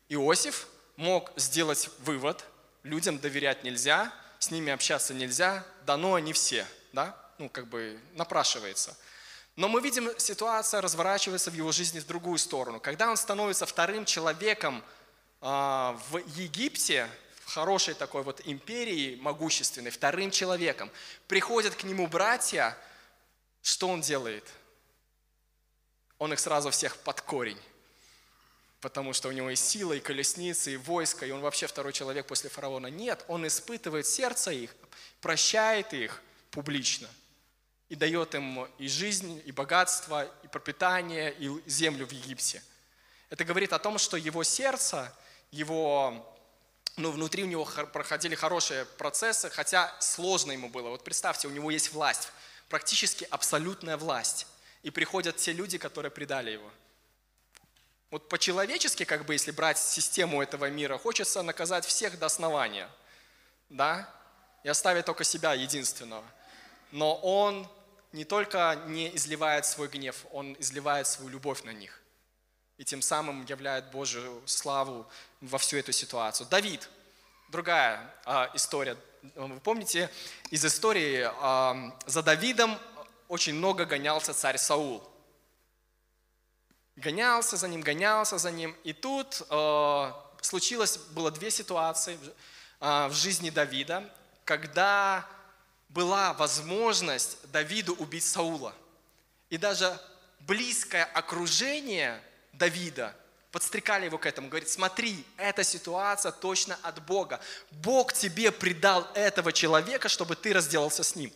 Иосиф 0.10 0.68
мог 0.96 1.32
сделать 1.36 1.90
вывод, 2.00 2.44
людям 2.82 3.20
доверять 3.20 3.64
нельзя, 3.64 4.12
с 4.40 4.50
ними 4.50 4.74
общаться 4.74 5.14
нельзя, 5.14 5.64
дано 5.86 6.16
они 6.16 6.34
все, 6.34 6.66
да, 6.92 7.16
ну, 7.38 7.50
как 7.50 7.68
бы 7.68 8.02
напрашивается– 8.14 8.98
но 9.56 9.70
мы 9.70 9.82
видим, 9.82 10.10
ситуация 10.18 10.82
разворачивается 10.82 11.50
в 11.50 11.54
его 11.54 11.72
жизни 11.72 12.00
в 12.00 12.08
другую 12.08 12.38
сторону. 12.38 12.80
Когда 12.80 13.10
он 13.10 13.16
становится 13.16 13.66
вторым 13.66 14.04
человеком 14.04 14.84
а, 15.40 15.98
в 16.10 16.18
Египте, 16.38 17.10
в 17.46 17.54
хорошей 17.54 17.94
такой 17.94 18.24
вот 18.24 18.42
империи 18.46 19.18
могущественной, 19.22 19.92
вторым 19.92 20.30
человеком, 20.30 20.92
приходят 21.28 21.74
к 21.76 21.84
нему 21.84 22.08
братья, 22.08 22.78
что 23.62 23.88
он 23.88 24.02
делает? 24.02 24.44
Он 26.18 26.34
их 26.34 26.40
сразу 26.40 26.70
всех 26.70 26.98
под 26.98 27.22
корень 27.22 27.60
потому 28.82 29.14
что 29.14 29.30
у 29.30 29.32
него 29.32 29.50
и 29.50 29.56
сила, 29.56 29.94
и 29.94 30.00
колесницы, 30.00 30.74
и 30.74 30.78
войско, 30.78 31.26
и 31.26 31.32
он 31.32 31.42
вообще 31.42 31.66
второй 31.66 31.92
человек 31.92 32.28
после 32.28 32.52
фараона. 32.52 32.86
Нет, 32.86 33.26
он 33.28 33.48
испытывает 33.48 34.06
сердце 34.06 34.52
их, 34.52 34.76
прощает 35.22 35.92
их 35.92 36.22
публично– 36.52 37.10
и 37.90 37.96
дает 37.96 38.34
им 38.36 38.66
и 38.78 38.88
жизнь, 38.88 39.42
и 39.46 39.52
богатство, 39.52 40.30
и 40.44 40.48
пропитание, 40.48 41.34
и 41.34 41.50
землю 41.70 42.08
в 42.08 42.12
Египте. 42.12 42.64
Это 43.30 43.44
говорит 43.44 43.74
о 43.74 43.80
том, 43.80 43.98
что 43.98 44.18
его 44.18 44.44
сердце, 44.44 45.14
его, 45.52 46.36
ну, 46.98 47.12
внутри 47.12 47.44
у 47.44 47.48
него 47.48 47.66
проходили 47.94 48.36
хорошие 48.36 48.86
процессы, 48.86 49.50
хотя 49.50 49.94
сложно 50.00 50.52
ему 50.52 50.70
было. 50.70 50.90
Вот 50.90 51.04
представьте, 51.04 51.48
у 51.48 51.52
него 51.52 51.72
есть 51.72 51.92
власть, 51.94 52.30
практически 52.70 53.28
абсолютная 53.30 53.98
власть. 53.98 54.48
И 54.84 54.92
приходят 54.92 55.38
те 55.38 55.52
люди, 55.52 55.78
которые 55.78 56.12
предали 56.12 56.52
его. 56.52 56.72
Вот 58.12 58.30
по-человечески, 58.30 59.04
как 59.04 59.26
бы, 59.26 59.34
если 59.34 59.52
брать 59.52 59.80
систему 59.80 60.42
этого 60.42 60.70
мира, 60.70 60.98
хочется 60.98 61.42
наказать 61.42 61.86
всех 61.86 62.18
до 62.20 62.28
основания, 62.28 62.88
да, 63.70 64.10
и 64.64 64.70
оставить 64.70 65.06
только 65.06 65.24
себя 65.24 65.54
единственного. 65.54 66.24
Но 66.92 67.16
он 67.16 67.68
не 68.16 68.24
только 68.24 68.82
не 68.88 69.14
изливает 69.18 69.66
свой 69.66 69.90
гнев, 69.90 70.26
он 70.32 70.56
изливает 70.58 71.06
свою 71.06 71.30
любовь 71.30 71.64
на 71.64 71.72
них. 71.72 72.02
И 72.78 72.86
тем 72.86 73.02
самым 73.02 73.44
являет 73.46 73.92
Божию 73.92 74.42
славу 74.46 75.06
во 75.42 75.58
всю 75.58 75.78
эту 75.78 75.92
ситуацию. 75.92 76.48
Давид, 76.48 76.90
другая 77.50 78.10
а, 78.24 78.50
история. 78.54 78.96
Вы 79.36 79.60
помните, 79.60 80.10
из 80.50 80.64
истории 80.64 81.30
а, 81.42 81.94
за 82.06 82.24
Давидом 82.24 82.80
очень 83.28 83.54
много 83.54 83.86
гонялся 83.86 84.34
царь 84.34 84.58
Саул. 84.58 85.04
Гонялся 86.96 87.58
за 87.58 87.68
ним, 87.68 87.82
гонялся 87.82 88.38
за 88.38 88.50
ним. 88.50 88.74
И 88.86 88.94
тут 88.94 89.42
а, 89.50 90.16
случилось, 90.42 90.98
было 91.12 91.32
две 91.32 91.52
ситуации 91.52 92.18
в 92.80 93.14
жизни 93.14 93.50
Давида, 93.50 94.10
когда 94.44 95.28
была 95.96 96.34
возможность 96.34 97.38
Давиду 97.52 97.96
убить 97.96 98.26
Саула. 98.26 98.76
И 99.50 99.58
даже 99.58 99.98
близкое 100.42 101.06
окружение 101.06 102.22
Давида 102.52 103.16
подстрекали 103.50 104.06
его 104.06 104.18
к 104.18 104.26
этому. 104.26 104.50
Говорит, 104.50 104.68
смотри, 104.70 105.26
эта 105.38 105.64
ситуация 105.64 106.34
точно 106.34 106.78
от 106.84 107.02
Бога. 107.06 107.40
Бог 107.72 108.12
тебе 108.12 108.52
предал 108.52 109.08
этого 109.14 109.54
человека, 109.54 110.10
чтобы 110.10 110.36
ты 110.36 110.52
разделался 110.52 111.02
с 111.02 111.16
ним. 111.16 111.32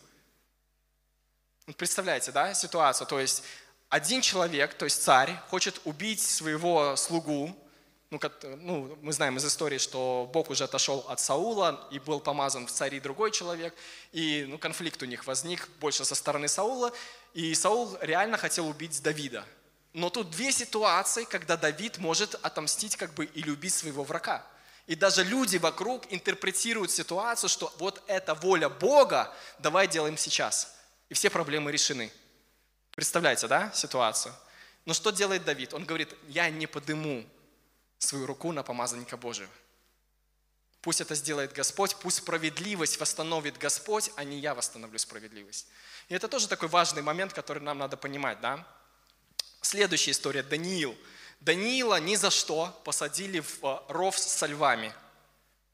Представляете, 1.78 2.30
да, 2.30 2.52
ситуацию? 2.52 3.06
То 3.06 3.18
есть 3.18 3.42
один 3.88 4.20
человек, 4.20 4.74
то 4.74 4.84
есть 4.84 5.02
царь, 5.02 5.34
хочет 5.48 5.80
убить 5.84 6.20
своего 6.20 6.96
слугу, 6.96 7.56
ну, 8.10 8.18
как, 8.18 8.42
ну, 8.42 8.98
мы 9.02 9.12
знаем 9.12 9.36
из 9.36 9.44
истории, 9.44 9.78
что 9.78 10.28
Бог 10.32 10.50
уже 10.50 10.64
отошел 10.64 11.04
от 11.08 11.20
Саула 11.20 11.88
и 11.92 12.00
был 12.00 12.18
помазан 12.18 12.66
в 12.66 12.72
цари 12.72 12.98
другой 12.98 13.30
человек, 13.30 13.72
и 14.10 14.44
ну, 14.48 14.58
конфликт 14.58 15.00
у 15.02 15.06
них 15.06 15.26
возник 15.26 15.68
больше 15.78 16.04
со 16.04 16.16
стороны 16.16 16.48
Саула, 16.48 16.92
и 17.34 17.54
Саул 17.54 17.96
реально 18.00 18.36
хотел 18.36 18.66
убить 18.66 19.00
Давида. 19.02 19.46
Но 19.92 20.10
тут 20.10 20.30
две 20.30 20.50
ситуации, 20.50 21.24
когда 21.24 21.56
Давид 21.56 21.98
может 21.98 22.34
отомстить 22.42 22.96
как 22.96 23.14
бы 23.14 23.26
и 23.26 23.42
любить 23.42 23.74
своего 23.74 24.02
врага. 24.02 24.44
И 24.88 24.96
даже 24.96 25.22
люди 25.22 25.56
вокруг 25.58 26.12
интерпретируют 26.12 26.90
ситуацию, 26.90 27.48
что 27.48 27.72
вот 27.78 28.02
это 28.08 28.34
воля 28.34 28.68
Бога, 28.68 29.32
давай 29.60 29.86
делаем 29.86 30.16
сейчас. 30.16 30.74
И 31.08 31.14
все 31.14 31.30
проблемы 31.30 31.70
решены. 31.70 32.10
Представляете, 32.96 33.46
да, 33.46 33.70
ситуацию? 33.72 34.34
Но 34.84 34.94
что 34.94 35.10
делает 35.10 35.44
Давид? 35.44 35.74
Он 35.74 35.84
говорит, 35.84 36.12
я 36.28 36.50
не 36.50 36.66
подыму 36.66 37.24
свою 38.00 38.26
руку 38.26 38.50
на 38.50 38.62
помазанника 38.62 39.16
Божьего. 39.16 39.50
Пусть 40.80 41.00
это 41.02 41.14
сделает 41.14 41.52
Господь, 41.52 41.94
пусть 41.96 42.18
справедливость 42.18 42.98
восстановит 42.98 43.58
Господь, 43.58 44.10
а 44.16 44.24
не 44.24 44.38
я 44.38 44.54
восстановлю 44.54 44.98
справедливость. 44.98 45.66
И 46.08 46.14
это 46.14 46.26
тоже 46.26 46.48
такой 46.48 46.68
важный 46.68 47.02
момент, 47.02 47.34
который 47.34 47.62
нам 47.62 47.78
надо 47.78 47.96
понимать, 47.96 48.40
да? 48.40 48.66
Следующая 49.60 50.12
история, 50.12 50.42
Даниил. 50.42 50.96
Даниила 51.40 52.00
ни 52.00 52.16
за 52.16 52.30
что 52.30 52.80
посадили 52.84 53.40
в 53.40 53.62
э, 53.62 53.78
ров 53.88 54.18
со 54.18 54.46
львами. 54.46 54.94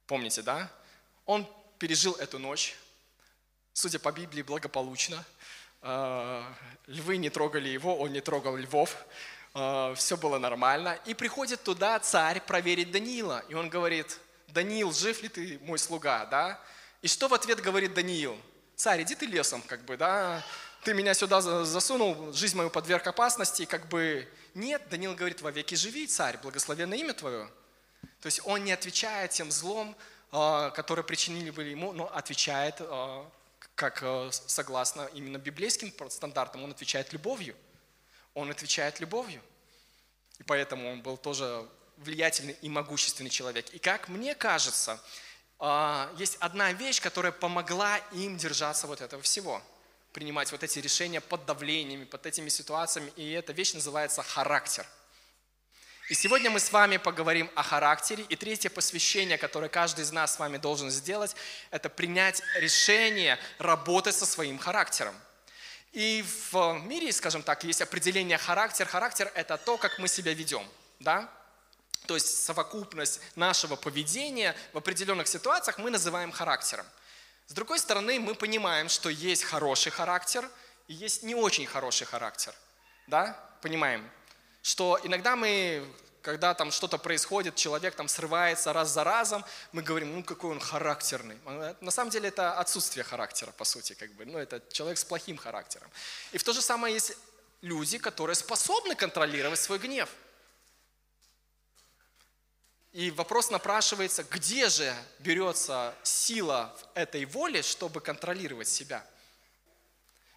Помните, 0.06 0.42
да? 0.42 0.70
Он 1.24 1.48
пережил 1.78 2.14
эту 2.14 2.40
ночь, 2.40 2.76
судя 3.72 4.00
по 4.00 4.10
Библии, 4.10 4.42
благополучно. 4.42 5.24
Э, 5.82 6.44
львы 6.86 7.16
не 7.16 7.30
трогали 7.30 7.68
его, 7.68 7.96
он 7.96 8.12
не 8.12 8.20
трогал 8.20 8.56
львов. 8.56 8.96
Э, 9.57 9.95
Все 9.97 10.16
было 10.19 10.38
нормально. 10.38 10.99
И 11.07 11.14
приходит 11.14 11.62
туда 11.62 11.99
царь 11.99 12.40
проверить 12.40 12.90
Даниила. 12.90 13.42
И 13.49 13.55
он 13.55 13.71
говорит, 13.71 14.21
Даниил, 14.49 14.92
жив 14.92 15.23
ли 15.23 15.29
ты, 15.29 15.59
мой 15.62 15.79
слуга, 15.79 16.27
да? 16.27 16.61
И 17.01 17.09
что 17.09 17.27
в 17.29 17.35
ответ 17.35 17.61
говорит 17.61 17.95
Даниил? 17.95 18.37
Царь, 18.75 19.03
иди 19.03 19.14
ты 19.14 19.25
лесом, 19.25 19.62
как 19.62 19.83
бы, 19.87 19.97
да? 19.97 20.45
Ты 20.85 20.92
меня 20.92 21.14
сюда 21.14 21.40
засунул, 21.40 22.33
жизнь 22.35 22.57
мою 22.57 22.69
подверг 22.69 23.07
опасности, 23.07 23.64
как 23.64 23.88
бы... 23.88 24.29
Нет, 24.55 24.83
Даниил 24.90 25.14
говорит, 25.14 25.40
во 25.40 25.51
веки 25.51 25.75
живи, 25.75 26.07
царь, 26.07 26.38
благословенное 26.38 26.99
имя 26.99 27.14
твое. 27.14 27.49
То 28.21 28.27
есть 28.27 28.40
он 28.45 28.62
не 28.64 28.73
отвечает 28.73 29.31
тем 29.31 29.51
злом, 29.51 29.97
а, 30.33 30.71
которое 30.71 31.03
причинили 31.03 31.51
были 31.51 31.71
ему, 31.71 31.92
но 31.92 32.14
отвечает, 32.14 32.77
а, 32.81 33.29
как 33.75 34.05
согласно 34.31 35.09
именно 35.14 35.38
библейским 35.38 35.92
стандартам, 36.11 36.64
он 36.64 36.71
отвечает 36.71 37.12
любовью. 37.12 37.57
Он 38.37 38.51
отвечает 38.51 39.01
любовью. 39.01 39.40
И 40.38 40.42
поэтому 40.42 40.92
он 40.92 41.01
был 41.01 41.16
тоже 41.16 41.66
влиятельный 41.96 42.55
и 42.61 42.68
могущественный 42.68 43.31
человек. 43.31 43.70
И 43.70 43.79
как 43.79 44.09
мне 44.11 44.35
кажется, 44.35 45.01
а, 45.59 46.12
есть 46.18 46.37
одна 46.40 46.72
вещь, 46.72 47.01
которая 47.01 47.33
помогла 47.33 47.96
им 48.12 48.37
держаться 48.37 48.87
вот 48.87 49.01
этого 49.01 49.22
всего, 49.22 49.62
принимать 50.12 50.53
вот 50.53 50.62
эти 50.62 50.79
решения 50.81 51.22
под 51.22 51.46
давлениями, 51.46 52.05
под 52.05 52.27
этими 52.27 52.51
ситуациями, 52.51 53.11
и 53.16 53.33
эта 53.33 53.55
вещь 53.55 53.72
называется 53.72 54.22
характер. 54.22 54.87
И 56.11 56.14
сегодня 56.14 56.51
мы 56.51 56.61
с 56.61 56.70
вами 56.70 56.99
поговорим 56.99 57.51
о 57.55 57.62
характере. 57.62 58.25
И 58.29 58.37
третье 58.37 58.68
посвящение, 58.68 59.38
которое 59.38 59.68
каждый 59.68 60.03
из 60.03 60.12
нас 60.12 60.35
с 60.35 60.38
вами 60.38 60.59
должен 60.59 60.90
сделать, 60.90 61.35
это 61.70 61.88
принять 61.88 62.42
решение 62.57 63.38
работать 63.59 64.14
со 64.14 64.27
своим 64.27 64.59
характером. 64.59 65.14
И 65.96 66.22
в 66.50 66.82
мире, 66.85 67.11
скажем 67.11 67.42
так, 67.42 67.64
есть 67.64 67.80
определение 67.80 68.37
характер. 68.37 68.87
Характер– 68.87 69.32
это 69.35 69.56
то, 69.56 69.78
как 69.78 69.98
мы 69.98 70.09
себя 70.09 70.35
ведем. 70.35 70.66
Да? 71.00 71.28
то 72.06 72.14
есть 72.14 72.44
совокупность 72.44 73.20
нашего 73.35 73.76
поведения 73.76 74.54
в 74.72 74.78
определенных 74.78 75.26
ситуациях 75.28 75.78
мы 75.78 75.90
называем 75.90 76.32
характером. 76.32 76.87
С 77.46 77.52
другой 77.52 77.78
стороны, 77.78 78.18
мы 78.18 78.35
понимаем, 78.35 78.88
что 78.88 79.09
есть 79.09 79.44
хороший 79.44 79.92
характер 79.92 80.48
и 80.88 80.94
есть 80.94 81.22
не 81.22 81.35
очень 81.35 81.66
хороший 81.66 82.06
характер. 82.06 82.54
Да? 83.06 83.38
Понимаем, 83.62 84.09
что 84.62 84.98
иногда 85.02 85.37
мы, 85.37 85.87
когда 86.26 86.54
там 86.54 86.72
что-то 86.72 86.98
происходит, 86.98 87.54
человек 87.54 87.94
там 87.94 88.08
срывается 88.08 88.72
раз 88.72 88.90
за 88.90 89.04
разом, 89.04 89.44
мы 89.70 89.80
говорим, 89.80 90.12
ну 90.16 90.24
какой 90.24 90.50
он 90.50 90.58
характерный. 90.58 91.38
На 91.80 91.90
самом 91.92 92.10
деле 92.10 92.30
это 92.30 92.58
отсутствие 92.58 93.04
характера, 93.04 93.52
по 93.52 93.64
сути, 93.64 93.94
как 93.94 94.10
бы. 94.14 94.26
Ну, 94.26 94.36
это 94.36 94.60
человек 94.72 94.98
с 94.98 95.04
плохим 95.04 95.36
характером. 95.36 95.88
И 96.32 96.38
в 96.38 96.42
то 96.42 96.52
же 96.52 96.60
самое 96.60 96.94
есть 96.94 97.16
люди, 97.62 97.98
которые 97.98 98.34
способны 98.34 98.96
контролировать 98.96 99.60
свой 99.60 99.78
гнев– 99.78 100.08
и 102.96 103.10
вопрос 103.10 103.50
напрашивается, 103.50 104.24
где 104.24 104.70
же 104.70 104.90
берется 105.18 105.94
сила 106.02 106.74
в 106.80 106.96
этой 106.96 107.26
воле, 107.26 107.60
чтобы 107.60 108.00
контролировать 108.00 108.68
себя? 108.68 109.04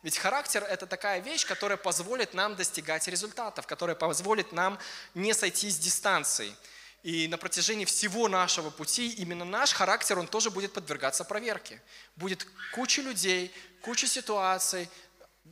Ведь 0.01 0.17
характер– 0.17 0.63
это 0.69 0.87
такая 0.87 1.19
вещь, 1.19 1.45
которая 1.45 1.77
позволит 1.77 2.33
нам 2.33 2.55
достигать 2.55 3.07
результатов, 3.07 3.67
которая 3.67 3.95
позволит 3.95 4.53
нам 4.53 4.79
не 5.13 5.33
сойти 5.33 5.69
с 5.69 5.77
дистанции. 5.77 6.55
И 7.03 7.27
на 7.27 7.37
протяжении 7.37 7.85
всего 7.85 8.27
нашего 8.27 8.69
пути 8.69 9.09
именно 9.09 9.45
наш 9.45 9.73
характер, 9.73 10.19
он 10.19 10.27
тоже 10.27 10.51
будет 10.51 10.73
подвергаться 10.73 11.23
проверке. 11.23 11.81
Будет 12.15 12.45
куча 12.73 13.01
людей, 13.01 13.53
куча 13.81 14.07
ситуаций, 14.07 14.89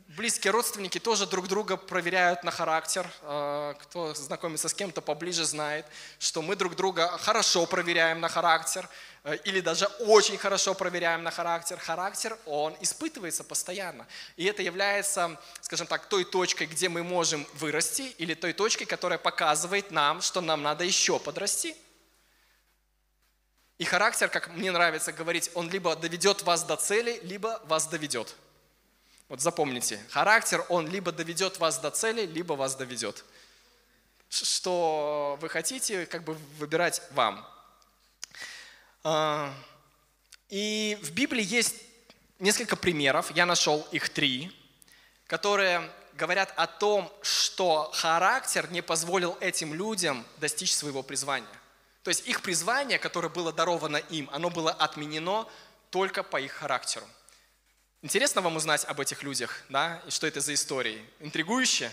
близкие 0.06 0.52
родственники 0.52 0.98
тоже 0.98 1.26
друг 1.26 1.48
друга 1.48 1.76
проверяют 1.76 2.44
на 2.44 2.50
характер. 2.50 3.10
А, 3.22 3.74
кто 3.74 4.14
знакомится 4.14 4.68
с 4.68 4.74
кем-то 4.74 5.00
поближе, 5.00 5.44
знает, 5.44 5.86
что 6.18 6.42
мы 6.42 6.56
друг 6.56 6.76
друга 6.76 7.08
хорошо 7.18 7.66
проверяем 7.66 8.20
на 8.20 8.28
характер 8.28 8.88
э, 9.24 9.36
или 9.44 9.60
даже 9.60 9.86
очень 10.00 10.38
хорошо 10.38 10.74
проверяем 10.74 11.22
на 11.22 11.30
характер. 11.30 11.78
Характер, 11.78 12.38
он 12.46 12.76
испытывается 12.80 13.44
постоянно. 13.44 14.06
И 14.36 14.44
это 14.44 14.62
является, 14.62 15.40
скажем 15.60 15.86
так, 15.86 16.06
той 16.06 16.24
точкой, 16.24 16.66
где 16.66 16.88
мы 16.88 17.02
можем 17.02 17.46
вырасти, 17.54 18.14
или 18.18 18.34
той 18.34 18.52
точкой, 18.52 18.84
которая 18.84 19.18
показывает 19.18 19.90
нам, 19.90 20.20
что 20.22 20.40
нам 20.40 20.62
надо 20.62 20.84
еще 20.84 21.18
подрасти. 21.18 21.76
И 23.78 23.84
характер, 23.84 24.28
как 24.28 24.48
мне 24.48 24.72
нравится 24.72 25.12
говорить, 25.12 25.50
он 25.54 25.70
либо 25.70 25.94
доведет 25.94 26.42
вас 26.42 26.64
до 26.64 26.76
цели, 26.76 27.20
либо 27.22 27.60
вас 27.66 27.86
доведет. 27.86 28.34
Вот 29.28 29.40
запомните, 29.42 30.00
характер, 30.10 30.64
он 30.70 30.88
либо 30.88 31.12
доведет 31.12 31.58
вас 31.58 31.78
до 31.78 31.90
цели, 31.90 32.24
либо 32.24 32.54
вас 32.54 32.76
доведет. 32.76 33.24
Что 34.30 35.38
вы 35.40 35.48
хотите, 35.50 36.06
как 36.06 36.24
бы 36.24 36.34
выбирать 36.58 37.02
вам. 37.10 37.46
А, 39.04 39.52
и 40.48 40.98
в 41.02 41.10
Библии 41.12 41.44
есть 41.44 41.76
несколько 42.38 42.76
примеров, 42.76 43.30
я 43.32 43.44
нашел 43.44 43.86
их 43.92 44.08
три, 44.08 44.50
которые 45.26 45.90
говорят 46.14 46.52
о 46.56 46.66
том, 46.66 47.12
что 47.22 47.90
характер 47.94 48.70
не 48.70 48.80
позволил 48.80 49.36
этим 49.40 49.74
людям 49.74 50.24
достичь 50.38 50.74
своего 50.74 51.02
призвания. 51.02 51.46
То 52.02 52.08
есть 52.08 52.26
их 52.26 52.40
призвание, 52.40 52.98
которое 52.98 53.28
было 53.28 53.52
даровано 53.52 53.98
им, 53.98 54.30
оно 54.32 54.48
было 54.48 54.72
отменено 54.72 55.46
только 55.90 56.22
по 56.22 56.40
их 56.40 56.52
характеру. 56.52 57.06
Интересно 58.00 58.42
вам 58.42 58.54
узнать 58.54 58.84
об 58.84 59.00
этих 59.00 59.24
людях, 59.24 59.64
да, 59.68 60.00
и 60.06 60.10
что 60.10 60.28
это 60.28 60.40
за 60.40 60.54
истории? 60.54 61.04
Интригующе? 61.18 61.92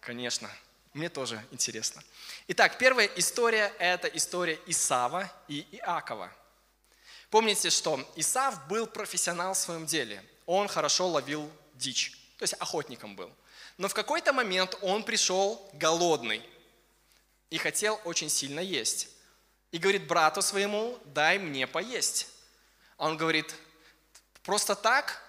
Конечно, 0.00 0.50
мне 0.94 1.10
тоже 1.10 1.44
интересно. 1.50 2.02
Итак, 2.48 2.78
первая 2.78 3.06
история– 3.16 3.70
это 3.78 4.08
история 4.08 4.58
Исава 4.64 5.30
и 5.46 5.66
Иакова. 5.72 6.32
Помните, 7.28 7.68
что 7.68 8.00
Исав 8.16 8.66
был 8.66 8.86
профессионал 8.86 9.52
в 9.52 9.58
своем 9.58 9.84
деле. 9.84 10.24
Он 10.46 10.68
хорошо 10.68 11.06
ловил 11.06 11.52
дичь, 11.74 12.12
то 12.38 12.44
есть 12.44 12.54
охотником 12.54 13.14
был. 13.14 13.30
Но 13.76 13.88
в 13.88 13.94
какой-то 13.94 14.32
момент 14.32 14.78
он 14.80 15.02
пришел 15.02 15.68
голодный 15.74 16.42
и 17.50 17.58
хотел 17.58 18.00
очень 18.04 18.30
сильно 18.30 18.60
есть. 18.60 19.10
И 19.70 19.76
говорит 19.76 20.06
брату 20.06 20.40
своему, 20.40 20.98
дай 21.04 21.38
мне 21.38 21.66
поесть. 21.66 22.28
А 22.96 23.04
он 23.04 23.18
говорит, 23.18 23.54
просто 24.42 24.74
так 24.74 25.25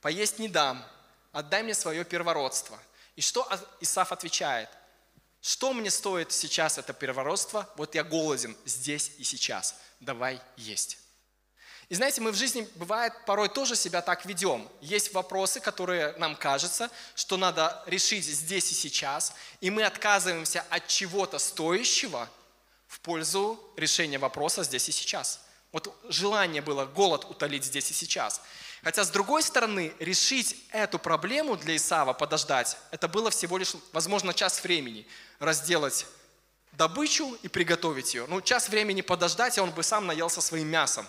поесть 0.00 0.38
не 0.38 0.48
дам, 0.48 0.84
отдай 1.32 1.62
мне 1.62 1.74
свое 1.74 2.04
первородство. 2.04 2.78
И 3.16 3.20
что 3.20 3.48
Исаф 3.80 4.12
отвечает? 4.12 4.68
Что 5.40 5.72
мне 5.72 5.90
стоит 5.90 6.32
сейчас 6.32 6.78
это 6.78 6.92
первородство? 6.92 7.68
Вот 7.76 7.94
я 7.94 8.04
голоден 8.04 8.56
здесь 8.64 9.12
и 9.18 9.24
сейчас. 9.24 9.76
Давай 10.00 10.40
есть. 10.56 10.98
И 11.88 11.94
знаете, 11.96 12.20
мы 12.20 12.30
в 12.30 12.36
жизни, 12.36 12.68
бывает, 12.76 13.12
порой 13.26 13.48
тоже 13.48 13.74
себя 13.74 14.00
так 14.00 14.24
ведем. 14.24 14.68
Есть 14.80 15.12
вопросы, 15.12 15.58
которые 15.58 16.12
нам 16.18 16.36
кажется, 16.36 16.88
что 17.16 17.36
надо 17.36 17.82
решить 17.86 18.24
здесь 18.24 18.70
и 18.70 18.74
сейчас, 18.74 19.34
и 19.60 19.70
мы 19.70 19.82
отказываемся 19.82 20.64
от 20.70 20.86
чего-то 20.86 21.40
стоящего 21.40 22.28
в 22.86 23.00
пользу 23.00 23.58
решения 23.76 24.18
вопроса 24.18 24.62
здесь 24.62 24.88
и 24.88 24.92
сейчас. 24.92 25.40
Вот 25.72 25.92
желание 26.08 26.62
было 26.62 26.84
голод 26.84 27.24
утолить 27.24 27.64
здесь 27.64 27.90
и 27.90 27.94
сейчас. 27.94 28.40
Хотя, 28.82 29.04
с 29.04 29.10
другой 29.10 29.42
стороны, 29.42 29.92
решить 29.98 30.56
эту 30.70 30.98
проблему 30.98 31.56
для 31.56 31.76
Исава, 31.76 32.14
подождать, 32.14 32.78
это 32.90 33.08
было 33.08 33.30
всего 33.30 33.58
лишь, 33.58 33.74
возможно, 33.92 34.32
час 34.32 34.62
времени. 34.64 35.06
Разделать 35.38 36.06
добычу 36.72 37.36
и 37.42 37.48
приготовить 37.48 38.14
ее. 38.14 38.26
Ну, 38.26 38.40
час 38.40 38.68
времени 38.68 39.02
подождать, 39.02 39.58
и 39.58 39.60
он 39.60 39.70
бы 39.70 39.82
сам 39.82 40.06
наелся 40.06 40.40
своим 40.40 40.68
мясом. 40.68 41.06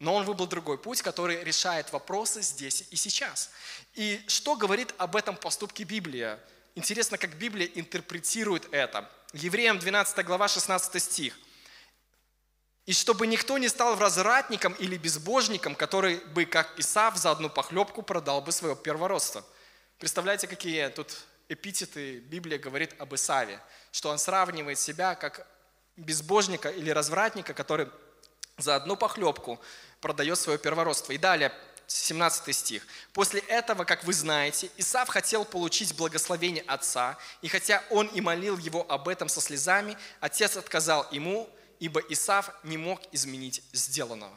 Но 0.00 0.14
он 0.14 0.24
выбрал 0.24 0.46
другой 0.46 0.78
путь, 0.78 1.02
который 1.02 1.42
решает 1.42 1.92
вопросы 1.92 2.42
здесь 2.42 2.84
и 2.90 2.96
сейчас. 2.96 3.50
И 3.94 4.22
что 4.28 4.54
говорит 4.54 4.94
об 4.98 5.16
этом 5.16 5.36
поступке 5.36 5.84
Библия? 5.84 6.38
Интересно, 6.74 7.18
как 7.18 7.36
Библия 7.36 7.66
интерпретирует 7.74 8.68
это. 8.70 9.10
Евреям 9.32 9.78
12 9.78 10.24
глава 10.24 10.46
16 10.46 11.02
стих. 11.02 11.38
И 12.88 12.94
чтобы 12.94 13.26
никто 13.26 13.58
не 13.58 13.68
стал 13.68 13.98
развратником 13.98 14.72
или 14.72 14.96
безбожником, 14.96 15.74
который 15.74 16.24
бы, 16.32 16.46
как 16.46 16.72
Исав, 16.78 17.18
за 17.18 17.32
одну 17.32 17.50
похлебку 17.50 18.00
продал 18.00 18.40
бы 18.40 18.50
свое 18.50 18.74
первородство. 18.74 19.44
Представляете, 19.98 20.46
какие 20.46 20.88
тут 20.88 21.14
эпитеты 21.50 22.20
Библия 22.20 22.58
говорит 22.58 22.94
об 22.98 23.14
Исаве, 23.14 23.60
что 23.92 24.08
он 24.08 24.18
сравнивает 24.18 24.78
себя 24.78 25.14
как 25.16 25.46
безбожника 25.98 26.70
или 26.70 26.88
развратника, 26.88 27.52
который 27.52 27.88
за 28.56 28.76
одну 28.76 28.96
похлебку 28.96 29.60
продает 30.00 30.38
свое 30.38 30.58
первородство. 30.58 31.12
И 31.12 31.18
далее, 31.18 31.52
17 31.88 32.56
стих. 32.56 32.86
«После 33.12 33.40
этого, 33.40 33.84
как 33.84 34.02
вы 34.04 34.14
знаете, 34.14 34.70
Исав 34.78 35.10
хотел 35.10 35.44
получить 35.44 35.94
благословение 35.94 36.64
отца, 36.66 37.18
и 37.42 37.48
хотя 37.48 37.84
он 37.90 38.06
и 38.06 38.22
молил 38.22 38.56
его 38.56 38.90
об 38.90 39.08
этом 39.08 39.28
со 39.28 39.42
слезами, 39.42 39.98
отец 40.20 40.56
отказал 40.56 41.06
ему, 41.10 41.50
ибо 41.80 42.00
Исав 42.08 42.50
не 42.64 42.76
мог 42.76 43.00
изменить 43.12 43.62
сделанного». 43.72 44.36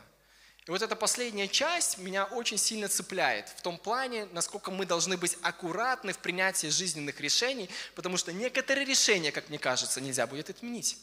И 0.68 0.72
вот 0.72 0.82
эта 0.84 0.96
последняя 0.96 1.48
часть 1.48 1.98
меня 1.98 2.26
очень 2.26 2.58
сильно 2.58 2.88
цепляет 2.88 3.50
в 3.50 3.62
том 3.62 3.80
плане, 3.80 4.26
насколько 4.32 4.70
мы 4.70 4.86
должны 4.86 5.18
быть 5.18 5.38
аккуратны 5.42 6.14
в 6.14 6.20
принятии 6.20 6.68
жизненных 6.68 7.20
решений, 7.20 7.68
потому 7.96 8.16
что 8.18 8.32
некоторые 8.32 8.86
решения, 8.86 9.32
как 9.32 9.50
мне 9.50 9.58
кажется, 9.58 10.00
нельзя 10.00 10.28
будет 10.28 10.52
отменить. 10.52 10.98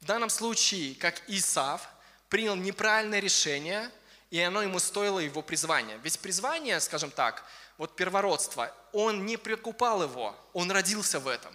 В 0.00 0.04
данном 0.04 0.30
случае, 0.30 0.94
как 0.94 1.20
Исав 1.28 1.88
принял 2.28 2.54
неправильное 2.54 3.18
решение, 3.18 3.90
и 4.30 4.40
оно 4.40 4.62
ему 4.62 4.78
стоило 4.78 5.18
его 5.18 5.42
призвания. 5.42 5.96
Ведь 6.04 6.20
призвание, 6.20 6.78
скажем 6.80 7.10
так, 7.10 7.44
вот 7.78 7.96
первородство, 7.96 8.72
он 8.92 9.26
не 9.26 9.36
прикупал 9.36 10.02
его, 10.02 10.36
он 10.52 10.70
родился 10.70 11.18
в 11.18 11.26
этом. 11.26 11.54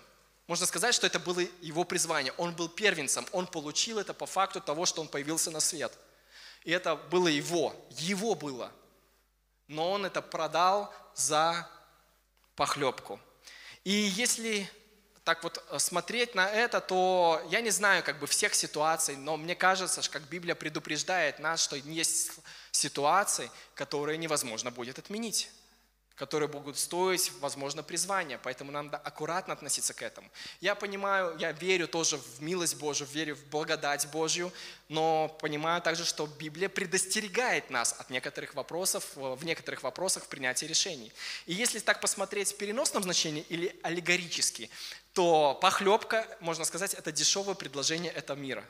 Можно 0.51 0.65
сказать, 0.65 0.93
что 0.93 1.07
это 1.07 1.17
было 1.17 1.41
его 1.61 1.85
призвание. 1.85 2.33
Он 2.37 2.53
был 2.53 2.67
первенцем, 2.67 3.25
он 3.31 3.47
получил 3.47 3.99
это 3.99 4.13
по 4.13 4.25
факту 4.25 4.59
того, 4.59 4.85
что 4.85 5.01
он 5.01 5.07
появился 5.07 5.49
на 5.49 5.59
свет– 5.59 5.91
и 6.63 6.71
это 6.71 6.95
было 6.95 7.27
его, 7.27 7.75
его 7.89 8.35
было. 8.35 8.71
Но 9.67 9.91
он 9.91 10.05
это 10.05 10.21
продал 10.21 10.93
за 11.15 11.67
похлебку. 12.55 13.19
И 13.83 13.91
если 13.91 14.69
так 15.23 15.43
вот 15.43 15.63
э, 15.69 15.79
смотреть 15.79 16.35
на 16.35 16.49
это, 16.49 16.81
то 16.81 17.41
я 17.49 17.61
не 17.61 17.69
знаю 17.69 18.03
как 18.03 18.19
бы 18.19 18.27
всех 18.27 18.53
ситуаций, 18.53 19.15
но 19.15 19.37
мне 19.37 19.55
кажется, 19.55 20.01
что 20.01 20.13
как 20.13 20.23
Библия 20.29 20.55
предупреждает 20.55 21.39
нас, 21.39 21.63
что 21.63 21.75
есть 21.75 22.31
ситуации, 22.71 23.49
которые 23.73 24.17
невозможно 24.17 24.71
будет 24.71 24.99
отменить 24.99 25.49
которые 26.21 26.47
будут 26.47 26.77
стоить, 26.77 27.31
возможно, 27.39 27.81
призвания. 27.81 28.39
Поэтому 28.43 28.71
нам 28.71 28.85
надо 28.85 28.97
аккуратно 28.97 29.53
относиться 29.53 29.95
к 29.95 30.03
этому. 30.03 30.29
Я 30.59 30.75
понимаю, 30.75 31.35
я 31.39 31.51
верю 31.51 31.87
тоже 31.87 32.17
в 32.17 32.43
милость 32.43 32.77
Божию, 32.77 33.09
верю 33.11 33.35
в 33.35 33.43
благодать 33.45 34.07
Божью, 34.11 34.53
но 34.87 35.35
понимаю 35.41 35.81
также, 35.81 36.05
что 36.05 36.27
Библия 36.27 36.69
предостерегает 36.69 37.71
нас 37.71 37.95
от 37.97 38.11
некоторых 38.11 38.53
вопросов, 38.53 39.03
э, 39.15 39.33
в 39.33 39.43
некоторых 39.43 39.81
вопросах 39.81 40.25
в 40.25 40.27
принятии 40.27 40.67
решений. 40.67 41.11
И 41.47 41.55
если 41.55 41.79
так 41.79 41.99
посмотреть 41.99 42.51
в 42.51 42.57
переносном 42.57 43.01
значении 43.01 43.43
или 43.49 43.75
аллегорически, 43.81 44.69
то 45.13 45.57
похлебка, 45.59 46.27
можно 46.39 46.65
сказать, 46.65 46.93
это 46.93 47.11
дешевое 47.11 47.55
предложение 47.55 48.11
этого 48.11 48.37
мира. 48.37 48.63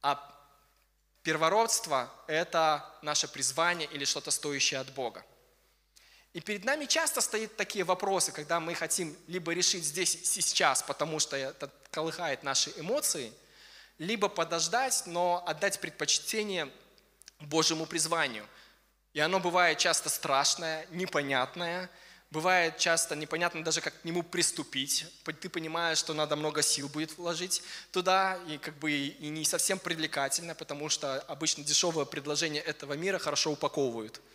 А 0.00 0.32
первородство– 1.24 2.08
это 2.28 2.88
наше 3.02 3.26
призвание 3.26 3.88
или 3.90 4.04
что-то 4.04 4.30
стоящее 4.30 4.78
от 4.78 4.94
Бога. 4.94 5.24
И 6.36 6.40
перед 6.40 6.66
нами 6.66 6.84
часто 6.84 7.22
стоят 7.22 7.56
такие 7.56 7.82
вопросы, 7.82 8.30
когда 8.30 8.60
мы 8.60 8.74
хотим 8.74 9.16
либо 9.26 9.54
решить 9.54 9.84
здесь 9.84 10.20
сейчас, 10.22 10.82
потому 10.82 11.18
что 11.18 11.34
это 11.34 11.70
колыхает 11.90 12.42
наши 12.42 12.70
эмоции, 12.76 13.32
либо 13.96 14.28
подождать, 14.28 15.04
но 15.06 15.42
отдать 15.46 15.80
предпочтение 15.80 16.70
Божьему 17.40 17.86
призванию. 17.86 18.46
И 19.14 19.20
оно 19.20 19.40
бывает 19.40 19.78
часто 19.78 20.10
страшное, 20.10 20.86
непонятное, 20.90 21.88
бывает 22.30 22.76
часто 22.76 23.16
непонятно 23.16 23.64
даже, 23.64 23.80
как 23.80 23.98
к 24.02 24.04
нему 24.04 24.22
приступить. 24.22 25.06
Ты 25.40 25.48
понимаешь, 25.48 25.96
что 25.96 26.12
надо 26.12 26.36
много 26.36 26.60
сил 26.60 26.90
будет 26.90 27.16
вложить 27.16 27.62
туда, 27.92 28.38
и 28.46 28.58
как 28.58 28.74
бы 28.74 28.92
и 28.92 29.28
не 29.28 29.46
совсем 29.46 29.78
привлекательно, 29.78 30.54
потому 30.54 30.90
что 30.90 31.18
обычно 31.28 31.64
дешевое 31.64 32.04
предложение 32.04 32.60
этого 32.60 32.92
мира 32.92 33.16
хорошо 33.16 33.52
упаковывают– 33.52 34.20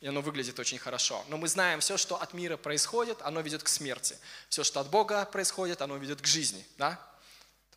и 0.00 0.06
оно 0.06 0.22
выглядит 0.22 0.58
очень 0.58 0.78
хорошо. 0.78 1.24
Но 1.28 1.36
мы 1.36 1.46
знаем, 1.48 1.80
все, 1.80 1.96
что 1.96 2.20
от 2.20 2.32
мира 2.32 2.56
происходит, 2.56 3.20
оно 3.22 3.40
ведет 3.40 3.62
к 3.62 3.68
смерти. 3.68 4.16
Все, 4.48 4.64
что 4.64 4.80
от 4.80 4.88
Бога 4.88 5.24
происходит, 5.26 5.82
оно 5.82 5.96
ведет 5.96 6.22
к 6.22 6.26
жизни. 6.26 6.64
Да? 6.78 6.98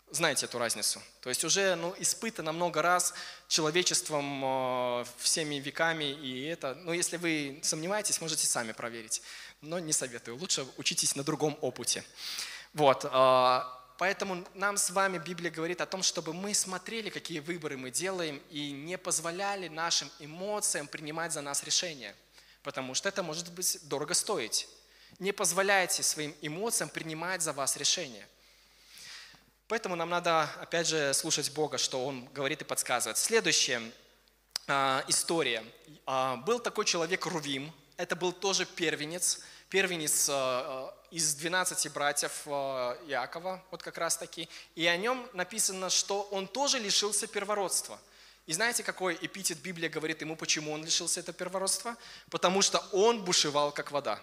Знаете 0.09 0.45
эту 0.45 0.57
разницу? 0.57 1.01
То 1.21 1.29
есть 1.29 1.43
уже 1.43 1.75
ну, 1.75 1.93
испытано 1.97 2.51
много 2.51 2.81
раз 2.81 3.13
человечеством 3.47 4.41
э, 4.45 5.05
всеми 5.17 5.55
веками, 5.55 6.11
и 6.11 6.45
это, 6.45 6.75
ну, 6.75 6.93
если 6.93 7.17
вы 7.17 7.59
сомневаетесь, 7.63 8.21
можете 8.21 8.45
сами 8.47 8.71
проверить. 8.71 9.21
Но 9.61 9.79
не 9.79 9.91
советую, 9.91 10.37
лучше 10.37 10.65
учитесь 10.77 11.15
на 11.15 11.23
другом 11.23 11.57
опыте. 11.61 12.03
Вот, 12.73 13.05
э, 13.05 13.61
поэтому 13.97 14.45
нам 14.53 14.77
с 14.77 14.89
вами 14.89 15.17
Библия 15.17 15.51
говорит 15.51 15.81
о 15.81 15.85
том, 15.85 16.03
чтобы 16.03 16.33
мы 16.33 16.53
смотрели, 16.53 17.09
какие 17.09 17.39
выборы 17.39 17.77
мы 17.77 17.91
делаем, 17.91 18.41
и 18.49 18.71
не 18.71 18.97
позволяли 18.97 19.67
нашим 19.67 20.09
эмоциям 20.19 20.87
принимать 20.87 21.33
за 21.33 21.41
нас 21.41 21.63
решения, 21.63 22.15
потому 22.63 22.93
что 22.93 23.09
это 23.09 23.23
может 23.23 23.51
быть 23.51 23.79
дорого 23.87 24.13
стоить. 24.13 24.67
Не 25.19 25.31
позволяйте 25.31 26.03
своим 26.03 26.35
эмоциям 26.41 26.89
принимать 26.89 27.41
за 27.41 27.53
вас 27.53 27.77
решения. 27.77 28.27
Поэтому 29.67 29.95
нам 29.95 30.09
надо, 30.09 30.43
опять 30.59 30.87
же, 30.87 31.13
слушать 31.13 31.51
Бога, 31.51 31.77
что 31.77 32.05
Он 32.05 32.25
говорит 32.33 32.61
и 32.61 32.65
подсказывает. 32.65 33.17
Следующая 33.17 33.81
э, 34.67 35.01
история. 35.07 35.63
Э, 36.05 36.35
был 36.45 36.59
такой 36.59 36.85
человек 36.85 37.25
Рувим, 37.25 37.71
это 37.97 38.15
был 38.15 38.33
тоже 38.33 38.65
первенец, 38.65 39.39
первенец 39.69 40.27
э, 40.29 40.89
из 41.13 41.35
12 41.35 41.93
братьев 41.93 42.41
э, 42.47 42.49
Иакова, 43.07 43.63
вот 43.69 43.83
как 43.83 43.99
раз 43.99 44.17
таки, 44.17 44.49
и 44.73 44.87
о 44.87 44.97
нем 44.97 45.29
написано, 45.33 45.91
что 45.91 46.23
он 46.31 46.47
тоже 46.47 46.79
лишился 46.79 47.27
первородства. 47.27 47.99
И 48.47 48.53
знаете, 48.53 48.81
какой 48.81 49.15
эпитет 49.21 49.59
Библия 49.59 49.89
говорит 49.89 50.21
ему, 50.21 50.35
почему 50.35 50.71
он 50.71 50.83
лишился 50.83 51.19
этого 51.19 51.37
первородства? 51.37 51.95
Потому 52.31 52.63
что 52.63 52.79
он 52.91 53.23
бушевал, 53.23 53.71
как 53.71 53.91
вода. 53.91 54.19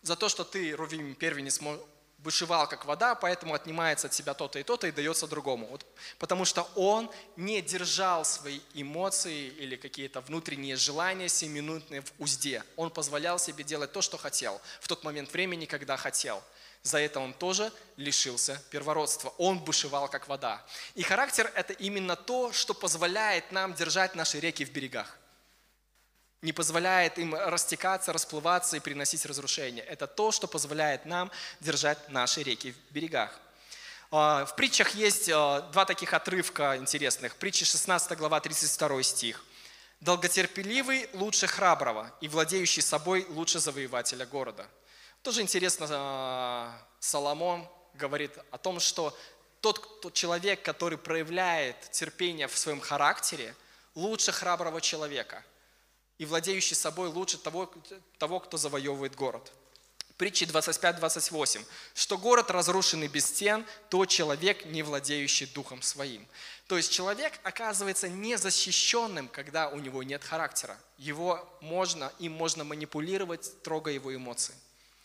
За 0.00 0.16
то, 0.16 0.30
что 0.30 0.42
ты, 0.42 0.74
Рувим, 0.74 1.14
первенец, 1.14 1.60
бушевал 2.24 2.66
как 2.66 2.86
вода, 2.86 3.14
поэтому 3.14 3.54
отнимается 3.54 4.06
от 4.06 4.14
себя 4.14 4.34
то-то 4.34 4.58
и 4.58 4.62
то-то 4.62 4.86
и 4.86 4.92
дается 4.92 5.26
другому. 5.26 5.66
Вот, 5.66 5.86
потому 6.18 6.46
что 6.46 6.68
он 6.74 7.10
не 7.36 7.60
держал 7.60 8.24
свои 8.24 8.60
эмоции 8.72 9.48
или 9.48 9.76
какие-то 9.76 10.22
внутренние 10.22 10.76
желания 10.76 11.28
семиминутные 11.28 12.00
в 12.00 12.12
узде. 12.18 12.64
Он 12.76 12.90
позволял 12.90 13.38
себе 13.38 13.62
делать 13.62 13.92
то, 13.92 14.00
что 14.00 14.16
хотел, 14.16 14.60
в 14.80 14.88
тот 14.88 15.04
момент 15.04 15.32
времени, 15.32 15.66
когда 15.66 15.96
хотел. 15.96 16.42
За 16.82 16.98
это 16.98 17.20
он 17.20 17.32
тоже 17.32 17.72
лишился 17.96 18.60
первородства. 18.70 19.32
Он 19.38 19.58
бушевал 19.58 20.08
как 20.08 20.28
вода. 20.28 20.62
И 20.94 21.02
характер– 21.02 21.50
это 21.54 21.72
именно 21.74 22.16
то, 22.16 22.52
что 22.52 22.74
позволяет 22.74 23.52
нам 23.52 23.74
держать 23.74 24.14
наши 24.14 24.40
реки 24.40 24.64
в 24.64 24.72
берегах 24.72 25.18
не 26.44 26.52
позволяет 26.52 27.18
им 27.18 27.34
растекаться, 27.34 28.12
расплываться 28.12 28.76
и 28.76 28.80
приносить 28.80 29.24
разрушение. 29.24 29.82
Это 29.82 30.06
то, 30.06 30.30
что 30.30 30.46
позволяет 30.46 31.06
нам 31.06 31.30
держать 31.60 32.10
наши 32.10 32.42
реки 32.42 32.72
в 32.72 32.92
берегах. 32.92 33.40
А, 34.10 34.44
в 34.44 34.54
притчах 34.54 34.94
есть 34.94 35.30
а, 35.30 35.62
два 35.72 35.86
таких 35.86 36.12
отрывка 36.12 36.76
интересных. 36.76 37.36
Притча 37.36 37.64
16 37.64 38.18
глава 38.18 38.40
32 38.40 39.02
стих. 39.02 39.42
«Долготерпеливый 40.00 41.08
лучше 41.14 41.46
храброго, 41.46 42.12
и 42.20 42.28
владеющий 42.28 42.82
собой 42.82 43.24
лучше 43.30 43.58
завоевателя 43.58 44.26
города». 44.26 44.66
Тоже 45.22 45.40
интересно, 45.40 45.86
а, 45.88 46.78
Соломон 47.00 47.66
говорит 47.94 48.32
о 48.50 48.58
том, 48.58 48.80
что 48.80 49.16
тот, 49.62 50.02
тот 50.02 50.12
человек, 50.12 50.60
который 50.60 50.98
проявляет 50.98 51.90
терпение 51.90 52.48
в 52.48 52.58
своем 52.58 52.80
характере, 52.80 53.54
лучше 53.94 54.30
храброго 54.30 54.82
человека– 54.82 55.42
и 56.18 56.26
владеющий 56.26 56.76
собой 56.76 57.08
лучше 57.08 57.38
того, 57.38 57.72
того 58.18 58.40
кто 58.40 58.56
завоевывает 58.56 59.14
город. 59.14 59.52
Притчи 60.16 60.44
25-28. 60.44 61.64
Что 61.92 62.18
город, 62.18 62.50
разрушенный 62.50 63.08
без 63.08 63.26
стен, 63.26 63.66
то 63.90 64.06
человек, 64.06 64.64
не 64.66 64.84
владеющий 64.84 65.46
духом 65.46 65.82
своим. 65.82 66.24
То 66.68 66.76
есть 66.76 66.92
человек 66.92 67.32
оказывается 67.42 68.08
незащищенным, 68.08 69.28
когда 69.28 69.68
у 69.68 69.78
него 69.80 70.04
нет 70.04 70.22
характера. 70.22 70.78
Его 70.98 71.46
можно, 71.60 72.12
им 72.20 72.32
можно 72.32 72.62
манипулировать, 72.62 73.60
трогая 73.62 73.94
его 73.94 74.14
эмоции. 74.14 74.54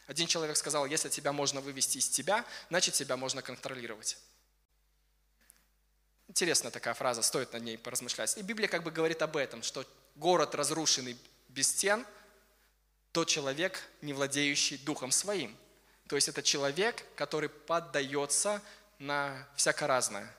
Один 0.06 0.28
человек 0.28 0.58
сказал, 0.58 0.86
если 0.86 1.10
тебя 1.10 1.34
можно 1.34 1.60
вывести 1.60 1.98
из 1.98 2.08
тебя, 2.08 2.46
значит 2.70 2.94
тебя 2.94 3.18
можно 3.18 3.42
контролировать. 3.42 4.18
Интересная 6.40 6.72
такая 6.72 6.94
фраза, 6.94 7.22
стоит 7.22 7.52
над 7.52 7.64
ней 7.64 7.78
поразмышлять. 7.78 8.38
И 8.38 8.42
Библия 8.44 8.70
как 8.70 8.84
бы 8.84 8.92
говорит 8.92 9.22
об 9.22 9.36
этом, 9.36 9.62
что 9.62 9.86
город 10.16 10.56
разрушенный 10.56 11.18
без 11.50 11.68
стен, 11.68 12.06
тот 13.12 13.28
человек, 13.28 13.84
не 14.02 14.14
владеющий 14.14 14.78
духом 14.78 15.12
своим. 15.12 15.58
То 16.08 16.16
есть 16.16 16.30
это 16.30 16.42
человек, 16.42 17.04
который 17.18 17.50
поддается 17.50 18.62
на 19.00 19.46
всяко 19.58 19.86
разное. 19.86 20.34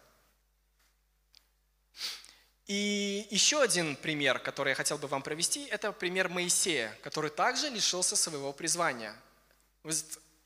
И 2.67 3.29
еще 3.31 3.61
один 3.61 3.95
пример, 3.95 4.39
который 4.39 4.71
я 4.71 4.77
хотел 4.77 4.97
бы 4.97 5.07
вам 5.07 5.21
провести, 5.23 5.67
это 5.67 5.93
пример 5.93 6.31
Моисея, 6.31 6.97
который 7.03 7.31
также 7.31 7.69
лишился 7.69 8.17
своего 8.17 8.55
призвания. 8.55 9.15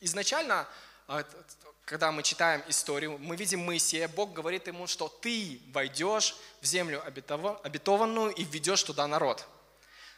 Изначально 0.00 0.66
а, 1.06 1.24
когда 1.84 2.10
мы 2.10 2.22
читаем 2.22 2.62
историю, 2.68 3.18
мы 3.18 3.36
видим 3.36 3.60
Моисея, 3.60 4.08
Бог 4.08 4.32
говорит 4.32 4.66
ему, 4.66 4.86
что 4.86 5.08
ты 5.08 5.60
войдешь 5.72 6.36
в 6.60 6.66
землю 6.66 7.02
обетованную 7.04 8.32
и 8.32 8.44
введешь 8.44 8.82
туда 8.82 9.06
народ. 9.06 9.46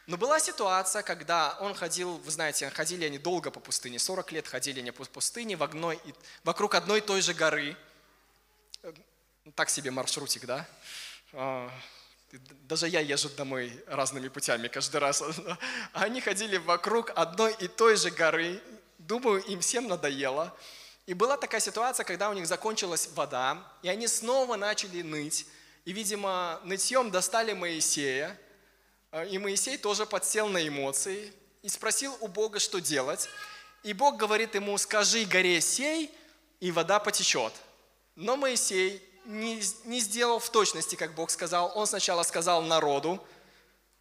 Но 0.07 0.17
была 0.17 0.39
ситуация, 0.39 1.03
когда 1.03 1.57
он 1.61 1.75
ходил, 1.75 2.19
вы 2.19 2.31
знаете, 2.31 2.71
ходили 2.71 3.05
они 3.05 3.19
долго 3.19 3.51
по 3.51 3.59
пустыне, 3.59 3.99
40 3.99 4.31
лет 4.31 4.47
ходили 4.47 4.79
они 4.79 4.93
по 4.93 5.05
пустыне 5.05 5.57
в 5.57 5.65
одной, 5.65 6.01
вокруг 6.45 6.77
одной 6.77 6.99
и 6.99 7.03
той 7.03 7.21
же 7.21 7.35
горы. 7.35 7.77
Так 9.57 9.69
себе 9.69 9.91
маршрутик, 9.91 10.45
да? 10.45 10.67
А, 11.33 11.69
даже 12.69 12.89
я 12.89 13.01
езжу 13.01 13.29
домой 13.31 13.73
разными 13.89 14.29
путями 14.29 14.69
каждый 14.69 14.99
раз. 14.99 15.23
Они 15.93 16.21
ходили 16.21 16.57
вокруг 16.57 17.11
одной 17.17 17.55
и 17.61 17.69
той 17.69 17.97
же 17.97 18.11
горы. 18.11 18.61
Думаю, 18.99 19.43
им 19.45 19.61
всем 19.61 19.89
надоело. 19.89 20.57
И 21.07 21.15
была 21.15 21.37
такая 21.37 21.61
ситуация, 21.61 22.05
когда 22.05 22.29
у 22.31 22.33
них 22.33 22.47
закончилась 22.47 23.09
вода, 23.15 23.63
и 23.83 23.89
они 23.89 24.09
снова 24.09 24.57
начали 24.57 25.03
ныть. 25.03 25.47
И, 25.85 25.93
видимо, 25.93 26.61
нытьем 26.65 27.13
достали 27.13 27.53
Моисея. 27.53 28.37
А, 29.13 29.25
и 29.25 29.39
Моисей 29.39 29.79
тоже 29.79 30.05
подсел 30.05 30.49
на 30.49 30.67
эмоции 30.67 31.33
и 31.63 31.69
спросил 31.69 32.17
у 32.21 32.27
Бога, 32.27 32.59
что 32.59 32.81
делать. 32.81 33.29
И 33.85 33.93
Бог 33.93 34.17
говорит 34.17 34.57
ему, 34.57 34.77
скажи 34.79 35.25
горе 35.25 35.61
сей, 35.61 36.13
и 36.59 36.73
вода 36.73 36.99
потечет. 36.99 37.53
Но 38.17 38.37
Моисей 38.37 39.01
не, 39.27 39.63
не 39.85 40.01
сделал 40.01 40.41
в 40.41 40.51
точности, 40.51 40.97
как 40.97 41.15
Бог 41.15 41.31
сказал. 41.31 41.71
Он 41.77 41.87
сначала 41.87 42.25
сказал 42.25 42.63
народу 42.63 43.25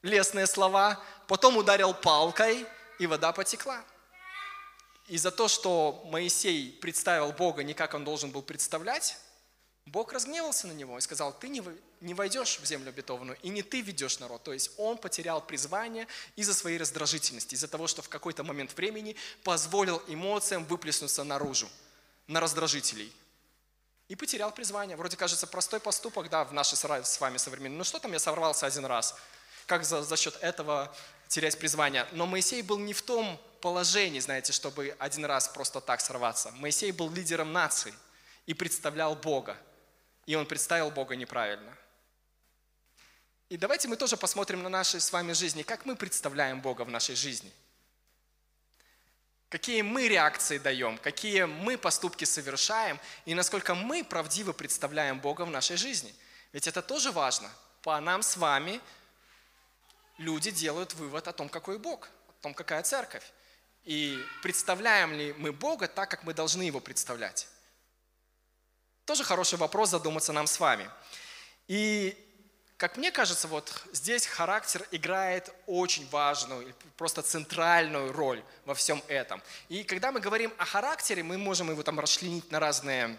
лестные 0.02 0.48
слова, 0.48 1.00
потом 1.28 1.58
ударил 1.58 1.94
палкой, 1.94 2.66
и 3.00 3.08
вода 3.08 3.32
потекла. 3.32 3.84
И 5.08 5.18
за 5.18 5.32
то, 5.32 5.48
что 5.48 6.04
Моисей 6.06 6.72
представил 6.72 7.32
Бога 7.32 7.64
не 7.64 7.74
как 7.74 7.94
он 7.94 8.04
должен 8.04 8.32
был 8.32 8.42
представлять, 8.42 9.18
Бог 9.86 10.12
разгневался 10.14 10.66
на 10.66 10.72
него 10.72 10.98
и 10.98 11.02
сказал, 11.02 11.32
ты 11.32 11.48
не, 11.48 12.14
войдешь 12.14 12.60
в 12.60 12.66
землю 12.66 12.90
обетованную, 12.90 13.38
и 13.44 13.50
не 13.50 13.62
ты 13.62 13.82
ведешь 13.82 14.18
народ. 14.18 14.42
То 14.44 14.52
есть 14.52 14.72
он 14.78 14.98
потерял 14.98 15.46
призвание 15.46 16.08
из-за 16.36 16.56
своей 16.56 16.80
раздражительности, 16.80 17.54
из-за 17.54 17.68
того, 17.68 17.86
что 17.86 18.02
в 18.02 18.10
какой-то 18.10 18.44
момент 18.44 18.76
времени 18.76 19.16
позволил 19.44 20.02
эмоциям 20.08 20.66
выплеснуться 20.66 21.24
наружу, 21.24 21.70
на 22.26 22.40
раздражителей. 22.40 23.14
И 24.08 24.16
потерял 24.16 24.52
призвание. 24.52 24.98
Вроде 24.98 25.18
кажется 25.18 25.46
простой 25.46 25.80
поступок, 25.80 26.30
да, 26.30 26.46
в 26.46 26.54
нашей 26.54 26.76
с 26.76 27.20
вами 27.20 27.38
современной. 27.38 27.78
Ну 27.78 27.84
что 27.84 28.00
там, 28.00 28.12
я 28.12 28.20
сорвался 28.20 28.66
один 28.66 28.86
раз. 28.86 29.16
Как 29.68 29.86
за, 29.86 30.04
за 30.04 30.18
счет 30.18 30.36
этого 30.42 30.96
терять 31.28 31.58
призвание? 31.58 32.08
Но 32.12 32.26
Моисей 32.26 32.62
был 32.62 32.80
не 32.80 32.94
в 32.94 33.02
том 33.02 33.40
положении, 33.62 34.20
знаете, 34.20 34.54
чтобы 34.54 34.96
один 35.00 35.26
раз 35.26 35.48
просто 35.48 35.82
так 35.82 36.02
сорваться. 36.02 36.52
Моисей 36.52 36.92
был 36.92 37.10
лидером 37.12 37.52
нации 37.52 37.94
и 38.46 38.54
представлял 38.54 39.16
Бога. 39.16 39.58
И 40.26 40.36
он 40.36 40.46
представил 40.46 40.92
Бога 40.92 41.16
неправильно. 41.16 41.76
И 43.50 43.58
давайте 43.58 43.88
мы 43.88 43.96
тоже 43.96 44.18
посмотрим 44.18 44.64
на 44.64 44.70
нашей 44.70 45.00
с 45.00 45.12
вами 45.12 45.34
жизни, 45.34 45.62
как 45.62 45.86
мы 45.86 45.96
представляем 45.96 46.62
Бога 46.62 46.82
в 46.84 46.90
нашей 46.90 47.16
жизни. 47.16 47.52
Какие 49.50 49.84
мы 49.84 50.08
реакции 50.08 50.58
даем, 50.58 50.98
какие 50.98 51.44
мы 51.44 51.78
поступки 51.78 52.26
совершаем, 52.26 53.00
и 53.26 53.36
насколько 53.36 53.76
мы 53.76 54.04
правдиво 54.04 54.52
представляем 54.52 55.20
Бога 55.20 55.46
в 55.46 55.52
нашей 55.52 55.78
жизни. 55.78 56.14
Ведь 56.52 56.68
это 56.68 56.82
тоже 56.82 57.12
важно. 57.12 57.50
По 57.84 58.00
нам 58.00 58.24
с 58.24 58.36
вами 58.38 58.82
люди 60.18 60.52
делают 60.52 60.94
вывод 60.94 61.28
о 61.28 61.34
том, 61.34 61.50
какой 61.50 61.78
Бог, 61.78 62.10
о 62.30 62.44
том, 62.44 62.54
какая 62.54 62.84
церковь. 62.84 63.24
И 63.84 64.24
представляем 64.42 65.14
ли 65.14 65.34
мы 65.38 65.52
Бога 65.52 65.88
так, 65.88 66.10
как 66.10 66.24
мы 66.24 66.34
должны 66.34 66.64
Его 66.64 66.80
представлять? 66.80 67.48
Тоже 69.06 69.24
хороший 69.24 69.60
вопрос 69.60 69.90
задуматься 69.90 70.34
нам 70.34 70.48
с 70.48 70.60
вами. 70.60 70.90
И, 71.68 72.18
как 72.78 72.98
мне 72.98 73.12
кажется, 73.12 73.48
вот 73.48 73.72
здесь 73.94 74.26
характер 74.26 74.88
играет 74.90 75.54
очень 75.68 76.10
важную, 76.10 76.74
просто 76.98 77.22
центральную 77.22 78.12
роль 78.12 78.44
во 78.66 78.74
всем 78.74 79.04
этом. 79.08 79.42
И 79.70 79.84
когда 79.84 80.12
мы 80.12 80.20
говорим 80.20 80.52
о 80.58 80.66
характере, 80.66 81.22
мы 81.22 81.38
можем 81.38 81.70
его 81.70 81.84
там 81.84 82.00
расчленить 82.00 82.50
на 82.50 82.60
разные 82.60 83.16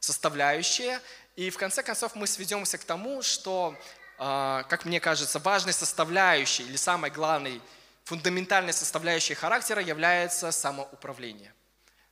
составляющие. 0.00 1.00
И 1.36 1.50
в 1.50 1.58
конце 1.58 1.84
концов 1.84 2.16
мы 2.16 2.26
сведемся 2.26 2.78
к 2.78 2.84
тому, 2.84 3.22
что, 3.22 3.76
как 4.20 4.84
мне 4.84 5.00
кажется, 5.00 5.38
важной 5.38 5.72
составляющей 5.72 6.62
или 6.62 6.76
самой 6.76 7.10
главной 7.10 7.62
фундаментальной 8.04 8.74
составляющей 8.74 9.32
характера 9.32 9.80
является 9.80 10.52
самоуправление. 10.52 11.54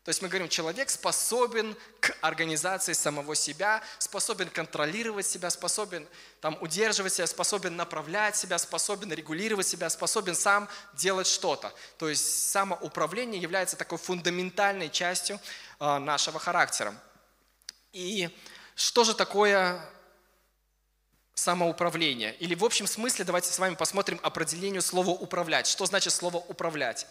То 0.05 0.11
есть 0.11 0.23
мы 0.23 0.29
говорим, 0.29 0.49
человек 0.49 0.89
способен 0.89 1.77
к 2.01 2.17
организации 2.23 2.95
самого 2.95 3.35
себя, 3.35 3.83
способен 3.99 4.49
контролировать 4.49 5.27
себя, 5.27 5.51
способен 5.51 6.09
там, 6.41 6.57
удерживать 6.63 7.13
себя, 7.13 7.27
способен 7.27 7.77
направлять 7.77 8.35
себя, 8.35 8.57
способен 8.57 9.13
регулировать 9.13 9.67
себя, 9.67 9.91
способен 9.91 10.35
сам 10.35 10.67
делать 10.95 11.27
что-то. 11.27 11.75
То 11.99 12.09
есть 12.09 12.51
самоуправление 12.51 13.39
является 13.39 13.77
такой 13.77 13.99
фундаментальной 13.99 14.89
частью 14.89 15.39
э, 15.79 15.99
нашего 15.99 16.39
характера. 16.39 16.95
И 17.93 18.31
что 18.77 19.05
же 19.05 19.13
такое 19.13 19.79
самоуправление. 21.39 22.35
Или 22.37 22.55
в 22.55 22.65
общем 22.65 22.87
смысле 22.87 23.25
давайте 23.25 23.53
с 23.53 23.59
вами 23.59 23.75
посмотрим 23.75 24.19
определению 24.23 24.83
слова 24.83 25.11
«управлять». 25.11 25.67
Что 25.67 25.87
значит 25.87 26.13
слово 26.13 26.39
«управлять»? 26.39 27.07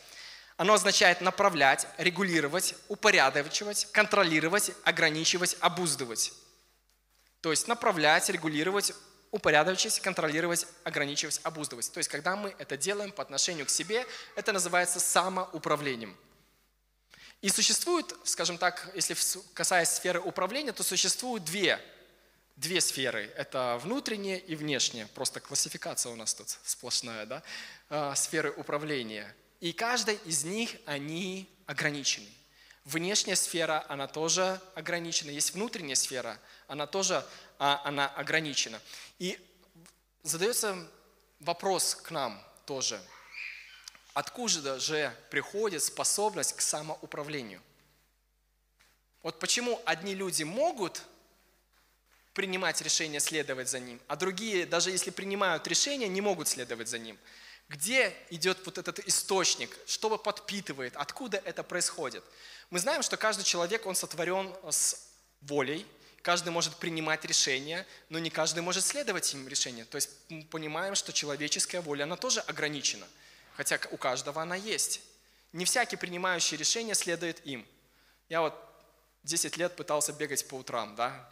Оно 0.58 0.74
означает 0.74 1.22
направлять, 1.22 1.88
регулировать, 1.98 2.76
упорядочивать, 2.90 3.88
контролировать, 3.92 4.72
ограничивать, 4.84 5.56
обуздывать. 5.60 6.34
То 7.42 7.52
есть 7.52 7.68
направлять, 7.68 8.28
регулировать, 8.30 8.94
упорядочить, 9.32 10.00
контролировать, 10.00 10.68
ограничивать, 10.84 11.40
обуздывать. 11.44 11.92
То 11.92 12.00
есть 12.00 12.10
когда 12.10 12.36
мы 12.36 12.56
это 12.58 12.76
делаем 12.76 13.12
по 13.12 13.22
отношению 13.22 13.66
к 13.66 13.70
себе, 13.70 14.06
это 14.36 14.52
называется 14.52 15.00
самоуправлением. 15.00 16.18
И 17.42 17.50
существует, 17.50 18.14
скажем 18.24 18.58
так, 18.58 18.90
если 18.96 19.16
касаясь 19.54 19.90
сферы 19.90 20.20
управления, 20.20 20.72
то 20.72 20.84
существуют 20.84 21.46
две 21.46 21.80
две 22.58 22.82
сферы. 22.82 23.32
Это 23.36 23.80
внутренние 23.82 24.40
и 24.40 24.56
внешние. 24.56 25.08
Просто 25.08 25.40
классификация 25.40 26.12
у 26.12 26.16
нас 26.16 26.34
тут 26.34 26.50
сплошная, 26.64 27.26
да? 27.26 27.44
А, 27.90 28.16
сферы 28.16 28.52
управления. 28.52 29.34
И 29.62 29.72
каждая 29.72 30.18
из 30.26 30.44
них, 30.44 30.76
они 30.86 31.50
ограничены. 31.66 32.28
Внешняя 32.84 33.36
сфера, 33.36 33.86
она 33.90 34.08
тоже 34.08 34.60
ограничена. 34.76 35.32
Есть 35.32 35.54
внутренняя 35.54 35.96
сфера, 35.96 36.40
она 36.68 36.88
тоже 36.88 37.26
а, 37.60 37.82
она 37.86 38.08
ограничена. 38.08 38.82
И 39.20 39.40
задается 40.24 40.88
вопрос 41.40 41.96
к 41.96 42.12
нам 42.12 42.42
тоже. 42.66 43.00
Откуда 44.14 44.80
же 44.80 45.16
приходит 45.30 45.84
способность 45.84 46.56
к 46.56 46.62
самоуправлению? 46.62 47.62
Вот 49.22 49.40
почему 49.40 49.80
одни 49.86 50.16
люди 50.16 50.44
могут 50.44 51.04
принимать 52.38 52.80
решение, 52.82 53.20
следовать 53.20 53.68
за 53.68 53.80
ним, 53.80 54.00
а 54.08 54.16
другие, 54.16 54.68
даже 54.68 54.92
если 54.92 55.10
принимают 55.10 55.66
решение, 55.68 56.08
не 56.08 56.22
могут 56.22 56.48
следовать 56.48 56.88
за 56.88 57.00
ним. 57.00 57.18
Где 57.68 58.14
идет 58.30 58.64
вот 58.64 58.78
этот 58.78 59.00
источник, 59.08 59.76
что 59.88 60.16
подпитывает, 60.20 60.96
откуда 60.98 61.42
это 61.44 61.64
происходит? 61.64 62.24
Мы 62.70 62.78
знаем, 62.78 63.02
что 63.02 63.18
каждый 63.18 63.44
человек, 63.44 63.88
он 63.88 63.96
сотворен 63.96 64.54
с 64.70 65.10
волей, 65.42 65.84
каждый 66.22 66.50
может 66.50 66.76
принимать 66.76 67.26
решения, 67.26 67.88
но 68.10 68.20
не 68.20 68.30
каждый 68.30 68.60
может 68.60 68.86
следовать 68.86 69.34
им 69.34 69.48
решениям. 69.48 69.88
То 69.88 69.96
есть 69.96 70.12
мы 70.30 70.44
понимаем, 70.44 70.94
что 70.94 71.12
человеческая 71.12 71.82
воля, 71.82 72.04
она 72.04 72.18
тоже 72.18 72.42
ограничена, 72.42 73.08
хотя 73.56 73.80
у 73.90 73.98
каждого 73.98 74.44
она 74.44 74.56
есть. 74.56 75.02
Не 75.54 75.66
всякий 75.66 75.96
принимающий 75.96 76.56
решения 76.56 76.94
следует 76.94 77.44
им. 77.48 77.66
Я 78.30 78.42
вот 78.42 78.54
10 79.24 79.58
лет 79.58 79.76
пытался 79.76 80.14
бегать 80.14 80.48
по 80.48 80.54
утрам, 80.54 80.96
да, 80.96 81.28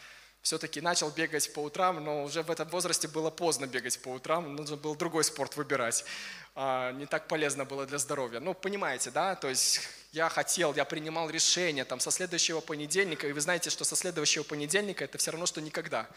все-таки 0.46 0.80
начал 0.80 1.10
бегать 1.10 1.52
по 1.54 1.60
утрам, 1.60 2.04
но 2.04 2.24
уже 2.24 2.44
в 2.44 2.52
этом 2.52 2.70
возрасте 2.70 3.08
было 3.08 3.32
поздно 3.32 3.66
бегать 3.66 4.00
по 4.00 4.10
утрам, 4.10 4.56
нужно 4.56 4.76
было 4.76 4.96
другой 4.96 5.24
спорт 5.24 5.58
выбирать. 5.58 6.06
А, 6.54 6.92
не 6.92 7.08
так 7.08 7.28
полезно 7.28 7.66
было 7.66 7.88
для 7.88 7.98
здоровья. 7.98 8.40
Ну, 8.40 8.54
понимаете, 8.54 9.10
да, 9.10 9.34
то 9.34 9.50
есть 9.50 9.80
я 10.12 10.30
хотел, 10.30 10.76
я 10.76 10.86
принимал 10.86 11.32
решение 11.32 11.84
там 11.84 12.00
со 12.00 12.12
следующего 12.12 12.62
понедельника, 12.62 13.28
и 13.28 13.32
вы 13.32 13.42
знаете, 13.42 13.72
что 13.72 13.86
со 13.86 13.96
следующего 13.96 14.44
понедельника 14.44 15.06
это 15.06 15.18
все 15.18 15.32
равно, 15.32 15.48
что 15.48 15.62
никогда. 15.62 16.08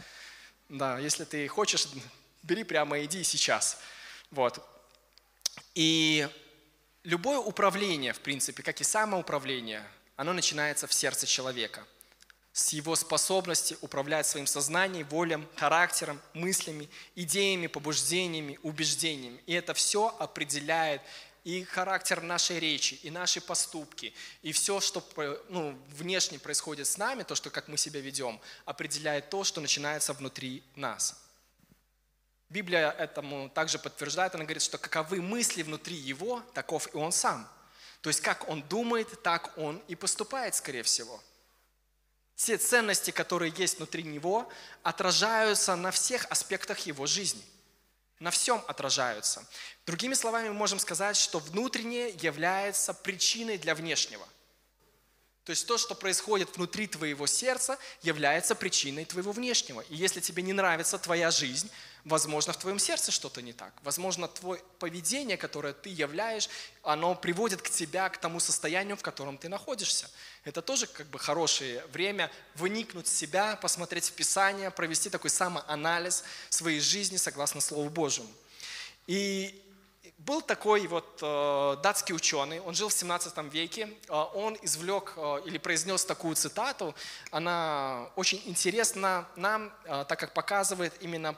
Да, 0.68 0.98
если 0.98 1.24
ты 1.24 1.48
хочешь, 1.48 1.88
бери 2.42 2.64
прямо, 2.64 3.02
иди 3.02 3.24
сейчас. 3.24 3.78
Вот. 4.30 4.62
И 5.74 6.28
любое 7.02 7.38
управление, 7.38 8.12
в 8.12 8.20
принципе, 8.20 8.62
как 8.62 8.78
и 8.82 8.84
самоуправление, 8.84 9.82
оно 10.16 10.34
начинается 10.34 10.86
в 10.86 10.92
сердце 10.92 11.26
человека– 11.26 11.82
с 12.58 12.70
его 12.70 12.96
способности 12.96 13.78
управлять 13.82 14.26
своим 14.26 14.48
сознанием, 14.48 15.06
волем, 15.06 15.48
характером, 15.54 16.20
мыслями, 16.34 16.90
идеями, 17.14 17.68
побуждениями, 17.68 18.58
убеждениями. 18.64 19.40
И 19.46 19.52
это 19.52 19.74
все 19.74 20.08
определяет 20.18 21.00
и 21.44 21.62
характер 21.62 22.20
нашей 22.20 22.58
речи, 22.58 22.94
и 23.04 23.10
наши 23.10 23.40
поступки, 23.40 24.12
и 24.42 24.50
все, 24.50 24.80
что 24.80 25.06
ну, 25.48 25.78
внешне 25.90 26.40
происходит 26.40 26.88
с 26.88 26.98
нами, 26.98 27.22
то, 27.22 27.36
что 27.36 27.48
как 27.48 27.68
мы 27.68 27.76
себя 27.76 28.00
ведем, 28.00 28.40
определяет 28.64 29.30
то, 29.30 29.44
что 29.44 29.60
начинается 29.60 30.12
внутри 30.12 30.64
нас. 30.74 31.24
Библия 32.48 32.90
этому 32.90 33.50
также 33.50 33.78
подтверждает, 33.78 34.34
она 34.34 34.42
говорит, 34.42 34.64
что 34.64 34.78
каковы 34.78 35.22
мысли 35.22 35.62
внутри 35.62 35.94
его, 35.94 36.42
таков 36.54 36.92
и 36.92 36.96
он 36.96 37.12
сам. 37.12 37.48
То 38.00 38.10
есть 38.10 38.20
как 38.20 38.48
он 38.48 38.62
думает, 38.62 39.22
так 39.22 39.56
он 39.56 39.80
и 39.86 39.94
поступает, 39.94 40.56
скорее 40.56 40.82
всего. 40.82 41.22
Все 42.38 42.56
ценности, 42.56 43.10
которые 43.10 43.52
есть 43.56 43.78
внутри 43.78 44.04
него, 44.04 44.48
отражаются 44.84 45.74
на 45.74 45.90
всех 45.90 46.24
аспектах 46.30 46.78
его 46.86 47.04
жизни. 47.04 47.42
На 48.20 48.30
всем 48.30 48.62
отражаются. 48.68 49.44
Другими 49.86 50.14
словами, 50.14 50.46
мы 50.46 50.54
можем 50.54 50.78
сказать, 50.78 51.16
что 51.16 51.40
внутреннее 51.40 52.10
является 52.10 52.94
причиной 52.94 53.58
для 53.58 53.74
внешнего. 53.74 54.24
То 55.48 55.52
есть 55.52 55.66
то, 55.66 55.78
что 55.78 55.94
происходит 55.94 56.54
внутри 56.54 56.86
твоего 56.86 57.26
сердца, 57.26 57.78
является 58.02 58.54
причиной 58.54 59.06
твоего 59.06 59.32
внешнего. 59.32 59.80
И 59.88 59.96
если 59.96 60.20
тебе 60.20 60.42
не 60.42 60.52
нравится 60.52 60.98
твоя 60.98 61.30
жизнь, 61.30 61.70
Возможно, 62.04 62.52
в 62.52 62.56
твоем 62.56 62.78
сердце 62.78 63.10
что-то 63.10 63.42
не 63.42 63.52
так. 63.52 63.72
Возможно, 63.82 64.28
твое 64.28 64.62
поведение, 64.78 65.36
которое 65.36 65.74
ты 65.74 65.90
являешь, 65.90 66.48
оно 66.82 67.14
приводит 67.14 67.60
к 67.60 67.68
тебя, 67.68 68.08
к 68.08 68.18
тому 68.18 68.40
состоянию, 68.40 68.96
в 68.96 69.02
котором 69.02 69.36
ты 69.36 69.48
находишься. 69.50 70.08
Это 70.44 70.62
тоже 70.62 70.86
как 70.86 71.06
бы 71.08 71.18
хорошее 71.18 71.84
время 71.92 72.30
выникнуть 72.54 73.06
в 73.06 73.14
себя, 73.14 73.56
посмотреть 73.56 74.06
в 74.06 74.12
Писание, 74.12 74.70
провести 74.70 75.10
такой 75.10 75.28
самоанализ 75.28 76.24
своей 76.48 76.80
жизни 76.80 77.18
согласно 77.18 77.60
Слову 77.60 77.90
Божьему. 77.90 78.30
И 79.06 79.60
был 80.28 80.42
такой 80.42 80.86
вот 80.88 81.20
э, 81.22 81.76
датский 81.82 82.14
ученый, 82.14 82.60
он 82.60 82.74
жил 82.74 82.90
в 82.90 82.92
17 82.92 83.38
веке, 83.50 83.88
э, 84.08 84.12
он 84.12 84.58
извлек 84.60 85.14
э, 85.16 85.40
или 85.46 85.56
произнес 85.56 86.04
такую 86.04 86.36
цитату, 86.36 86.94
она 87.30 88.10
очень 88.14 88.42
интересна 88.44 89.26
нам, 89.36 89.72
так 89.86 90.18
как 90.20 90.34
показывает 90.34 90.92
именно 91.00 91.34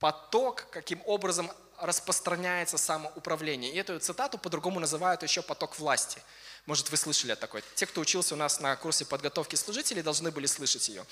поток, 0.00 0.66
каким 0.70 1.02
образом 1.04 1.50
распространяется 1.78 2.78
самоуправление. 2.78 3.70
И 3.72 3.76
эту 3.76 3.98
цитату 3.98 4.38
по-другому 4.38 4.80
называют 4.80 5.22
еще 5.22 5.42
поток 5.42 5.78
власти. 5.78 6.22
Может, 6.64 6.90
вы 6.90 6.96
слышали 6.96 7.32
о 7.32 7.36
такой. 7.36 7.62
Те, 7.74 7.84
кто 7.84 8.00
учился 8.00 8.34
у 8.34 8.38
нас 8.38 8.58
на 8.58 8.74
курсе 8.76 9.04
подготовки 9.04 9.56
служителей, 9.56 10.02
должны 10.02 10.30
были 10.30 10.46
слышать 10.46 10.88
ее. 10.88 11.04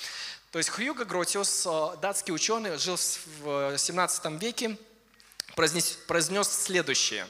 То 0.50 0.58
есть 0.58 0.70
Хьюго 0.70 1.04
Гротиус, 1.04 1.66
датский 2.00 2.32
ученый, 2.32 2.78
жил 2.78 2.96
в 2.96 3.76
17 3.76 4.40
веке, 4.40 4.78
произнес, 5.54 5.98
произнес 6.06 6.48
следующее. 6.48 7.26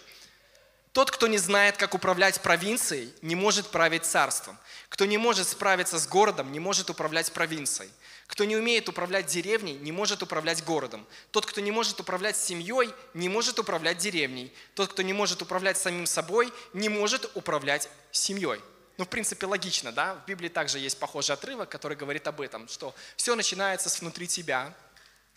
Тот, 0.92 1.10
кто 1.10 1.26
не 1.26 1.38
знает, 1.38 1.78
как 1.78 1.94
управлять 1.94 2.40
провинцией, 2.42 3.14
не 3.22 3.34
может 3.34 3.68
править 3.68 4.04
царством. 4.04 4.58
Кто 4.90 5.06
не 5.06 5.16
может 5.16 5.48
справиться 5.48 5.98
с 5.98 6.06
городом, 6.06 6.52
не 6.52 6.60
может 6.60 6.90
управлять 6.90 7.32
провинцией. 7.32 7.90
Кто 8.26 8.44
не 8.44 8.56
умеет 8.56 8.88
управлять 8.88 9.26
деревней, 9.26 9.74
не 9.74 9.90
может 9.90 10.22
управлять 10.22 10.62
городом. 10.64 11.06
Тот, 11.30 11.46
кто 11.46 11.62
не 11.62 11.70
может 11.70 11.98
управлять 12.00 12.36
семьей, 12.36 12.92
не 13.14 13.30
может 13.30 13.58
управлять 13.58 13.98
деревней. 13.98 14.52
Тот, 14.74 14.92
кто 14.92 15.02
не 15.02 15.14
может 15.14 15.40
управлять 15.40 15.78
самим 15.78 16.04
собой, 16.04 16.52
не 16.74 16.90
может 16.90 17.30
управлять 17.34 17.88
семьей. 18.10 18.60
Ну, 18.98 19.04
в 19.04 19.08
принципе, 19.08 19.46
логично, 19.46 19.92
да? 19.92 20.14
В 20.14 20.26
Библии 20.26 20.48
также 20.48 20.78
есть 20.78 20.98
похожий 20.98 21.34
отрывок, 21.34 21.70
который 21.70 21.96
говорит 21.96 22.26
об 22.26 22.40
этом, 22.40 22.68
что 22.68 22.94
все 23.16 23.34
начинается 23.34 23.88
с 23.88 24.00
внутри 24.00 24.26
тебя, 24.26 24.74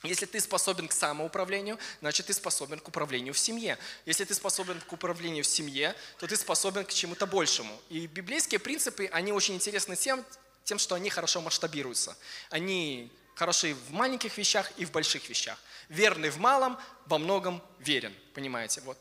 если 0.05 0.25
ты 0.25 0.39
способен 0.39 0.87
к 0.87 0.91
самоуправлению, 0.93 1.77
значит 2.01 2.27
ты 2.27 2.33
способен 2.33 2.79
к 2.79 2.87
управлению 2.87 3.33
в 3.33 3.39
семье. 3.39 3.77
Если 4.05 4.25
ты 4.25 4.33
способен 4.33 4.79
к 4.81 4.93
управлению 4.93 5.43
в 5.43 5.47
семье, 5.47 5.95
то 6.19 6.27
ты 6.27 6.35
способен 6.35 6.85
к 6.85 6.93
чему-то 6.93 7.25
большему. 7.25 7.79
И 7.89 8.07
библейские 8.07 8.59
принципы, 8.59 9.09
они 9.11 9.31
очень 9.31 9.55
интересны 9.55 9.95
тем, 9.95 10.25
тем, 10.63 10.79
что 10.79 10.95
они 10.95 11.09
хорошо 11.09 11.41
масштабируются. 11.41 12.17
Они 12.49 13.11
хороши 13.35 13.75
в 13.75 13.91
маленьких 13.91 14.37
вещах 14.37 14.71
и 14.77 14.85
в 14.85 14.91
больших 14.91 15.29
вещах. 15.29 15.57
Верный 15.89 16.29
в 16.29 16.37
малом, 16.37 16.79
во 17.05 17.17
многом 17.17 17.61
верен. 17.79 18.13
Понимаете? 18.33 18.81
Вот. 18.81 18.97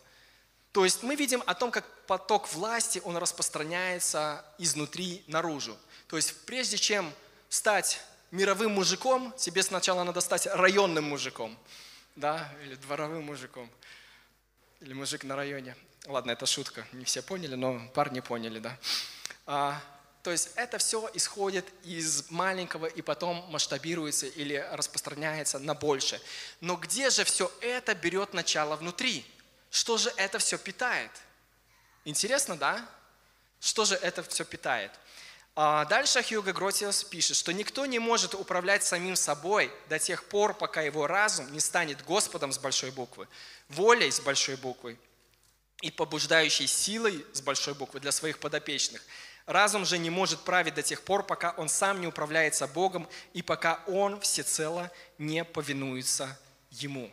То 0.72 0.84
есть 0.84 1.02
мы 1.02 1.14
видим 1.14 1.42
о 1.46 1.54
том, 1.54 1.70
как 1.70 1.84
поток 2.06 2.52
власти, 2.52 3.00
он 3.04 3.16
распространяется 3.16 4.44
изнутри 4.58 5.22
наружу. 5.28 5.78
То 6.08 6.16
есть 6.16 6.44
прежде 6.46 6.76
чем 6.76 7.12
стать 7.48 8.00
мировым 8.34 8.72
мужиком, 8.72 9.32
тебе 9.36 9.62
сначала 9.62 10.02
надо 10.04 10.20
стать 10.20 10.46
районным 10.46 11.04
мужиком. 11.04 11.56
Да, 12.16 12.52
или 12.64 12.74
дворовым 12.74 13.24
мужиком. 13.24 13.70
Или 14.80 14.92
мужик 14.92 15.24
на 15.24 15.36
районе. 15.36 15.76
Ладно, 16.06 16.32
это 16.32 16.44
шутка, 16.44 16.86
не 16.92 17.04
все 17.04 17.22
поняли, 17.22 17.54
но 17.54 17.88
парни 17.94 18.20
поняли, 18.20 18.58
да. 18.58 18.76
А, 19.46 19.80
то 20.22 20.30
есть 20.30 20.50
это 20.56 20.78
все 20.78 21.08
исходит 21.14 21.64
из 21.84 22.30
маленького 22.30 22.86
и 22.86 23.02
потом 23.02 23.44
масштабируется 23.50 24.26
или 24.26 24.56
распространяется 24.72 25.58
на 25.58 25.74
больше. 25.74 26.20
Но 26.60 26.76
где 26.76 27.10
же 27.10 27.24
все 27.24 27.50
это 27.60 27.94
берет 27.94 28.34
начало 28.34 28.76
внутри? 28.76 29.24
Что 29.70 29.96
же 29.96 30.12
это 30.16 30.38
все 30.38 30.58
питает? 30.58 31.10
Интересно, 32.04 32.56
да? 32.56 32.86
Что 33.60 33.84
же 33.84 33.94
это 33.94 34.22
все 34.24 34.44
питает? 34.44 34.90
А 35.56 35.84
дальше 35.84 36.22
Хьюго 36.22 36.52
Гротиус 36.52 37.04
пишет, 37.04 37.36
что 37.36 37.52
никто 37.52 37.86
не 37.86 37.98
может 37.98 38.34
управлять 38.34 38.84
самим 38.84 39.14
собой 39.14 39.70
до 39.88 39.98
тех 39.98 40.24
пор, 40.24 40.54
пока 40.54 40.82
его 40.82 41.06
разум 41.06 41.52
не 41.52 41.60
станет 41.60 42.04
Господом 42.04 42.52
с 42.52 42.58
большой 42.58 42.90
буквы, 42.90 43.28
волей 43.68 44.10
с 44.10 44.20
большой 44.20 44.56
буквы 44.56 44.98
и 45.80 45.90
побуждающей 45.90 46.66
силой 46.66 47.24
с 47.32 47.40
большой 47.40 47.74
буквы 47.74 48.00
для 48.00 48.12
своих 48.12 48.38
подопечных– 48.38 49.02
Разум 49.46 49.84
же 49.84 49.98
не 49.98 50.08
может 50.08 50.40
править 50.40 50.74
до 50.74 50.82
тех 50.82 51.02
пор, 51.02 51.22
пока 51.22 51.52
он 51.52 51.68
сам 51.68 52.00
не 52.00 52.06
управляется 52.06 52.66
Богом 52.66 53.06
и 53.34 53.42
пока 53.42 53.82
он 53.86 54.18
всецело 54.20 54.90
не 55.18 55.44
повинуется 55.44 56.38
Ему. 56.70 57.10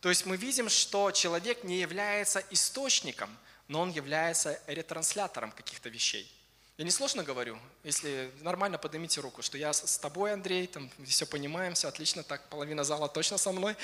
То 0.00 0.08
есть 0.08 0.26
мы 0.26 0.36
видим, 0.36 0.68
что 0.68 1.12
человек 1.12 1.64
не 1.64 1.80
является 1.80 2.42
источником, 2.50 3.36
но 3.68 3.80
он 3.80 3.90
является 3.90 4.60
ретранслятором 4.66 5.52
каких-то 5.52 5.88
вещей. 5.88 6.30
Я 6.78 6.84
не 6.84 6.92
сложно 6.92 7.24
говорю, 7.24 7.58
если 7.82 8.30
нормально 8.40 8.78
поднимите 8.78 9.20
руку, 9.20 9.42
что 9.42 9.58
я 9.58 9.72
с 9.72 9.98
тобой, 9.98 10.32
Андрей, 10.32 10.68
там 10.68 10.88
все 11.04 11.26
понимаем, 11.26 11.74
все 11.74 11.88
отлично, 11.88 12.22
так 12.22 12.48
половина 12.50 12.84
зала 12.84 13.08
точно 13.08 13.36
со 13.36 13.50
мной. 13.50 13.76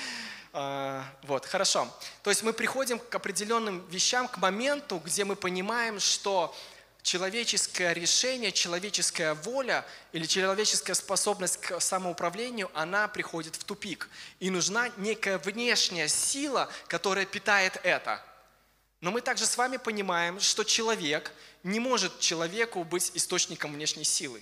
А, 0.53 1.03
вот, 1.23 1.45
хорошо. 1.45 1.93
То 2.23 2.29
есть 2.29 2.41
мы 2.41 2.53
приходим 2.53 2.97
к 2.97 3.13
определенным 3.13 3.85
вещам, 3.89 4.29
к 4.29 4.37
моменту, 4.37 5.01
где 5.03 5.25
мы 5.25 5.35
понимаем, 5.35 5.99
что 5.99 6.55
человеческое 7.01 7.91
решение, 7.91 8.53
человеческая 8.53 9.33
воля 9.33 9.85
или 10.13 10.25
человеческая 10.25 10.93
способность 10.93 11.57
к 11.57 11.81
самоуправлению, 11.81 12.71
она 12.73 13.09
приходит 13.09 13.57
в 13.57 13.65
тупик. 13.65 14.07
И 14.39 14.49
нужна 14.49 14.87
некая 14.95 15.37
внешняя 15.37 16.07
сила, 16.07 16.69
которая 16.87 17.25
питает 17.25 17.77
это. 17.83 18.23
Но 19.01 19.11
мы 19.11 19.21
также 19.21 19.45
с 19.45 19.57
вами 19.57 19.77
понимаем, 19.77 20.39
что 20.39 20.63
человек 20.63 21.31
не 21.63 21.79
может 21.79 22.19
человеку 22.19 22.83
быть 22.83 23.11
источником 23.13 23.73
внешней 23.73 24.03
силы. 24.03 24.41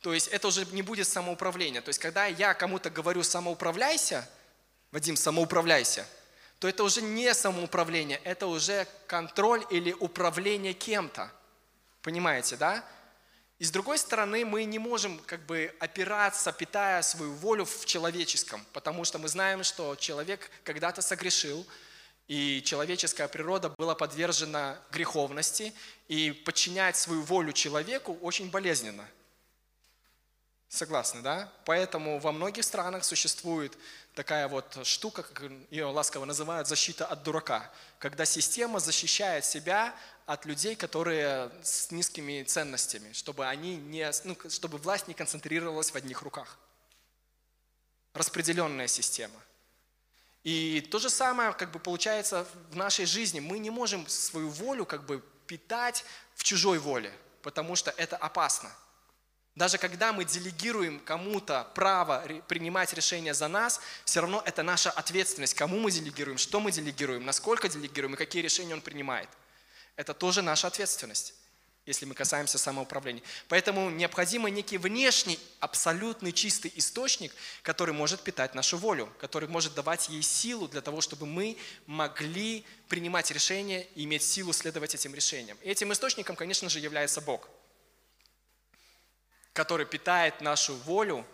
То 0.00 0.12
есть 0.12 0.28
это 0.28 0.48
уже 0.48 0.66
не 0.66 0.82
будет 0.82 1.08
самоуправление. 1.08 1.80
То 1.80 1.88
есть 1.88 1.98
когда 1.98 2.26
я 2.26 2.54
кому-то 2.54 2.90
говорю 2.90 3.22
«самоуправляйся», 3.22 4.28
Вадим, 4.92 5.16
самоуправляйся, 5.16 6.06
то 6.58 6.68
это 6.68 6.84
уже 6.84 7.02
не 7.02 7.34
самоуправление, 7.34 8.20
это 8.24 8.46
уже 8.46 8.86
контроль 9.06 9.64
или 9.70 9.92
управление 9.92 10.72
кем-то. 10.72 11.30
Понимаете, 12.02 12.56
да? 12.56 12.84
И 13.58 13.64
с 13.64 13.70
другой 13.70 13.98
стороны, 13.98 14.44
мы 14.44 14.64
не 14.64 14.78
можем 14.78 15.18
как 15.20 15.40
бы 15.46 15.74
опираться, 15.80 16.52
питая 16.52 17.02
свою 17.02 17.32
волю 17.32 17.64
в 17.64 17.86
человеческом, 17.86 18.64
потому 18.72 19.04
что 19.04 19.18
мы 19.18 19.28
знаем, 19.28 19.64
что 19.64 19.96
человек 19.96 20.50
когда-то 20.62 21.02
согрешил, 21.02 21.66
и 22.28 22.62
человеческая 22.62 23.28
природа 23.28 23.72
была 23.78 23.94
подвержена 23.94 24.78
греховности, 24.90 25.72
и 26.08 26.32
подчинять 26.32 26.96
свою 26.96 27.22
волю 27.22 27.52
человеку 27.52 28.18
очень 28.22 28.50
болезненно. 28.50 29.06
Согласны, 30.68 31.22
да? 31.22 31.52
Поэтому 31.64 32.18
во 32.18 32.32
многих 32.32 32.64
странах 32.64 33.04
существует 33.04 33.78
такая 34.14 34.48
вот 34.48 34.78
штука, 34.84 35.22
как 35.22 35.50
ее 35.70 35.84
ласково 35.86 36.24
называют, 36.24 36.66
защита 36.66 37.06
от 37.06 37.22
дурака, 37.22 37.70
когда 37.98 38.24
система 38.24 38.80
защищает 38.80 39.44
себя 39.44 39.94
от 40.26 40.44
людей, 40.44 40.74
которые 40.74 41.50
с 41.62 41.92
низкими 41.92 42.42
ценностями, 42.42 43.12
чтобы, 43.12 43.46
они 43.46 43.76
не, 43.76 44.10
ну, 44.24 44.36
чтобы 44.48 44.78
власть 44.78 45.06
не 45.06 45.14
концентрировалась 45.14 45.92
в 45.92 45.94
одних 45.94 46.22
руках. 46.22 46.58
Распределенная 48.12 48.88
система. 48.88 49.40
И 50.46 50.80
то 50.80 51.00
же 51.00 51.10
самое 51.10 51.52
как 51.54 51.72
бы 51.72 51.80
получается 51.80 52.46
в 52.70 52.76
нашей 52.76 53.04
жизни. 53.04 53.40
Мы 53.40 53.58
не 53.58 53.70
можем 53.70 54.06
свою 54.06 54.48
волю 54.48 54.86
как 54.86 55.04
бы 55.04 55.20
питать 55.48 56.04
в 56.36 56.44
чужой 56.44 56.78
воле, 56.78 57.12
потому 57.42 57.74
что 57.74 57.90
это 57.96 58.16
опасно. 58.16 58.70
Даже 59.56 59.76
когда 59.76 60.12
мы 60.12 60.24
делегируем 60.24 61.00
кому-то 61.00 61.66
право 61.74 62.24
принимать 62.46 62.92
решения 62.92 63.34
за 63.34 63.48
нас, 63.48 63.80
все 64.04 64.20
равно 64.20 64.40
это 64.46 64.62
наша 64.62 64.92
ответственность, 64.92 65.54
кому 65.54 65.80
мы 65.80 65.90
делегируем, 65.90 66.38
что 66.38 66.60
мы 66.60 66.70
делегируем, 66.70 67.24
насколько 67.24 67.68
делегируем 67.68 68.14
и 68.14 68.16
какие 68.16 68.40
решения 68.40 68.74
он 68.74 68.82
принимает– 68.82 69.28
Это 69.96 70.14
тоже 70.14 70.42
наша 70.42 70.68
ответственность 70.68 71.34
если 71.86 72.04
мы 72.04 72.14
касаемся 72.14 72.58
самоуправления. 72.58 73.22
Поэтому 73.48 73.90
необходим 73.90 74.46
некий 74.48 74.76
внешний, 74.76 75.38
абсолютный 75.60 76.32
чистый 76.32 76.72
источник, 76.74 77.32
который 77.62 77.94
может 77.94 78.20
питать 78.22 78.54
нашу 78.54 78.76
волю, 78.76 79.12
который 79.18 79.48
может 79.48 79.74
давать 79.74 80.08
ей 80.08 80.22
силу 80.22 80.66
для 80.68 80.80
того, 80.80 81.00
чтобы 81.00 81.26
мы 81.26 81.56
могли 81.86 82.64
принимать 82.88 83.30
решения 83.30 83.86
и 83.94 84.04
иметь 84.04 84.24
силу 84.24 84.52
следовать 84.52 84.94
этим 84.94 85.14
решениям. 85.14 85.56
И 85.62 85.70
этим 85.70 85.92
источником, 85.92 86.34
конечно 86.34 86.68
же, 86.68 86.80
является 86.80 87.20
Бог, 87.20 87.48
который 89.52 89.86
питает 89.86 90.40
нашу 90.40 90.74
волю 90.74 91.24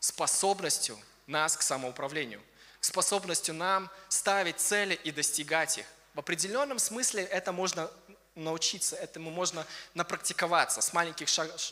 способностью 0.00 0.98
нас 1.26 1.56
к 1.56 1.62
самоуправлению, 1.62 2.42
способностью 2.80 3.54
нам 3.54 3.90
ставить 4.08 4.60
цели 4.60 4.94
и 5.04 5.10
достигать 5.10 5.78
их. 5.78 5.86
В 6.14 6.20
определенном 6.20 6.78
смысле 6.78 7.24
это 7.24 7.50
можно 7.50 7.90
научиться 8.34 8.96
этому, 8.96 9.30
можно 9.30 9.66
напрактиковаться 9.94 10.80
с 10.80 10.92
маленьких 10.92 11.28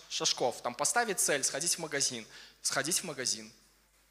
шажков. 0.08 0.60
Там 0.62 0.74
поставить 0.74 1.20
цель, 1.20 1.42
сходить 1.44 1.74
в 1.74 1.78
магазин, 1.78 2.26
сходить 2.60 2.98
в 2.98 3.04
магазин. 3.04 3.50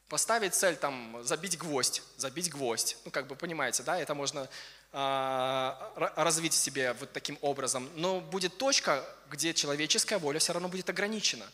Поставить 0.09 0.53
цель, 0.53 0.75
там, 0.75 1.23
забить 1.23 1.57
гвоздь, 1.57 2.01
забить 2.17 2.49
гвоздь. 2.49 2.97
Ну, 3.05 3.11
как 3.11 3.27
бы, 3.27 3.35
понимаете, 3.35 3.81
да, 3.83 3.97
это 3.97 4.13
можно 4.13 4.49
э, 4.91 5.73
развить 6.17 6.53
в 6.53 6.57
себе 6.57 6.91
вот 6.93 7.13
таким 7.13 7.37
образом. 7.41 7.89
Но 7.95 8.19
будет 8.19 8.57
точка, 8.57 9.05
где 9.29 9.53
человеческая 9.53 10.17
воля 10.17 10.39
все 10.39 10.51
равно 10.51 10.67
будет 10.67 10.89
ограничена. 10.89 11.49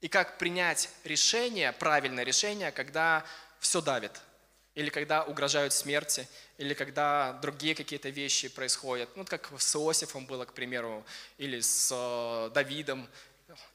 И 0.00 0.08
как 0.08 0.38
принять 0.38 0.88
решение, 1.02 1.72
правильное 1.72 2.22
решение, 2.22 2.70
когда 2.70 3.24
все 3.58 3.82
давит, 3.82 4.12
или 4.74 4.88
когда 4.88 5.24
угрожают 5.24 5.72
смерти, 5.72 6.28
или 6.60 6.74
когда 6.74 7.32
другие 7.40 7.74
какие-то 7.74 8.10
вещи 8.10 8.48
происходят. 8.48 9.08
Ну, 9.16 9.24
как 9.24 9.50
с 9.58 9.74
Иосифом 9.76 10.26
было, 10.26 10.44
к 10.44 10.52
примеру, 10.52 11.06
или 11.38 11.58
с 11.58 11.88
э, 11.90 12.50
Давидом, 12.52 13.08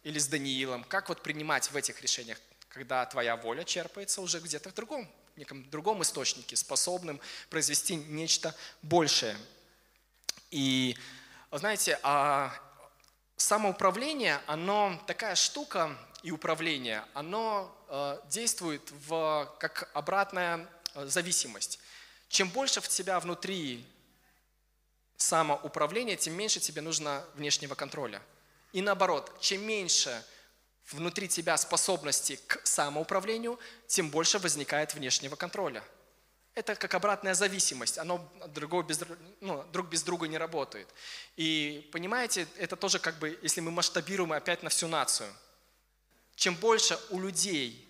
или 0.03 0.19
с 0.19 0.27
Даниилом. 0.27 0.83
Как 0.83 1.09
вот 1.09 1.23
принимать 1.23 1.71
в 1.71 1.75
этих 1.75 1.99
решениях, 2.03 2.39
когда 2.69 3.03
твоя 3.07 3.37
воля 3.37 3.63
черпается 3.63 4.21
уже 4.21 4.39
где-то 4.39 4.69
в 4.69 4.75
другом, 4.75 5.09
неком 5.35 5.67
другом 5.71 6.03
источнике, 6.03 6.55
способным 6.55 7.19
произвести 7.49 7.95
нечто 7.95 8.53
большее. 8.83 9.35
И, 10.51 10.95
знаете, 11.51 11.99
а 12.03 12.53
самоуправление, 13.35 14.39
оно 14.45 15.03
такая 15.07 15.33
штука, 15.33 15.97
и 16.21 16.29
управление, 16.29 17.03
оно 17.15 17.75
э, 17.89 18.19
действует 18.29 18.91
в, 19.07 19.51
как 19.59 19.89
обратная 19.95 20.69
Э, 20.95 21.05
зависимость. 21.05 21.79
Чем 22.27 22.49
больше 22.49 22.81
в 22.81 22.87
тебя 22.87 23.19
внутри 23.19 23.85
самоуправления, 25.17 26.15
тем 26.15 26.33
меньше 26.33 26.59
тебе 26.59 26.81
нужно 26.81 27.23
внешнего 27.35 27.75
контроля. 27.75 28.21
И 28.73 28.81
наоборот, 28.81 29.31
чем 29.39 29.65
меньше 29.65 30.23
внутри 30.91 31.27
тебя 31.27 31.57
способности 31.57 32.39
к 32.47 32.59
самоуправлению, 32.65 33.59
тем 33.87 34.09
больше 34.09 34.39
возникает 34.39 34.93
внешнего 34.93 35.35
контроля. 35.35 35.83
Это 36.53 36.75
как 36.75 36.93
обратная 36.93 37.33
зависимость, 37.33 37.97
оно 37.97 38.17
без, 38.87 38.99
ну, 39.41 39.63
друг 39.73 39.89
без 39.89 40.03
друга 40.03 40.27
не 40.27 40.37
работает. 40.37 40.87
И 41.35 41.89
понимаете, 41.91 42.47
это 42.57 42.75
тоже 42.77 42.99
как 42.99 43.17
бы, 43.19 43.37
если 43.41 43.59
мы 43.59 43.71
масштабируем 43.71 44.31
опять 44.31 44.63
на 44.63 44.69
всю 44.69 44.87
нацию, 44.87 45.29
чем 46.35 46.55
больше 46.55 46.97
у 47.09 47.19
людей 47.19 47.84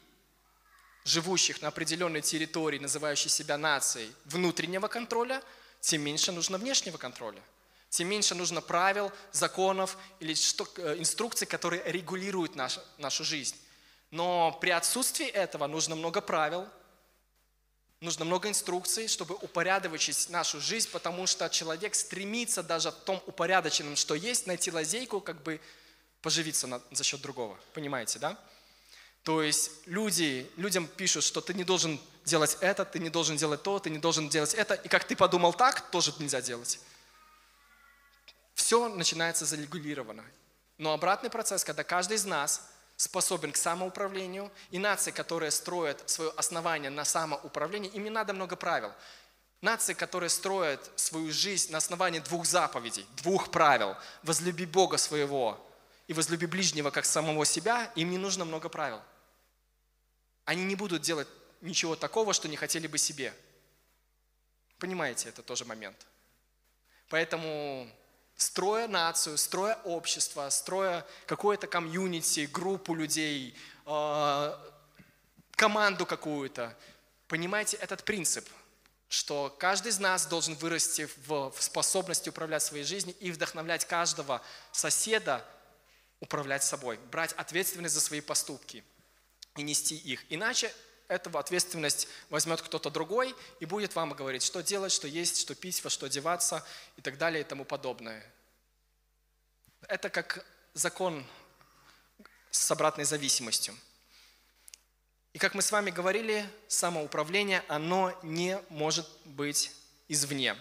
живущих 1.06 1.62
на 1.62 1.70
определенной 1.70 2.22
территории, 2.22 2.80
называющей 2.80 3.30
себя 3.30 3.58
нацией, 3.58 4.12
внутреннего 4.26 4.88
контроля, 4.88 5.42
тем 5.80 6.02
меньше 6.02 6.32
нужно 6.32 6.58
внешнего 6.58 6.98
контроля. 6.98 7.42
Тем 7.90 8.10
меньше 8.10 8.36
нужно 8.36 8.60
правил, 8.60 9.12
законов 9.32 9.98
или 10.20 10.34
э, 10.34 11.00
инструкций, 11.00 11.48
которые 11.48 11.84
регулируют 11.86 12.56
наш, 12.56 12.80
нашу 12.98 13.24
жизнь. 13.24 13.56
Но 14.12 14.58
при 14.60 14.72
отсутствии 14.72 15.28
этого 15.28 15.68
нужно 15.68 15.96
много 15.96 16.22
правил, 16.22 16.68
нужно 18.02 18.26
много 18.26 18.50
инструкций, 18.50 19.08
чтобы 19.08 19.36
упорядочить 19.36 20.30
нашу 20.30 20.60
жизнь, 20.60 20.90
потому 20.90 21.28
что 21.28 21.48
человек 21.50 21.94
стремится 21.94 22.64
даже 22.64 22.92
в 22.92 22.96
том 22.96 23.22
упорядоченном, 23.28 23.96
что 23.96 24.16
есть, 24.16 24.48
найти 24.48 24.72
лазейку, 24.72 25.22
как 25.22 25.42
бы 25.44 25.62
поживиться 26.22 26.66
на, 26.66 26.82
за 26.92 27.04
счет 27.04 27.22
другого. 27.22 27.58
Понимаете, 27.74 28.18
да? 28.18 28.38
То 29.26 29.42
есть 29.42 29.72
люди, 29.88 30.50
людям 30.56 30.86
пишут, 30.86 31.24
что 31.24 31.42
ты 31.42 31.56
не 31.56 31.64
должен 31.64 32.00
делать 32.26 32.58
это, 32.62 32.86
ты 32.86 33.00
не 33.00 33.10
должен 33.10 33.38
делать 33.38 33.64
то, 33.64 33.80
ты 33.80 33.90
не 33.90 33.98
должен 33.98 34.30
делать 34.30 34.54
это. 34.54 34.76
И 34.76 34.88
как 34.88 35.04
ты 35.04 35.16
подумал 35.16 35.52
так, 35.52 35.90
тоже 35.90 36.14
нельзя 36.20 36.42
делать. 36.42 36.80
Все 38.54 38.88
начинается 38.88 39.44
зарегулировано. 39.46 40.24
Но 40.78 40.94
обратный 40.94 41.32
процесс, 41.32 41.64
когда 41.64 41.84
каждый 41.84 42.18
из 42.18 42.26
нас 42.26 42.70
способен 42.98 43.52
к 43.52 43.58
самоуправлению, 43.58 44.52
и 44.70 44.78
нации, 44.78 45.10
которые 45.10 45.50
строят 45.50 46.08
свое 46.08 46.30
основание 46.38 46.92
на 46.92 47.04
самоуправлении, 47.04 47.90
им 47.90 48.04
не 48.04 48.12
надо 48.12 48.32
много 48.32 48.56
правил. 48.56 48.92
Нации, 49.60 49.94
которые 49.94 50.30
строят 50.30 50.92
свою 50.98 51.32
жизнь 51.32 51.72
на 51.72 51.80
основании 51.80 52.20
двух 52.20 52.46
заповедей, 52.46 53.08
двух 53.24 53.50
правил, 53.50 53.96
возлюби 54.22 54.68
Бога 54.68 54.98
своего 54.98 55.60
и 56.06 56.14
возлюби 56.14 56.46
ближнего 56.46 56.92
как 56.92 57.06
самого 57.06 57.44
себя, 57.44 57.92
им 57.96 58.12
не 58.12 58.20
нужно 58.20 58.46
много 58.46 58.70
правил– 58.70 59.02
они 60.46 60.64
не 60.64 60.76
будут 60.76 61.02
делать 61.02 61.28
ничего 61.62 61.96
такого, 61.96 62.34
что 62.34 62.48
не 62.48 62.56
хотели 62.56 62.88
бы 62.88 62.98
себе. 62.98 63.34
Понимаете, 64.78 65.30
это 65.30 65.42
тоже 65.42 65.66
момент. 65.66 65.98
Поэтому 67.10 67.90
строя 68.36 68.88
нацию, 68.88 69.38
строя 69.38 69.76
общество, 69.84 70.50
строя 70.50 71.06
какое-то 71.26 71.68
комьюнити, 71.68 72.48
группу 72.52 72.94
людей, 72.94 73.58
э, 73.86 74.58
команду 75.52 76.06
какую-то, 76.06 76.78
понимаете 77.28 77.78
этот 77.78 78.04
принцип, 78.04 78.48
что 79.08 79.56
каждый 79.60 79.90
из 79.90 80.00
нас 80.00 80.28
должен 80.28 80.56
вырасти 80.56 81.08
в, 81.26 81.52
в 81.52 81.64
способности 81.64 82.30
управлять 82.30 82.62
своей 82.62 82.84
жизнью 82.84 83.16
и 83.20 83.32
вдохновлять 83.32 83.86
каждого 83.86 84.42
соседа 84.72 85.44
управлять 86.20 86.64
собой, 86.64 87.00
брать 87.12 87.34
ответственность 87.34 87.96
за 87.96 88.02
свои 88.02 88.22
поступки– 88.22 88.84
и 89.56 89.64
нести 89.64 89.96
их. 89.96 90.26
Иначе 90.30 90.74
эту 91.08 91.38
ответственность 91.38 92.08
возьмет 92.30 92.62
кто-то 92.62 92.90
другой 92.90 93.36
и 93.60 93.66
будет 93.66 93.96
вам 93.96 94.12
говорить, 94.12 94.44
что 94.44 94.62
делать, 94.62 94.92
что 94.92 95.08
есть, 95.08 95.40
что 95.40 95.56
пить, 95.56 95.84
во 95.84 95.90
что 95.90 96.06
одеваться 96.06 96.66
и 96.98 97.02
так 97.02 97.18
далее 97.18 97.42
и 97.42 97.44
тому 97.44 97.66
подобное. 97.66 98.24
Это 99.88 100.10
как 100.10 100.46
закон 100.74 101.26
с 102.50 102.72
обратной 102.72 103.06
зависимостью. 103.06 103.76
И 105.34 105.38
как 105.38 105.54
мы 105.54 105.62
с 105.62 105.72
вами 105.72 105.92
говорили, 105.92 106.50
самоуправление, 106.68 107.64
оно 107.68 108.18
не 108.24 108.60
может 108.70 109.08
быть 109.26 109.72
извне. 110.08 110.56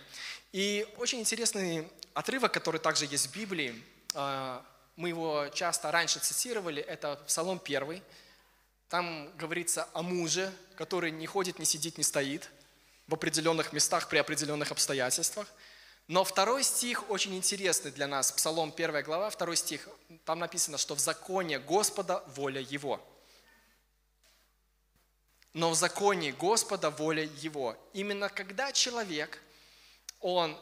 И 0.53 0.87
очень 0.99 1.21
интересный 1.21 1.89
отрывок, 2.13 2.53
который 2.53 2.81
также 2.81 3.07
есть 3.07 3.29
в 3.29 3.37
Библии, 3.37 3.81
а, 4.15 4.65
мы 4.97 5.09
его 5.09 5.49
часто 5.55 5.91
раньше 5.91 6.19
цитировали, 6.19 6.83
это 6.83 7.17
Псалом 7.27 7.61
1, 7.63 8.03
там 8.89 9.35
говорится 9.37 9.89
о 9.93 10.03
муже, 10.03 10.53
который 10.77 11.11
не 11.11 11.27
ходит, 11.27 11.59
не 11.59 11.65
сидит, 11.65 11.99
не 11.99 12.05
стоит 12.05 12.51
в 13.07 13.15
определенных 13.15 13.73
местах 13.73 14.09
при 14.09 14.19
определенных 14.19 14.71
обстоятельствах. 14.73 15.47
Но 16.07 16.23
второй 16.23 16.65
стих 16.65 17.09
очень 17.11 17.35
интересный 17.35 17.91
для 17.91 18.07
нас. 18.07 18.31
Псалом 18.31 18.73
1 18.77 19.03
глава, 19.03 19.31
второй 19.31 19.57
стих. 19.57 19.89
Там 20.25 20.39
написано, 20.39 20.77
что 20.77 20.95
в 20.95 20.99
законе 20.99 21.59
Господа 21.59 22.23
воля 22.37 22.61
Его. 22.61 23.01
Но 25.55 25.71
в 25.71 25.75
законе 25.75 26.33
Господа 26.33 26.91
воля 26.91 27.25
Его. 27.39 27.77
Именно 27.95 28.29
когда 28.29 28.73
человек, 28.73 29.41
он 30.21 30.59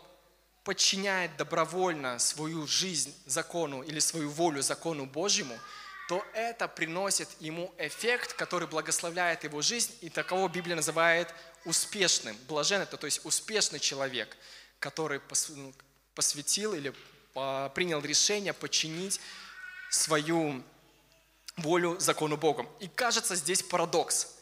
подчиняет 0.62 1.36
добровольно 1.36 2.20
свою 2.20 2.68
жизнь 2.68 3.12
закону 3.26 3.82
или 3.82 3.98
свою 3.98 4.30
волю 4.30 4.62
закону 4.62 5.06
Божьему– 5.06 5.58
то 6.08 6.24
это 6.34 6.68
приносит 6.68 7.28
ему 7.40 7.72
эффект, 7.78 8.34
который 8.34 8.68
благословляет 8.68 9.44
его 9.44 9.62
жизнь, 9.62 9.92
и 10.00 10.10
таково 10.10 10.48
Библия 10.48 10.76
называет 10.76 11.32
успешным. 11.64 12.36
Блажен 12.48 12.80
это, 12.80 12.96
то 12.96 13.06
есть 13.06 13.24
успешный 13.24 13.78
человек, 13.78 14.36
который 14.78 15.20
ну, 15.50 15.72
посвятил 16.14 16.74
или 16.74 16.92
принял 17.74 18.00
решение 18.00 18.52
подчинить 18.52 19.20
свою 19.90 20.62
волю 21.56 21.98
закону 21.98 22.36
Богом. 22.36 22.68
И 22.80 22.88
кажется 22.88 23.36
здесь 23.36 23.62
парадокс. 23.62 24.36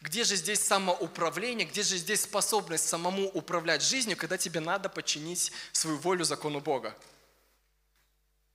Где 0.00 0.22
же 0.24 0.36
здесь 0.36 0.60
самоуправление, 0.60 1.66
где 1.66 1.82
же 1.82 1.96
здесь 1.96 2.22
способность 2.22 2.88
самому 2.88 3.28
управлять 3.30 3.82
жизнью, 3.82 4.16
когда 4.16 4.38
тебе 4.38 4.60
надо 4.60 4.88
подчинить 4.88 5.52
свою 5.72 5.98
волю 5.98 6.24
закону 6.24 6.60
Бога? 6.60 6.96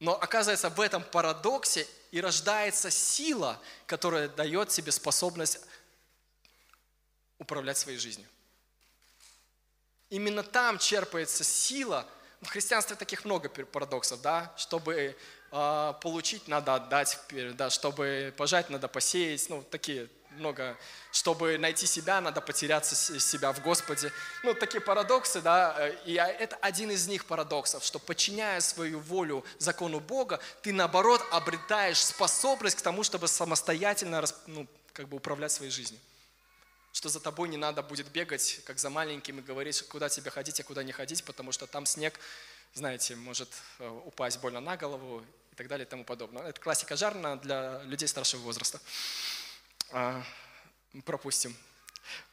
Но 0.04 0.20
оказывается, 0.22 0.70
в 0.70 0.82
этом 0.82 1.01
парадоксе 1.01 1.88
и 2.12 2.20
рождается 2.20 2.91
сила, 2.91 3.58
которая 3.86 4.28
дает 4.28 4.68
тебе 4.68 4.91
способность 4.91 5.62
управлять 7.38 7.78
своей 7.78 7.97
жизнью. 7.97 8.28
Именно 10.10 10.43
там 10.43 10.78
черпается 10.78 11.45
сила. 11.45 12.06
В 12.41 12.49
христианстве 12.49 12.97
таких 12.97 13.24
много 13.24 13.47
парадоксов, 13.47 14.20
да, 14.20 14.54
чтобы 14.58 15.16
э, 15.51 15.93
получить, 16.01 16.49
надо 16.49 16.76
отдать, 16.76 17.18
да, 17.54 17.70
чтобы 17.70 18.34
пожать, 18.36 18.70
надо 18.70 18.89
посеять, 18.89 19.47
ну, 19.47 19.64
такие 19.64 20.10
много, 20.36 20.77
чтобы 21.11 21.57
найти 21.57 21.86
себя, 21.86 22.21
надо 22.21 22.41
потеряться 22.41 22.95
себя 23.19 23.51
в 23.51 23.61
Господе. 23.61 24.11
Ну, 24.43 24.53
такие 24.53 24.81
парадоксы, 24.81 25.41
да, 25.41 25.75
э, 25.77 25.95
и 26.05 26.13
это 26.13 26.55
один 26.61 26.91
из 26.91 27.07
них 27.07 27.25
парадоксов, 27.25 27.84
что 27.84 27.99
подчиняя 27.99 28.59
свою 28.59 28.99
волю 28.99 29.45
закону 29.59 29.99
Бога, 29.99 30.39
ты, 30.61 30.73
наоборот, 30.73 31.25
обретаешь 31.31 32.03
способность 32.03 32.77
к 32.77 32.81
тому, 32.81 33.03
чтобы 33.03 33.27
самостоятельно, 33.27 34.23
ну, 34.47 34.67
как 34.93 35.07
бы 35.07 35.17
управлять 35.17 35.51
своей 35.51 35.71
жизнью. 35.71 35.99
Что 36.91 37.09
за 37.09 37.19
тобой 37.19 37.49
не 37.49 37.57
надо 37.57 37.81
будет 37.81 38.07
бегать, 38.09 38.61
как 38.65 38.77
за 38.77 38.89
маленьким, 38.89 39.39
и 39.39 39.41
говорить, 39.41 39.81
куда 39.88 40.09
тебе 40.09 40.29
ходить, 40.29 40.59
а 40.59 40.63
куда 40.63 40.84
не 40.84 40.91
ходить, 40.91 41.23
потому 41.23 41.51
что 41.51 41.65
там 41.65 41.86
снег, 41.86 42.19
знаете, 42.75 43.15
может 43.15 43.49
э, 43.79 43.88
упасть 44.05 44.39
больно 44.39 44.59
на 44.59 44.77
голову 44.77 45.23
и 45.51 45.55
так 45.55 45.67
далее 45.67 45.86
и 45.86 45.89
тому 45.89 46.03
подобное. 46.03 46.43
Это 46.43 46.59
классика 46.59 46.95
жарна 46.95 47.38
для 47.38 47.81
людей 47.84 48.07
старшего 48.07 48.41
возраста. 48.41 48.79
А, 49.96 50.24
пропустим 51.06 51.56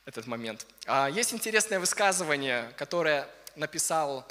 этот 0.06 0.26
момент. 0.26 0.66
А, 0.86 1.10
есть 1.10 1.34
интересное 1.34 1.78
высказывание, 1.78 2.72
которое 2.78 3.28
написал 3.54 4.26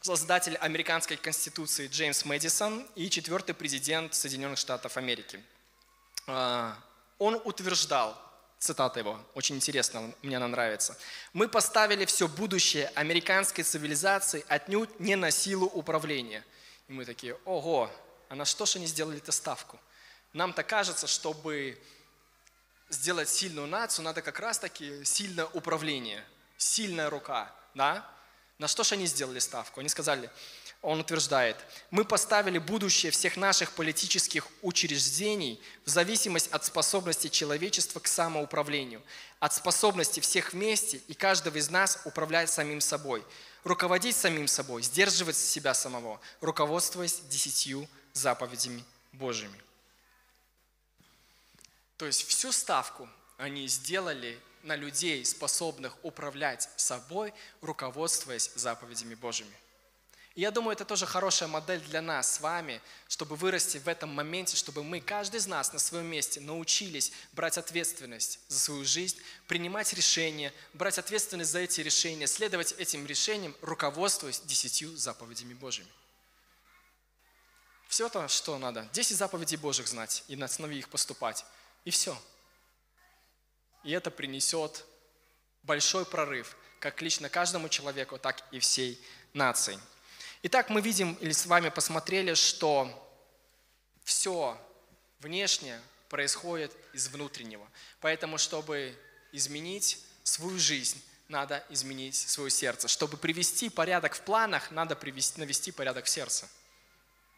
создатель 0.00 0.56
американской 0.56 1.16
конституции 1.16 1.86
Джеймс 1.86 2.24
Мэдисон 2.24 2.84
и 2.96 3.08
четвертый 3.10 3.54
президент 3.54 4.12
Соединенных 4.14 4.58
Штатов 4.58 4.96
Америки. 4.96 5.40
А, 6.26 6.76
он 7.20 7.40
утверждал, 7.44 8.20
цитата 8.58 8.98
его, 8.98 9.20
очень 9.34 9.54
интересно, 9.54 10.12
мне 10.22 10.36
она 10.36 10.48
нравится. 10.48 10.98
«Мы 11.32 11.46
поставили 11.46 12.04
все 12.06 12.26
будущее 12.26 12.90
американской 12.96 13.62
цивилизации 13.62 14.44
отнюдь 14.48 14.98
не 14.98 15.14
на 15.14 15.30
силу 15.30 15.66
управления». 15.66 16.44
И 16.88 16.92
мы 16.92 17.04
такие, 17.04 17.38
ого, 17.44 17.88
а 18.28 18.34
на 18.34 18.44
что 18.44 18.66
же 18.66 18.78
они 18.78 18.88
сделали-то 18.88 19.30
ставку? 19.30 19.78
Нам-то 20.32 20.64
кажется, 20.64 21.06
чтобы 21.06 21.78
сделать 22.94 23.28
сильную 23.28 23.66
нацию, 23.66 24.04
надо 24.04 24.22
как 24.22 24.40
раз-таки 24.40 25.04
сильное 25.04 25.46
управление, 25.46 26.24
сильная 26.56 27.10
рука, 27.10 27.54
да? 27.74 28.08
На 28.58 28.68
что 28.68 28.84
же 28.84 28.94
они 28.94 29.06
сделали 29.06 29.40
ставку? 29.40 29.80
Они 29.80 29.88
сказали, 29.88 30.30
он 30.80 31.00
утверждает, 31.00 31.56
мы 31.90 32.04
поставили 32.04 32.58
будущее 32.58 33.10
всех 33.10 33.36
наших 33.36 33.72
политических 33.72 34.46
учреждений 34.62 35.60
в 35.84 35.88
зависимость 35.88 36.48
от 36.52 36.64
способности 36.64 37.28
человечества 37.28 38.00
к 38.00 38.06
самоуправлению, 38.06 39.02
от 39.40 39.54
способности 39.54 40.20
всех 40.20 40.52
вместе 40.52 40.98
и 41.08 41.14
каждого 41.14 41.56
из 41.56 41.70
нас 41.70 42.00
управлять 42.04 42.50
самим 42.50 42.80
собой, 42.80 43.24
руководить 43.64 44.14
самим 44.14 44.46
собой, 44.46 44.82
сдерживать 44.82 45.36
себя 45.36 45.72
самого, 45.72 46.20
руководствуясь 46.40 47.20
десятью 47.30 47.88
заповедями 48.12 48.84
Божьими. 49.12 49.63
То 52.04 52.08
есть 52.08 52.28
всю 52.28 52.52
ставку 52.52 53.08
они 53.38 53.66
сделали 53.66 54.38
на 54.62 54.76
людей, 54.76 55.24
способных 55.24 55.96
управлять 56.02 56.68
собой, 56.76 57.32
руководствуясь 57.62 58.50
заповедями 58.54 59.14
Божьими. 59.14 59.56
И 60.34 60.42
я 60.42 60.50
думаю, 60.50 60.74
это 60.74 60.84
тоже 60.84 61.06
хорошая 61.06 61.48
модель 61.48 61.80
для 61.80 62.02
нас 62.02 62.34
с 62.34 62.40
вами, 62.40 62.82
чтобы 63.08 63.36
вырасти 63.36 63.78
в 63.78 63.88
этом 63.88 64.10
моменте, 64.10 64.54
чтобы 64.54 64.84
мы, 64.84 65.00
каждый 65.00 65.36
из 65.36 65.46
нас 65.46 65.72
на 65.72 65.78
своем 65.78 66.04
месте, 66.04 66.40
научились 66.40 67.10
брать 67.32 67.56
ответственность 67.56 68.38
за 68.48 68.58
свою 68.58 68.84
жизнь, 68.84 69.16
принимать 69.46 69.94
решения, 69.94 70.52
брать 70.74 70.98
ответственность 70.98 71.52
за 71.52 71.60
эти 71.60 71.80
решения, 71.80 72.26
следовать 72.26 72.72
этим 72.72 73.06
решениям, 73.06 73.56
руководствуясь 73.62 74.40
десятью 74.40 74.94
заповедями 74.94 75.54
Божьими. 75.54 75.88
Все 77.88 78.08
то, 78.08 78.28
что 78.28 78.58
надо. 78.58 78.88
Десять 78.92 79.16
заповедей 79.16 79.56
Божьих 79.56 79.86
знать 79.86 80.24
и 80.28 80.36
на 80.36 80.46
основе 80.46 80.78
их 80.78 80.90
поступать. 80.90 81.46
И 81.84 81.90
все. 81.90 82.16
И 83.82 83.92
это 83.92 84.10
принесет 84.10 84.84
большой 85.62 86.06
прорыв, 86.06 86.56
как 86.80 87.00
лично 87.02 87.28
каждому 87.28 87.68
человеку, 87.68 88.18
так 88.18 88.42
и 88.50 88.58
всей 88.58 88.98
нации. 89.32 89.78
Итак, 90.42 90.70
мы 90.70 90.80
видим 90.80 91.14
или 91.14 91.32
с 91.32 91.46
вами 91.46 91.68
посмотрели, 91.68 92.34
что 92.34 92.88
все 94.04 94.58
внешнее 95.20 95.80
происходит 96.08 96.74
из 96.92 97.08
внутреннего. 97.08 97.66
Поэтому, 98.00 98.38
чтобы 98.38 98.96
изменить 99.32 100.04
свою 100.22 100.58
жизнь, 100.58 101.02
надо 101.28 101.64
изменить 101.70 102.14
свое 102.14 102.50
сердце. 102.50 102.88
Чтобы 102.88 103.16
привести 103.16 103.70
порядок 103.70 104.14
в 104.14 104.20
планах, 104.20 104.70
надо 104.70 104.94
привести, 104.94 105.40
навести 105.40 105.72
порядок 105.72 106.04
в 106.04 106.08
сердце. 106.08 106.48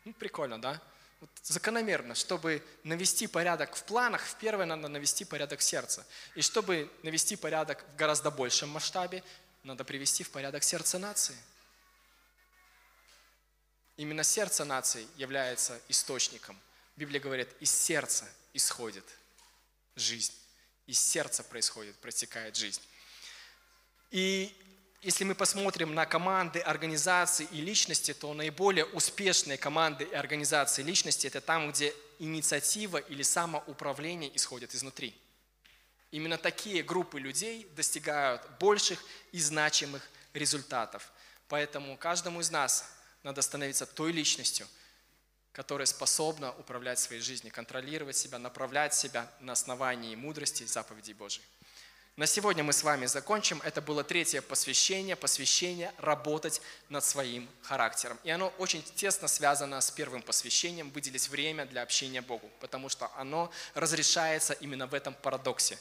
Ну, 0.04 0.12
прикольно, 0.12 0.60
да? 0.60 0.82
Вот 1.20 1.30
закономерно, 1.42 2.14
чтобы 2.14 2.62
навести 2.84 3.26
порядок 3.26 3.74
в 3.74 3.84
планах, 3.84 4.22
в 4.22 4.36
первое 4.36 4.66
надо 4.66 4.88
навести 4.88 5.24
порядок 5.24 5.60
в 5.60 5.62
сердце. 5.62 6.06
И 6.34 6.42
чтобы 6.42 6.90
навести 7.02 7.36
порядок 7.36 7.84
в 7.92 7.96
гораздо 7.96 8.30
большем 8.30 8.68
масштабе, 8.68 9.24
надо 9.62 9.84
привести 9.84 10.22
в 10.24 10.30
порядок 10.30 10.62
сердце 10.62 10.98
нации. 10.98 11.36
Именно 13.96 14.24
сердце 14.24 14.64
нации 14.64 15.06
является 15.16 15.80
источником. 15.88 16.60
Библия 16.96 17.20
говорит, 17.20 17.48
из 17.60 17.70
сердца 17.70 18.28
исходит 18.52 19.04
жизнь. 19.96 20.34
Из 20.86 21.00
сердца 21.00 21.42
происходит, 21.42 21.96
протекает 21.96 22.56
жизнь. 22.56 22.82
И 24.10 24.54
если 25.06 25.22
мы 25.22 25.36
посмотрим 25.36 25.94
на 25.94 26.04
команды, 26.04 26.58
организации 26.58 27.46
и 27.52 27.60
личности, 27.60 28.12
то 28.12 28.34
наиболее 28.34 28.84
успешные 28.86 29.56
команды 29.56 30.02
и 30.02 30.12
организации 30.12 30.82
личности– 30.82 31.26
это 31.28 31.40
там, 31.40 31.70
где 31.70 31.94
инициатива 32.18 32.96
или 32.96 33.22
самоуправление 33.22 34.36
исходят 34.36 34.74
изнутри. 34.74 35.16
Именно 36.10 36.38
такие 36.38 36.82
группы 36.82 37.20
людей 37.20 37.70
достигают 37.76 38.42
больших 38.58 38.98
и 39.30 39.38
значимых 39.38 40.02
результатов. 40.34 41.12
Поэтому 41.46 41.96
каждому 41.96 42.40
из 42.40 42.50
нас 42.50 42.90
надо 43.22 43.42
становиться 43.42 43.86
той 43.86 44.10
личностью, 44.10 44.66
которая 45.52 45.86
способна 45.86 46.50
управлять 46.50 46.98
своей 46.98 47.22
жизнью, 47.22 47.52
контролировать 47.54 48.16
себя, 48.16 48.40
направлять 48.40 48.92
себя 48.92 49.30
на 49.38 49.52
основании 49.52 50.16
мудрости 50.16 50.64
и 50.64 50.66
заповедей 50.66 51.14
Божьих. 51.14 51.44
На 52.16 52.24
сегодня 52.24 52.64
мы 52.64 52.72
с 52.72 52.82
вами 52.82 53.04
закончим. 53.04 53.60
Это 53.62 53.82
было 53.82 54.02
третье 54.02 54.40
посвящение, 54.40 55.16
посвящение 55.16 55.92
работать 55.98 56.62
над 56.88 57.04
своим 57.04 57.46
характером. 57.60 58.18
И 58.24 58.30
оно 58.30 58.54
очень 58.56 58.82
тесно 58.82 59.28
связано 59.28 59.78
с 59.82 59.90
первым 59.90 60.22
посвящением, 60.22 60.88
выделить 60.92 61.28
время 61.28 61.66
для 61.66 61.82
общения 61.82 62.22
Богу, 62.22 62.50
потому 62.60 62.88
что 62.88 63.10
оно 63.16 63.52
разрешается 63.74 64.54
именно 64.54 64.86
в 64.86 64.94
этом 64.94 65.12
парадоксе. 65.12 65.78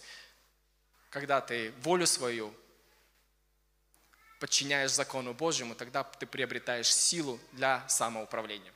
Когда 1.09 1.39
ты 1.39 1.71
волю 1.83 2.05
свою 2.05 2.53
подчиняешь 4.41 4.91
закону 4.91 5.33
Божьему, 5.33 5.73
тогда 5.73 6.03
ты 6.03 6.25
приобретаешь 6.25 6.93
силу 6.93 7.39
для 7.53 7.87
самоуправления. 7.87 8.73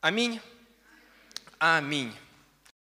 Аминь. 0.00 0.40
Аминь. 1.58 2.16